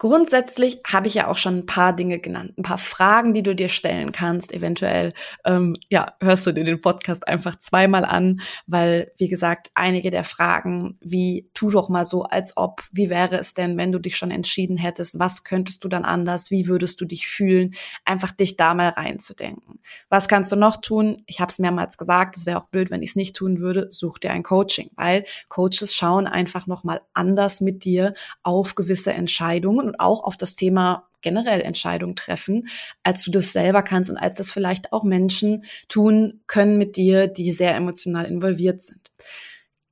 Grundsätzlich 0.00 0.80
habe 0.86 1.08
ich 1.08 1.14
ja 1.14 1.28
auch 1.28 1.36
schon 1.36 1.58
ein 1.58 1.66
paar 1.66 1.94
Dinge 1.94 2.20
genannt, 2.20 2.54
ein 2.56 2.62
paar 2.62 2.78
Fragen, 2.78 3.34
die 3.34 3.42
du 3.42 3.54
dir 3.54 3.68
stellen 3.68 4.12
kannst. 4.12 4.50
Eventuell, 4.50 5.12
ähm, 5.44 5.76
ja, 5.90 6.14
hörst 6.22 6.46
du 6.46 6.52
dir 6.52 6.64
den 6.64 6.80
Podcast 6.80 7.28
einfach 7.28 7.58
zweimal 7.58 8.06
an, 8.06 8.40
weil, 8.66 9.12
wie 9.18 9.28
gesagt, 9.28 9.70
einige 9.74 10.10
der 10.10 10.24
Fragen, 10.24 10.96
wie 11.02 11.50
tu 11.52 11.68
doch 11.68 11.90
mal 11.90 12.06
so, 12.06 12.22
als 12.22 12.56
ob, 12.56 12.82
wie 12.90 13.10
wäre 13.10 13.36
es 13.36 13.52
denn, 13.52 13.76
wenn 13.76 13.92
du 13.92 13.98
dich 13.98 14.16
schon 14.16 14.30
entschieden 14.30 14.78
hättest, 14.78 15.18
was 15.18 15.44
könntest 15.44 15.84
du 15.84 15.88
dann 15.88 16.06
anders, 16.06 16.50
wie 16.50 16.66
würdest 16.66 16.98
du 17.02 17.04
dich 17.04 17.28
fühlen, 17.28 17.74
einfach 18.06 18.30
dich 18.30 18.56
da 18.56 18.72
mal 18.72 18.88
reinzudenken. 18.88 19.80
Was 20.08 20.28
kannst 20.28 20.50
du 20.50 20.56
noch 20.56 20.78
tun? 20.78 21.24
Ich 21.26 21.40
habe 21.40 21.50
es 21.50 21.58
mehrmals 21.58 21.98
gesagt, 21.98 22.38
es 22.38 22.46
wäre 22.46 22.56
auch 22.56 22.68
blöd, 22.68 22.90
wenn 22.90 23.02
ich 23.02 23.10
es 23.10 23.16
nicht 23.16 23.36
tun 23.36 23.60
würde, 23.60 23.88
such 23.90 24.18
dir 24.18 24.30
ein 24.30 24.44
Coaching, 24.44 24.92
weil 24.96 25.26
Coaches 25.48 25.94
schauen 25.94 26.26
einfach 26.26 26.66
nochmal 26.66 27.02
anders 27.12 27.60
mit 27.60 27.84
dir 27.84 28.14
auf 28.42 28.74
gewisse 28.74 29.12
Entscheidungen 29.12 29.89
und 29.90 30.00
auch 30.00 30.24
auf 30.24 30.36
das 30.36 30.56
Thema 30.56 31.08
generell 31.20 31.60
Entscheidungen 31.60 32.16
treffen, 32.16 32.68
als 33.02 33.24
du 33.24 33.30
das 33.30 33.52
selber 33.52 33.82
kannst 33.82 34.10
und 34.10 34.16
als 34.16 34.36
das 34.36 34.50
vielleicht 34.50 34.92
auch 34.92 35.04
Menschen 35.04 35.64
tun 35.88 36.40
können 36.46 36.78
mit 36.78 36.96
dir, 36.96 37.26
die 37.26 37.52
sehr 37.52 37.74
emotional 37.74 38.24
involviert 38.24 38.80
sind. 38.80 39.12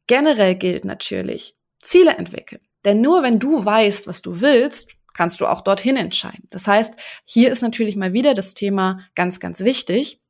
Generell 0.07 0.55
gilt 0.55 0.85
natürlich, 0.85 1.55
Ziele 1.83 2.17
entwickeln. 2.17 2.63
Denn 2.85 3.01
nur 3.01 3.23
wenn 3.23 3.39
du 3.39 3.65
weißt, 3.65 4.07
was 4.07 4.23
du 4.23 4.41
willst, 4.41 4.93
kannst 5.13 5.41
du 5.41 5.47
auch 5.47 5.63
dorthin 5.63 5.97
entscheiden. 5.97 6.47
Das 6.51 6.67
heißt, 6.67 6.95
hier 7.25 7.51
ist 7.51 7.61
natürlich 7.61 7.97
mal 7.97 8.13
wieder 8.13 8.35
das 8.35 8.55
Thema 8.55 9.01
ganz, 9.15 9.41
ganz 9.41 9.61
wichtig. 9.61 10.23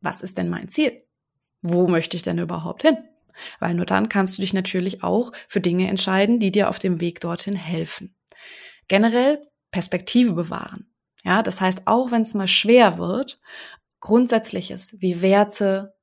Was 0.00 0.22
ist 0.22 0.38
denn 0.38 0.50
mein 0.50 0.68
Ziel? 0.68 1.04
Wo 1.62 1.86
möchte 1.86 2.16
ich 2.16 2.22
denn 2.22 2.38
überhaupt 2.38 2.82
hin? 2.82 2.98
Weil 3.60 3.74
nur 3.74 3.86
dann 3.86 4.08
kannst 4.08 4.36
du 4.36 4.42
dich 4.42 4.54
natürlich 4.54 5.02
auch 5.02 5.30
für 5.48 5.60
Dinge 5.60 5.88
entscheiden, 5.88 6.40
die 6.40 6.50
dir 6.50 6.68
auf 6.68 6.78
dem 6.78 7.00
Weg 7.00 7.20
dorthin 7.20 7.54
helfen. 7.54 8.15
Generell 8.88 9.46
Perspektive 9.70 10.32
bewahren. 10.32 10.90
Ja, 11.24 11.42
das 11.42 11.60
heißt, 11.60 11.82
auch 11.86 12.12
wenn 12.12 12.22
es 12.22 12.34
mal 12.34 12.48
schwer 12.48 12.98
wird, 12.98 13.40
Grundsätzliches 14.00 14.96
wie 15.00 15.22
Werte, 15.22 15.94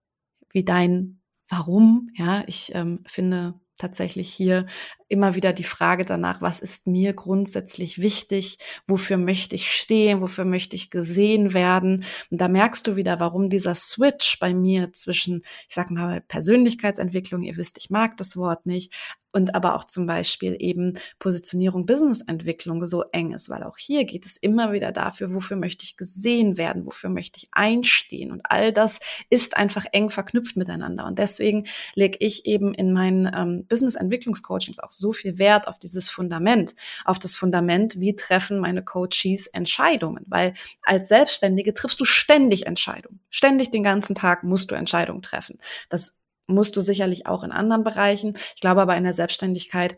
wie 0.52 0.66
dein 0.66 1.22
Warum, 1.50 2.10
ja, 2.16 2.44
ich 2.48 2.72
ähm, 2.74 3.04
finde 3.06 3.60
tatsächlich 3.78 4.32
hier 4.34 4.66
immer 5.08 5.36
wieder 5.36 5.54
die 5.54 5.64
Frage 5.64 6.06
danach, 6.06 6.42
was 6.42 6.62
ist 6.62 6.88
mir 6.88 7.14
grundsätzlich 7.14 8.02
wichtig, 8.02 8.58
wofür 8.88 9.18
möchte 9.18 9.56
ich 9.56 9.72
stehen, 9.72 10.22
wofür 10.22 10.46
möchte 10.46 10.76
ich 10.76 10.90
gesehen 10.90 11.54
werden. 11.54 12.06
Und 12.32 12.40
da 12.42 12.48
merkst 12.48 12.88
du 12.88 12.96
wieder, 12.96 13.20
warum 13.20 13.50
dieser 13.50 13.76
Switch 13.76 14.40
bei 14.40 14.54
mir 14.54 14.94
zwischen, 14.94 15.44
ich 15.68 15.76
sag 15.76 15.92
mal, 15.92 16.22
Persönlichkeitsentwicklung, 16.22 17.44
ihr 17.44 17.58
wisst, 17.58 17.78
ich 17.78 17.90
mag 17.90 18.18
das 18.18 18.38
Wort 18.38 18.66
nicht, 18.66 18.94
und 19.34 19.56
aber 19.56 19.76
auch 19.76 19.84
zum 19.84 20.06
Beispiel 20.06 20.56
eben 20.60 20.94
Positionierung, 21.20 21.86
Businessentwicklung 21.86 22.86
so 22.86 23.04
eng 23.12 23.34
ist, 23.34 23.50
weil 23.50 23.64
auch 23.64 23.78
hier 23.78 24.06
geht 24.06 24.26
es 24.26 24.38
immer 24.38 24.72
wieder 24.72 24.92
dafür, 24.92 25.34
wofür 25.34 25.58
möchte 25.58 25.84
ich 25.84 25.98
gesehen 25.98 26.58
werden, 26.58 26.86
wofür 26.86 27.10
möchte 27.10 27.38
ich 27.38 27.50
einstehen 27.52 28.32
und 28.32 28.42
all 28.44 28.72
das 28.72 29.00
ist 29.30 29.58
einfach 29.58 29.86
eng 29.92 30.10
verknüpft 30.10 30.56
miteinander. 30.56 31.06
Und 31.06 31.18
deswegen 31.20 31.66
lege 31.96 32.18
ich 32.20 32.46
eben 32.46 32.74
in 32.74 32.94
meinen 32.94 33.30
ähm, 33.36 33.66
Business-Entwicklungscoachings 33.68 34.80
auch 34.80 34.92
so 34.92 35.14
viel 35.14 35.40
Wert 35.40 35.68
auf 35.68 35.80
dieses 35.80 36.10
Fundament, 36.10 36.76
auf 37.04 37.18
das 37.18 37.36
Fundament, 37.36 38.00
wie 38.00 38.16
treffen 38.16 38.60
meine 38.60 38.84
Coaches 38.84 39.48
Entscheidungen, 39.48 40.26
weil 40.28 40.54
als 40.84 41.10
Selbstständige 41.10 41.74
triffst 41.74 42.00
du 42.00 42.06
ständig 42.06 42.68
Entscheidungen, 42.68 43.20
ständig 43.30 43.72
den 43.72 43.84
ganzen 43.84 44.16
Tag 44.16 44.44
musst 44.44 44.70
du 44.70 44.76
Entscheidungen 44.76 45.24
treffen. 45.24 45.58
Das 45.90 46.23
musst 46.48 46.76
du 46.76 46.82
sicherlich 46.82 47.26
auch 47.28 47.44
in 47.44 47.52
anderen 47.52 47.84
Bereichen. 47.84 48.34
Ich 48.56 48.62
glaube 48.62 48.82
aber 48.82 48.96
in 48.98 49.04
der 49.04 49.14
Selbstständigkeit 49.14 49.98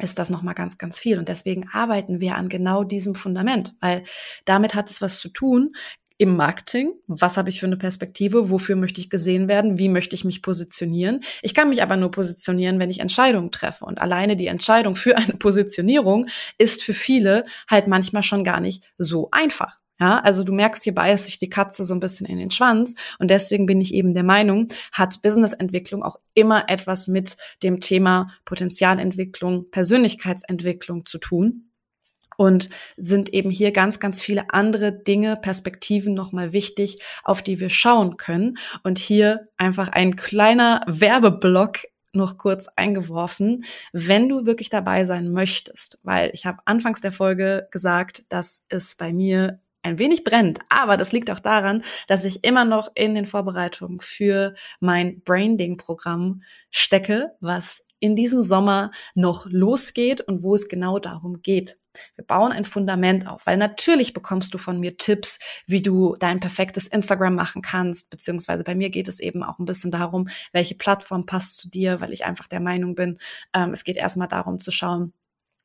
ist 0.00 0.18
das 0.18 0.30
nochmal 0.30 0.54
ganz, 0.54 0.78
ganz 0.78 0.98
viel. 0.98 1.18
Und 1.18 1.28
deswegen 1.28 1.68
arbeiten 1.72 2.20
wir 2.20 2.36
an 2.36 2.48
genau 2.48 2.84
diesem 2.84 3.14
Fundament, 3.14 3.74
weil 3.80 4.04
damit 4.44 4.74
hat 4.74 4.90
es 4.90 5.02
was 5.02 5.20
zu 5.20 5.28
tun 5.28 5.72
im 6.18 6.36
Marketing. 6.36 6.94
Was 7.06 7.36
habe 7.36 7.48
ich 7.48 7.60
für 7.60 7.66
eine 7.66 7.76
Perspektive? 7.76 8.50
Wofür 8.50 8.74
möchte 8.74 9.00
ich 9.00 9.08
gesehen 9.08 9.46
werden? 9.46 9.78
Wie 9.78 9.88
möchte 9.88 10.16
ich 10.16 10.24
mich 10.24 10.42
positionieren? 10.42 11.20
Ich 11.42 11.54
kann 11.54 11.68
mich 11.68 11.80
aber 11.82 11.96
nur 11.96 12.10
positionieren, 12.10 12.80
wenn 12.80 12.90
ich 12.90 12.98
Entscheidungen 12.98 13.52
treffe. 13.52 13.84
Und 13.84 14.00
alleine 14.00 14.36
die 14.36 14.48
Entscheidung 14.48 14.96
für 14.96 15.16
eine 15.16 15.34
Positionierung 15.34 16.26
ist 16.58 16.82
für 16.82 16.94
viele 16.94 17.44
halt 17.68 17.86
manchmal 17.86 18.24
schon 18.24 18.42
gar 18.42 18.60
nicht 18.60 18.84
so 18.98 19.28
einfach. 19.30 19.78
Ja, 20.00 20.20
also 20.20 20.44
du 20.44 20.52
merkst, 20.52 20.84
hier 20.84 20.94
beißt 20.94 21.26
sich 21.26 21.38
die 21.38 21.50
Katze 21.50 21.84
so 21.84 21.92
ein 21.92 22.00
bisschen 22.00 22.26
in 22.26 22.38
den 22.38 22.50
Schwanz. 22.52 22.94
Und 23.18 23.28
deswegen 23.28 23.66
bin 23.66 23.80
ich 23.80 23.92
eben 23.94 24.14
der 24.14 24.22
Meinung, 24.22 24.68
hat 24.92 25.22
Businessentwicklung 25.22 26.02
auch 26.02 26.16
immer 26.34 26.68
etwas 26.68 27.08
mit 27.08 27.36
dem 27.62 27.80
Thema 27.80 28.28
Potenzialentwicklung, 28.44 29.70
Persönlichkeitsentwicklung 29.70 31.04
zu 31.04 31.18
tun. 31.18 31.64
Und 32.36 32.70
sind 32.96 33.34
eben 33.34 33.50
hier 33.50 33.72
ganz, 33.72 33.98
ganz 33.98 34.22
viele 34.22 34.54
andere 34.54 34.92
Dinge, 34.92 35.34
Perspektiven 35.34 36.14
nochmal 36.14 36.52
wichtig, 36.52 37.02
auf 37.24 37.42
die 37.42 37.58
wir 37.58 37.68
schauen 37.68 38.16
können. 38.16 38.58
Und 38.84 39.00
hier 39.00 39.48
einfach 39.56 39.88
ein 39.88 40.14
kleiner 40.14 40.82
Werbeblock 40.86 41.78
noch 42.12 42.38
kurz 42.38 42.68
eingeworfen, 42.76 43.64
wenn 43.92 44.28
du 44.28 44.46
wirklich 44.46 44.70
dabei 44.70 45.04
sein 45.04 45.32
möchtest, 45.32 45.98
weil 46.02 46.30
ich 46.32 46.46
habe 46.46 46.58
anfangs 46.64 47.00
der 47.00 47.12
Folge 47.12 47.66
gesagt, 47.70 48.24
dass 48.28 48.66
es 48.68 48.94
bei 48.94 49.12
mir 49.12 49.60
ein 49.82 49.98
wenig 49.98 50.24
brennt. 50.24 50.58
Aber 50.68 50.96
das 50.96 51.12
liegt 51.12 51.30
auch 51.30 51.40
daran, 51.40 51.82
dass 52.06 52.24
ich 52.24 52.44
immer 52.44 52.64
noch 52.64 52.90
in 52.94 53.14
den 53.14 53.26
Vorbereitungen 53.26 54.00
für 54.00 54.54
mein 54.80 55.22
Branding-Programm 55.22 56.42
stecke, 56.70 57.32
was 57.40 57.86
in 58.00 58.16
diesem 58.16 58.40
Sommer 58.40 58.90
noch 59.14 59.46
losgeht 59.46 60.20
und 60.20 60.42
wo 60.42 60.54
es 60.54 60.68
genau 60.68 60.98
darum 60.98 61.42
geht. 61.42 61.78
Wir 62.14 62.24
bauen 62.24 62.52
ein 62.52 62.64
Fundament 62.64 63.26
auf, 63.26 63.44
weil 63.44 63.56
natürlich 63.56 64.12
bekommst 64.12 64.54
du 64.54 64.58
von 64.58 64.78
mir 64.78 64.96
Tipps, 64.96 65.40
wie 65.66 65.82
du 65.82 66.14
dein 66.20 66.38
perfektes 66.38 66.86
Instagram 66.86 67.34
machen 67.34 67.60
kannst, 67.60 68.10
beziehungsweise 68.10 68.62
bei 68.62 68.76
mir 68.76 68.90
geht 68.90 69.08
es 69.08 69.18
eben 69.18 69.42
auch 69.42 69.58
ein 69.58 69.64
bisschen 69.64 69.90
darum, 69.90 70.28
welche 70.52 70.76
Plattform 70.76 71.26
passt 71.26 71.56
zu 71.58 71.68
dir, 71.68 72.00
weil 72.00 72.12
ich 72.12 72.24
einfach 72.24 72.46
der 72.46 72.60
Meinung 72.60 72.94
bin, 72.94 73.18
ähm, 73.52 73.70
es 73.70 73.82
geht 73.82 73.96
erstmal 73.96 74.28
darum 74.28 74.60
zu 74.60 74.70
schauen, 74.70 75.12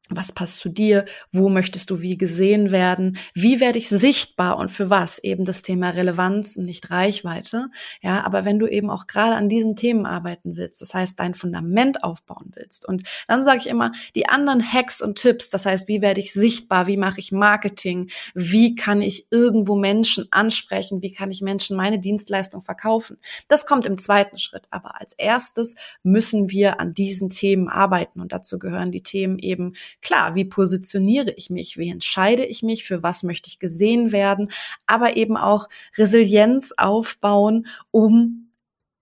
was 0.10 0.34
passt 0.34 0.60
zu 0.60 0.68
dir? 0.68 1.06
Wo 1.32 1.48
möchtest 1.48 1.90
du 1.90 2.02
wie 2.02 2.18
gesehen 2.18 2.72
werden? 2.72 3.18
Wie 3.34 3.62
werde 3.62 3.78
ich 3.80 3.88
sichtbar 3.88 4.58
und 4.58 4.70
für 4.70 4.90
was? 4.90 5.18
Eben 5.20 5.46
das 5.46 5.62
Thema 5.62 5.92
Relevanz 5.92 6.58
und 6.58 6.66
nicht 6.66 6.92
Reichweite. 6.92 7.68
Ja, 8.02 8.24
aber 8.26 8.44
wenn 8.44 8.60
du 8.60 8.68
eben 8.68 8.90
auch 8.90 9.08
gerade 9.08 9.36
an 9.36 9.48
diesen 9.48 9.78
Themen 9.78 10.06
arbeiten 10.06 10.58
willst, 10.58 10.82
das 10.82 10.94
heißt 10.94 11.20
dein 11.20 11.34
Fundament 11.34 12.04
aufbauen 12.04 12.52
willst 12.54 12.88
und 12.88 13.04
dann 13.30 13.44
sage 13.46 13.60
ich 13.60 13.68
immer, 13.68 13.92
die 14.16 14.28
anderen 14.28 14.62
Hacks 14.62 15.02
und 15.02 15.18
Tipps, 15.18 15.50
das 15.50 15.66
heißt, 15.66 15.88
wie 15.88 16.02
werde 16.02 16.20
ich 16.20 16.34
sichtbar? 16.34 16.88
Wie 16.88 16.98
mache 16.98 17.20
ich 17.20 17.32
Marketing? 17.32 18.10
Wie 18.34 18.76
kann 18.76 19.02
ich 19.02 19.28
irgendwo 19.32 19.76
Menschen 19.76 20.28
ansprechen? 20.32 21.02
Wie 21.02 21.14
kann 21.14 21.32
ich 21.32 21.42
Menschen 21.42 21.78
meine 21.78 22.00
Dienstleistung 22.00 22.62
verkaufen? 22.62 23.18
Das 23.48 23.66
kommt 23.66 23.86
im 23.86 23.98
zweiten 23.98 24.38
Schritt. 24.38 24.64
Aber 24.70 25.00
als 25.00 25.14
erstes 25.14 25.76
müssen 26.04 26.50
wir 26.50 26.82
an 26.82 26.94
diesen 26.94 27.30
Themen 27.30 27.70
arbeiten 27.70 28.20
und 28.20 28.34
dazu 28.34 28.60
gehören 28.60 28.92
die 28.92 29.02
Themen 29.04 29.40
eben 29.40 29.74
Klar, 30.02 30.36
wie 30.36 30.46
positioniere 30.46 31.32
ich 31.32 31.50
mich? 31.50 31.78
Wie 31.78 31.90
entscheide 31.90 32.46
ich 32.46 32.64
mich? 32.64 32.84
Für 32.84 33.04
was 33.04 33.24
möchte 33.24 33.48
ich 33.48 33.60
gesehen 33.60 34.12
werden? 34.12 34.50
Aber 34.86 35.18
eben 35.18 35.38
auch 35.38 35.70
Resilienz 35.98 36.74
aufbauen, 36.78 37.68
um 37.92 38.52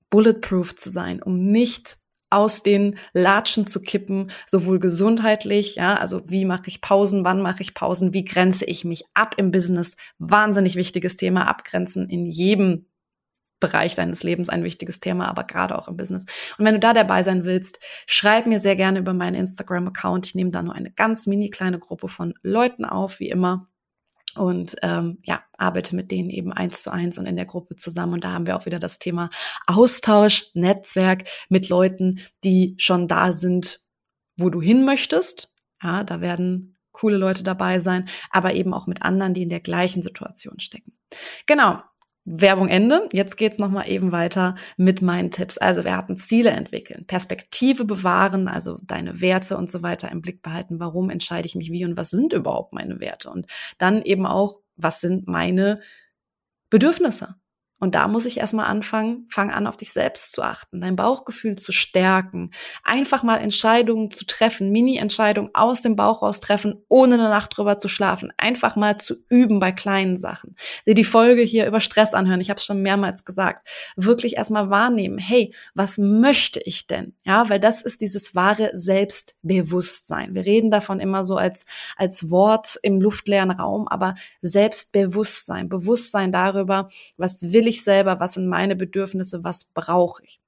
bulletproof 0.09 0.75
zu 0.75 0.89
sein, 0.89 1.21
um 1.21 1.51
nicht 1.51 1.97
aus 2.31 2.63
den 2.63 2.97
Latschen 3.13 3.67
zu 3.67 3.81
kippen, 3.81 4.31
sowohl 4.45 4.79
gesundheitlich, 4.79 5.75
ja, 5.75 5.95
also 5.95 6.21
wie 6.29 6.45
mache 6.45 6.67
ich 6.67 6.81
Pausen, 6.81 7.25
wann 7.25 7.41
mache 7.41 7.61
ich 7.61 7.73
Pausen, 7.73 8.13
wie 8.13 8.23
grenze 8.23 8.65
ich 8.65 8.85
mich 8.85 9.03
ab 9.13 9.35
im 9.37 9.51
Business, 9.51 9.97
wahnsinnig 10.17 10.75
wichtiges 10.75 11.17
Thema, 11.17 11.47
abgrenzen 11.47 12.09
in 12.09 12.25
jedem 12.25 12.85
Bereich 13.61 13.95
deines 13.95 14.23
Lebens 14.23 14.49
ein 14.49 14.65
wichtiges 14.65 14.99
Thema, 14.99 15.29
aber 15.29 15.45
gerade 15.45 15.77
auch 15.77 15.87
im 15.87 15.95
Business. 15.95 16.25
Und 16.57 16.65
wenn 16.65 16.73
du 16.73 16.81
da 16.81 16.93
dabei 16.93 17.23
sein 17.23 17.45
willst, 17.45 17.79
schreib 18.07 18.45
mir 18.45 18.59
sehr 18.59 18.75
gerne 18.75 18.99
über 18.99 19.13
meinen 19.13 19.35
Instagram-Account. 19.35 20.25
Ich 20.25 20.35
nehme 20.35 20.51
da 20.51 20.61
nur 20.61 20.75
eine 20.75 20.91
ganz 20.91 21.27
mini 21.27 21.49
kleine 21.49 21.79
Gruppe 21.79 22.09
von 22.09 22.33
Leuten 22.43 22.83
auf, 22.83 23.21
wie 23.21 23.29
immer. 23.29 23.69
Und 24.35 24.75
ähm, 24.81 25.19
ja, 25.23 25.43
arbeite 25.57 25.95
mit 25.95 26.11
denen 26.11 26.29
eben 26.29 26.53
eins 26.53 26.83
zu 26.83 26.91
eins 26.91 27.17
und 27.17 27.25
in 27.25 27.35
der 27.35 27.45
Gruppe 27.45 27.75
zusammen. 27.75 28.13
Und 28.13 28.23
da 28.23 28.31
haben 28.31 28.47
wir 28.47 28.57
auch 28.57 28.65
wieder 28.65 28.79
das 28.79 28.99
Thema 28.99 29.29
Austausch, 29.67 30.47
Netzwerk 30.53 31.23
mit 31.49 31.69
Leuten, 31.69 32.21
die 32.43 32.75
schon 32.77 33.07
da 33.07 33.33
sind, 33.33 33.81
wo 34.37 34.49
du 34.49 34.61
hin 34.61 34.85
möchtest. 34.85 35.53
Ja, 35.83 36.03
da 36.03 36.21
werden 36.21 36.77
coole 36.91 37.17
Leute 37.17 37.43
dabei 37.43 37.79
sein, 37.79 38.07
aber 38.29 38.53
eben 38.53 38.73
auch 38.73 38.87
mit 38.87 39.01
anderen, 39.01 39.33
die 39.33 39.43
in 39.43 39.49
der 39.49 39.59
gleichen 39.59 40.01
Situation 40.01 40.59
stecken. 40.59 40.93
Genau, 41.45 41.81
Werbung 42.23 42.67
Ende. 42.67 43.07
Jetzt 43.11 43.35
geht's 43.35 43.57
noch 43.57 43.71
mal 43.71 43.89
eben 43.89 44.11
weiter 44.11 44.55
mit 44.77 45.01
meinen 45.01 45.31
Tipps. 45.31 45.57
Also 45.57 45.83
wir 45.83 45.97
hatten 45.97 46.17
Ziele 46.17 46.51
entwickeln, 46.51 47.05
Perspektive 47.07 47.83
bewahren, 47.83 48.47
also 48.47 48.79
deine 48.83 49.21
Werte 49.21 49.57
und 49.57 49.71
so 49.71 49.81
weiter 49.81 50.11
im 50.11 50.21
Blick 50.21 50.41
behalten. 50.41 50.79
Warum 50.79 51.09
entscheide 51.09 51.47
ich 51.47 51.55
mich 51.55 51.71
wie 51.71 51.85
und 51.85 51.97
was 51.97 52.09
sind 52.09 52.33
überhaupt 52.33 52.73
meine 52.73 52.99
Werte? 52.99 53.29
Und 53.31 53.47
dann 53.79 54.01
eben 54.03 54.25
auch, 54.25 54.59
was 54.75 55.01
sind 55.01 55.27
meine 55.27 55.81
Bedürfnisse? 56.69 57.40
Und 57.81 57.95
da 57.95 58.07
muss 58.07 58.25
ich 58.25 58.37
erstmal 58.37 58.67
anfangen, 58.67 59.25
fang 59.27 59.49
an, 59.49 59.65
auf 59.65 59.75
dich 59.75 59.91
selbst 59.91 60.33
zu 60.33 60.43
achten, 60.43 60.81
dein 60.81 60.95
Bauchgefühl 60.95 61.57
zu 61.57 61.71
stärken, 61.71 62.51
einfach 62.83 63.23
mal 63.23 63.37
Entscheidungen 63.37 64.11
zu 64.11 64.27
treffen, 64.27 64.71
Mini-Entscheidungen 64.71 65.49
aus 65.55 65.81
dem 65.81 65.95
Bauch 65.95 66.21
raus 66.21 66.41
treffen, 66.41 66.85
ohne 66.89 67.15
eine 67.15 67.29
Nacht 67.29 67.57
drüber 67.57 67.79
zu 67.79 67.87
schlafen, 67.87 68.31
einfach 68.37 68.75
mal 68.75 68.97
zu 68.97 69.15
üben 69.29 69.59
bei 69.59 69.71
kleinen 69.71 70.17
Sachen. 70.17 70.55
Dir 70.85 70.93
die 70.93 71.03
Folge 71.03 71.41
hier 71.41 71.65
über 71.65 71.79
Stress 71.81 72.13
anhören, 72.13 72.39
ich 72.39 72.51
habe 72.51 72.59
es 72.59 72.65
schon 72.65 72.83
mehrmals 72.83 73.25
gesagt, 73.25 73.67
wirklich 73.95 74.37
erstmal 74.37 74.69
wahrnehmen, 74.69 75.17
hey, 75.17 75.51
was 75.73 75.97
möchte 75.97 76.61
ich 76.63 76.85
denn? 76.85 77.15
Ja, 77.23 77.49
weil 77.49 77.59
das 77.59 77.81
ist 77.81 78.01
dieses 78.01 78.35
wahre 78.35 78.69
Selbstbewusstsein. 78.73 80.35
Wir 80.35 80.45
reden 80.45 80.69
davon 80.69 80.99
immer 80.99 81.23
so 81.23 81.35
als, 81.35 81.65
als 81.97 82.29
Wort 82.29 82.77
im 82.83 83.01
luftleeren 83.01 83.49
Raum, 83.49 83.87
aber 83.87 84.13
Selbstbewusstsein, 84.43 85.67
Bewusstsein 85.67 86.31
darüber, 86.31 86.87
was 87.17 87.51
will 87.51 87.67
ich 87.67 87.70
ich 87.71 87.83
selber, 87.83 88.19
was 88.19 88.33
sind 88.33 88.47
meine 88.47 88.75
Bedürfnisse, 88.75 89.43
was 89.43 89.65
brauche 89.73 90.23
ich. 90.23 90.41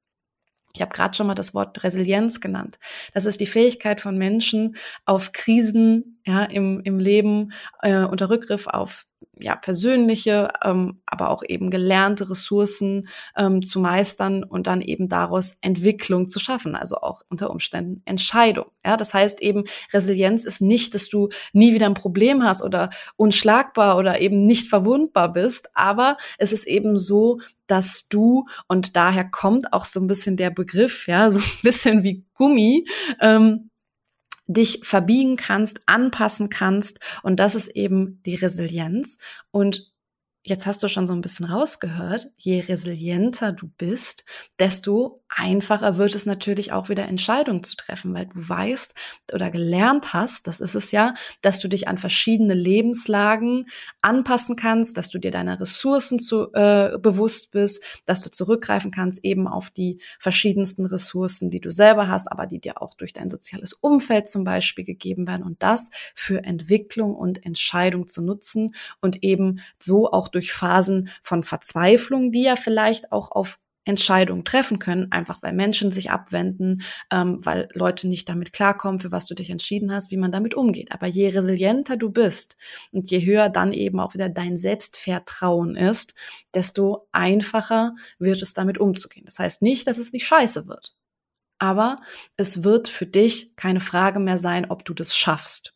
Ich 0.75 0.81
habe 0.81 0.93
gerade 0.93 1.15
schon 1.15 1.27
mal 1.27 1.35
das 1.35 1.53
Wort 1.53 1.83
Resilienz 1.83 2.41
genannt. 2.41 2.79
Das 3.13 3.25
ist 3.25 3.39
die 3.39 3.45
Fähigkeit 3.45 4.01
von 4.01 4.17
Menschen, 4.17 4.75
auf 5.05 5.31
Krisen 5.31 6.19
ja, 6.25 6.43
im, 6.45 6.81
im 6.83 6.97
Leben 6.99 7.53
äh, 7.81 8.03
unter 8.05 8.29
Rückgriff 8.29 8.65
auf 8.67 9.05
ja, 9.39 9.55
persönliche, 9.55 10.51
ähm, 10.63 11.01
aber 11.05 11.29
auch 11.29 11.43
eben 11.47 11.69
gelernte 11.69 12.29
Ressourcen 12.29 13.07
ähm, 13.37 13.63
zu 13.65 13.79
meistern 13.79 14.43
und 14.43 14.67
dann 14.67 14.81
eben 14.81 15.09
daraus 15.09 15.57
Entwicklung 15.61 16.27
zu 16.27 16.39
schaffen, 16.39 16.75
also 16.75 16.97
auch 16.97 17.21
unter 17.29 17.49
Umständen 17.49 18.01
Entscheidung. 18.05 18.65
Ja, 18.85 18.97
das 18.97 19.13
heißt 19.13 19.41
eben, 19.41 19.63
Resilienz 19.91 20.45
ist 20.45 20.61
nicht, 20.61 20.93
dass 20.93 21.09
du 21.09 21.29
nie 21.51 21.73
wieder 21.73 21.85
ein 21.85 21.93
Problem 21.93 22.43
hast 22.43 22.63
oder 22.63 22.89
unschlagbar 23.15 23.97
oder 23.97 24.21
eben 24.21 24.45
nicht 24.45 24.69
verwundbar 24.69 25.31
bist, 25.31 25.69
aber 25.73 26.17
es 26.37 26.53
ist 26.53 26.67
eben 26.67 26.97
so, 26.97 27.39
dass 27.67 28.07
du, 28.09 28.45
und 28.67 28.95
daher 28.95 29.25
kommt 29.25 29.73
auch 29.73 29.85
so 29.85 29.99
ein 29.99 30.07
bisschen 30.07 30.37
der 30.37 30.51
Begriff, 30.51 31.07
ja, 31.07 31.31
so 31.31 31.39
ein 31.39 31.45
bisschen 31.63 32.03
wie 32.03 32.25
Gummi, 32.33 32.85
ähm, 33.21 33.69
dich 34.47 34.81
verbiegen 34.83 35.37
kannst, 35.37 35.81
anpassen 35.85 36.49
kannst. 36.49 36.99
Und 37.23 37.39
das 37.39 37.55
ist 37.55 37.69
eben 37.69 38.21
die 38.23 38.35
Resilienz. 38.35 39.17
Und 39.51 39.91
jetzt 40.43 40.65
hast 40.65 40.83
du 40.83 40.87
schon 40.87 41.07
so 41.07 41.13
ein 41.13 41.21
bisschen 41.21 41.45
rausgehört, 41.45 42.29
je 42.35 42.59
resilienter 42.59 43.53
du 43.53 43.67
bist, 43.77 44.25
desto 44.59 45.22
einfacher 45.37 45.97
wird 45.97 46.15
es 46.15 46.25
natürlich 46.25 46.71
auch 46.71 46.89
wieder 46.89 47.07
Entscheidungen 47.07 47.63
zu 47.63 47.75
treffen, 47.75 48.13
weil 48.13 48.27
du 48.27 48.35
weißt 48.35 48.93
oder 49.33 49.51
gelernt 49.51 50.13
hast, 50.13 50.47
das 50.47 50.61
ist 50.61 50.75
es 50.75 50.91
ja, 50.91 51.13
dass 51.41 51.59
du 51.59 51.67
dich 51.67 51.87
an 51.87 51.97
verschiedene 51.97 52.53
Lebenslagen 52.53 53.67
anpassen 54.01 54.55
kannst, 54.55 54.97
dass 54.97 55.09
du 55.09 55.19
dir 55.19 55.31
deiner 55.31 55.59
Ressourcen 55.59 56.19
zu, 56.19 56.51
äh, 56.53 56.97
bewusst 56.99 57.51
bist, 57.51 57.83
dass 58.05 58.21
du 58.21 58.29
zurückgreifen 58.29 58.91
kannst 58.91 59.23
eben 59.23 59.47
auf 59.47 59.69
die 59.69 59.99
verschiedensten 60.19 60.85
Ressourcen, 60.85 61.49
die 61.49 61.59
du 61.59 61.69
selber 61.69 62.07
hast, 62.07 62.31
aber 62.31 62.45
die 62.45 62.59
dir 62.59 62.81
auch 62.81 62.95
durch 62.95 63.13
dein 63.13 63.29
soziales 63.29 63.73
Umfeld 63.73 64.27
zum 64.27 64.43
Beispiel 64.43 64.85
gegeben 64.85 65.27
werden 65.27 65.43
und 65.43 65.61
das 65.63 65.91
für 66.15 66.43
Entwicklung 66.43 67.15
und 67.15 67.45
Entscheidung 67.45 68.07
zu 68.07 68.21
nutzen 68.21 68.75
und 69.01 69.23
eben 69.23 69.59
so 69.79 70.11
auch 70.11 70.27
durch 70.27 70.53
Phasen 70.53 71.09
von 71.21 71.43
Verzweiflung, 71.43 72.31
die 72.31 72.43
ja 72.43 72.55
vielleicht 72.55 73.11
auch 73.11 73.31
auf 73.31 73.59
Entscheidungen 73.85 74.45
treffen 74.45 74.79
können, 74.79 75.11
einfach 75.11 75.41
weil 75.41 75.53
Menschen 75.53 75.91
sich 75.91 76.11
abwenden, 76.11 76.83
ähm, 77.11 77.45
weil 77.45 77.69
Leute 77.73 78.07
nicht 78.07 78.29
damit 78.29 78.53
klarkommen, 78.53 78.99
für 78.99 79.11
was 79.11 79.25
du 79.25 79.35
dich 79.35 79.49
entschieden 79.49 79.91
hast, 79.91 80.11
wie 80.11 80.17
man 80.17 80.31
damit 80.31 80.55
umgeht. 80.55 80.91
Aber 80.91 81.07
je 81.07 81.29
resilienter 81.29 81.97
du 81.97 82.09
bist 82.09 82.57
und 82.91 83.11
je 83.11 83.25
höher 83.25 83.49
dann 83.49 83.73
eben 83.73 83.99
auch 83.99 84.13
wieder 84.13 84.29
dein 84.29 84.57
Selbstvertrauen 84.57 85.75
ist, 85.75 86.13
desto 86.53 87.07
einfacher 87.11 87.95
wird 88.19 88.41
es 88.41 88.53
damit 88.53 88.77
umzugehen. 88.77 89.25
Das 89.25 89.39
heißt 89.39 89.61
nicht, 89.61 89.87
dass 89.87 89.97
es 89.97 90.13
nicht 90.13 90.25
scheiße 90.25 90.67
wird. 90.67 90.95
Aber 91.59 92.01
es 92.35 92.63
wird 92.63 92.89
für 92.89 93.05
dich 93.05 93.55
keine 93.55 93.79
Frage 93.79 94.19
mehr 94.19 94.37
sein, 94.37 94.69
ob 94.69 94.85
du 94.85 94.93
das 94.93 95.15
schaffst. 95.15 95.73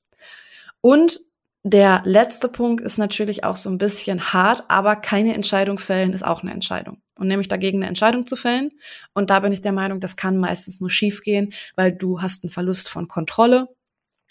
Und 0.81 1.21
der 1.63 2.01
letzte 2.05 2.49
Punkt 2.49 2.81
ist 2.81 2.97
natürlich 2.97 3.43
auch 3.43 3.57
so 3.57 3.69
ein 3.69 3.77
bisschen 3.77 4.33
hart, 4.33 4.63
aber 4.69 4.95
keine 4.95 5.33
Entscheidung 5.33 5.79
fällen 5.79 6.13
ist 6.13 6.23
auch 6.23 6.41
eine 6.41 6.51
Entscheidung. 6.51 7.01
Und 7.17 7.27
nämlich 7.27 7.47
dagegen 7.47 7.79
eine 7.79 7.87
Entscheidung 7.87 8.25
zu 8.27 8.35
fällen. 8.35 8.71
Und 9.13 9.29
da 9.29 9.39
bin 9.39 9.51
ich 9.51 9.61
der 9.61 9.71
Meinung, 9.71 9.99
das 9.99 10.15
kann 10.17 10.37
meistens 10.37 10.79
nur 10.79 10.89
schiefgehen, 10.89 11.53
weil 11.75 11.91
du 11.91 12.21
hast 12.21 12.43
einen 12.43 12.51
Verlust 12.51 12.89
von 12.89 13.07
Kontrolle. 13.07 13.67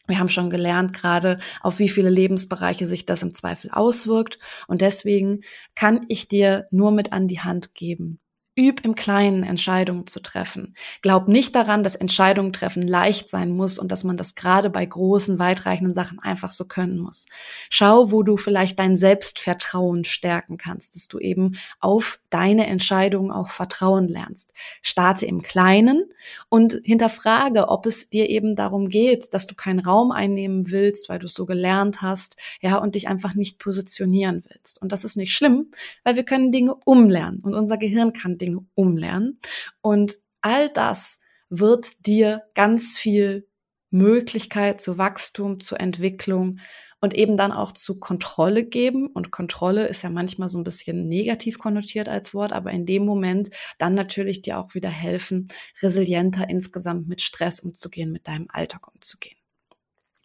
Wir 0.06 0.18
haben 0.18 0.28
schon 0.28 0.50
gelernt 0.50 0.92
gerade, 0.92 1.38
auf 1.60 1.78
wie 1.78 1.88
viele 1.88 2.10
Lebensbereiche 2.10 2.86
sich 2.86 3.06
das 3.06 3.22
im 3.22 3.34
Zweifel 3.34 3.70
auswirkt. 3.70 4.38
Und 4.68 4.80
deswegen 4.80 5.40
kann 5.74 6.06
ich 6.08 6.28
dir 6.28 6.66
nur 6.70 6.92
mit 6.92 7.12
an 7.12 7.26
die 7.26 7.40
Hand 7.40 7.74
geben. 7.74 8.20
Üb 8.58 8.80
im 8.84 8.94
Kleinen 8.94 9.42
Entscheidungen 9.42 10.06
zu 10.06 10.20
treffen. 10.20 10.74
Glaub 11.02 11.28
nicht 11.28 11.54
daran, 11.54 11.84
dass 11.84 11.94
Entscheidungen 11.94 12.54
treffen 12.54 12.82
leicht 12.82 13.28
sein 13.28 13.50
muss 13.54 13.78
und 13.78 13.92
dass 13.92 14.02
man 14.02 14.16
das 14.16 14.34
gerade 14.34 14.70
bei 14.70 14.86
großen, 14.86 15.38
weitreichenden 15.38 15.92
Sachen 15.92 16.18
einfach 16.18 16.52
so 16.52 16.64
können 16.64 16.98
muss. 16.98 17.26
Schau, 17.68 18.10
wo 18.10 18.22
du 18.22 18.38
vielleicht 18.38 18.78
dein 18.78 18.96
Selbstvertrauen 18.96 20.04
stärken 20.04 20.56
kannst, 20.56 20.94
dass 20.94 21.06
du 21.06 21.18
eben 21.18 21.56
auf 21.80 22.18
deine 22.30 22.66
Entscheidungen 22.66 23.30
auch 23.30 23.50
vertrauen 23.50 24.08
lernst. 24.08 24.54
Starte 24.80 25.26
im 25.26 25.42
Kleinen 25.42 26.04
und 26.48 26.80
hinterfrage, 26.82 27.68
ob 27.68 27.84
es 27.84 28.08
dir 28.08 28.30
eben 28.30 28.56
darum 28.56 28.88
geht, 28.88 29.34
dass 29.34 29.46
du 29.46 29.54
keinen 29.54 29.80
Raum 29.80 30.12
einnehmen 30.12 30.70
willst, 30.70 31.10
weil 31.10 31.18
du 31.18 31.26
es 31.26 31.34
so 31.34 31.44
gelernt 31.44 32.00
hast, 32.00 32.36
ja, 32.62 32.78
und 32.78 32.94
dich 32.94 33.06
einfach 33.06 33.34
nicht 33.34 33.58
positionieren 33.58 34.42
willst. 34.48 34.80
Und 34.80 34.92
das 34.92 35.04
ist 35.04 35.16
nicht 35.16 35.32
schlimm, 35.34 35.70
weil 36.04 36.16
wir 36.16 36.24
können 36.24 36.52
Dinge 36.52 36.74
umlernen 36.86 37.40
und 37.40 37.54
unser 37.54 37.76
Gehirn 37.76 38.14
kann 38.14 38.38
Dinge 38.38 38.45
Dinge 38.46 38.66
umlernen. 38.74 39.40
Und 39.80 40.18
all 40.40 40.70
das 40.70 41.20
wird 41.48 42.06
dir 42.06 42.42
ganz 42.54 42.98
viel 42.98 43.48
Möglichkeit 43.90 44.80
zu 44.80 44.98
Wachstum, 44.98 45.60
zu 45.60 45.76
Entwicklung 45.76 46.58
und 47.00 47.14
eben 47.14 47.36
dann 47.36 47.52
auch 47.52 47.72
zu 47.72 47.98
Kontrolle 47.98 48.64
geben. 48.64 49.06
Und 49.08 49.30
Kontrolle 49.30 49.86
ist 49.86 50.02
ja 50.02 50.10
manchmal 50.10 50.48
so 50.48 50.58
ein 50.58 50.64
bisschen 50.64 51.08
negativ 51.08 51.58
konnotiert 51.58 52.08
als 52.08 52.34
Wort, 52.34 52.52
aber 52.52 52.72
in 52.72 52.86
dem 52.86 53.04
Moment 53.04 53.50
dann 53.78 53.94
natürlich 53.94 54.42
dir 54.42 54.58
auch 54.58 54.74
wieder 54.74 54.90
helfen, 54.90 55.48
resilienter 55.82 56.48
insgesamt 56.48 57.08
mit 57.08 57.22
Stress 57.22 57.60
umzugehen, 57.60 58.12
mit 58.12 58.26
deinem 58.26 58.46
Alltag 58.50 58.88
umzugehen. 58.92 59.36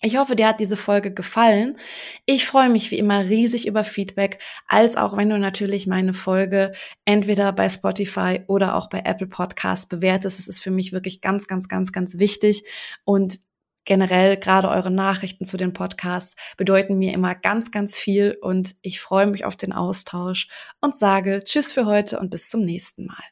Ich 0.04 0.18
hoffe, 0.18 0.36
dir 0.36 0.48
hat 0.48 0.60
diese 0.60 0.78
Folge 0.78 1.14
gefallen. 1.14 1.78
Ich 2.26 2.48
freue 2.48 2.70
mich 2.70 2.90
wie 2.90 2.98
immer 2.98 3.20
riesig 3.26 3.68
über 3.68 3.84
Feedback, 3.84 4.40
als 4.68 4.98
auch 4.98 5.16
wenn 5.16 5.30
du 5.30 5.38
natürlich 5.38 5.86
meine 5.86 6.16
Folge 6.16 6.72
entweder 7.06 7.54
bei 7.54 7.70
Spotify 7.70 8.42
oder 8.48 8.76
auch 8.76 8.90
bei 8.90 9.02
Apple 9.06 9.28
Podcasts 9.28 9.88
bewertest. 9.88 10.40
Es 10.40 10.48
ist 10.48 10.60
für 10.60 10.72
mich 10.72 10.92
wirklich 10.92 11.22
ganz, 11.22 11.48
ganz, 11.48 11.68
ganz, 11.70 11.92
ganz 11.92 12.18
wichtig 12.18 12.64
und 13.04 13.40
generell 13.86 14.38
gerade 14.38 14.70
eure 14.70 14.92
Nachrichten 14.92 15.46
zu 15.46 15.58
den 15.58 15.74
Podcasts 15.74 16.36
bedeuten 16.58 16.98
mir 16.98 17.14
immer 17.14 17.36
ganz, 17.36 17.70
ganz 17.70 17.98
viel 17.98 18.38
und 18.42 18.76
ich 18.82 19.00
freue 19.02 19.28
mich 19.28 19.46
auf 19.46 19.56
den 19.56 19.72
Austausch 19.72 20.50
und 20.82 20.96
sage 20.96 21.42
Tschüss 21.44 21.74
für 21.74 21.86
heute 21.86 22.20
und 22.20 22.32
bis 22.32 22.50
zum 22.50 22.62
nächsten 22.62 23.06
Mal. 23.06 23.24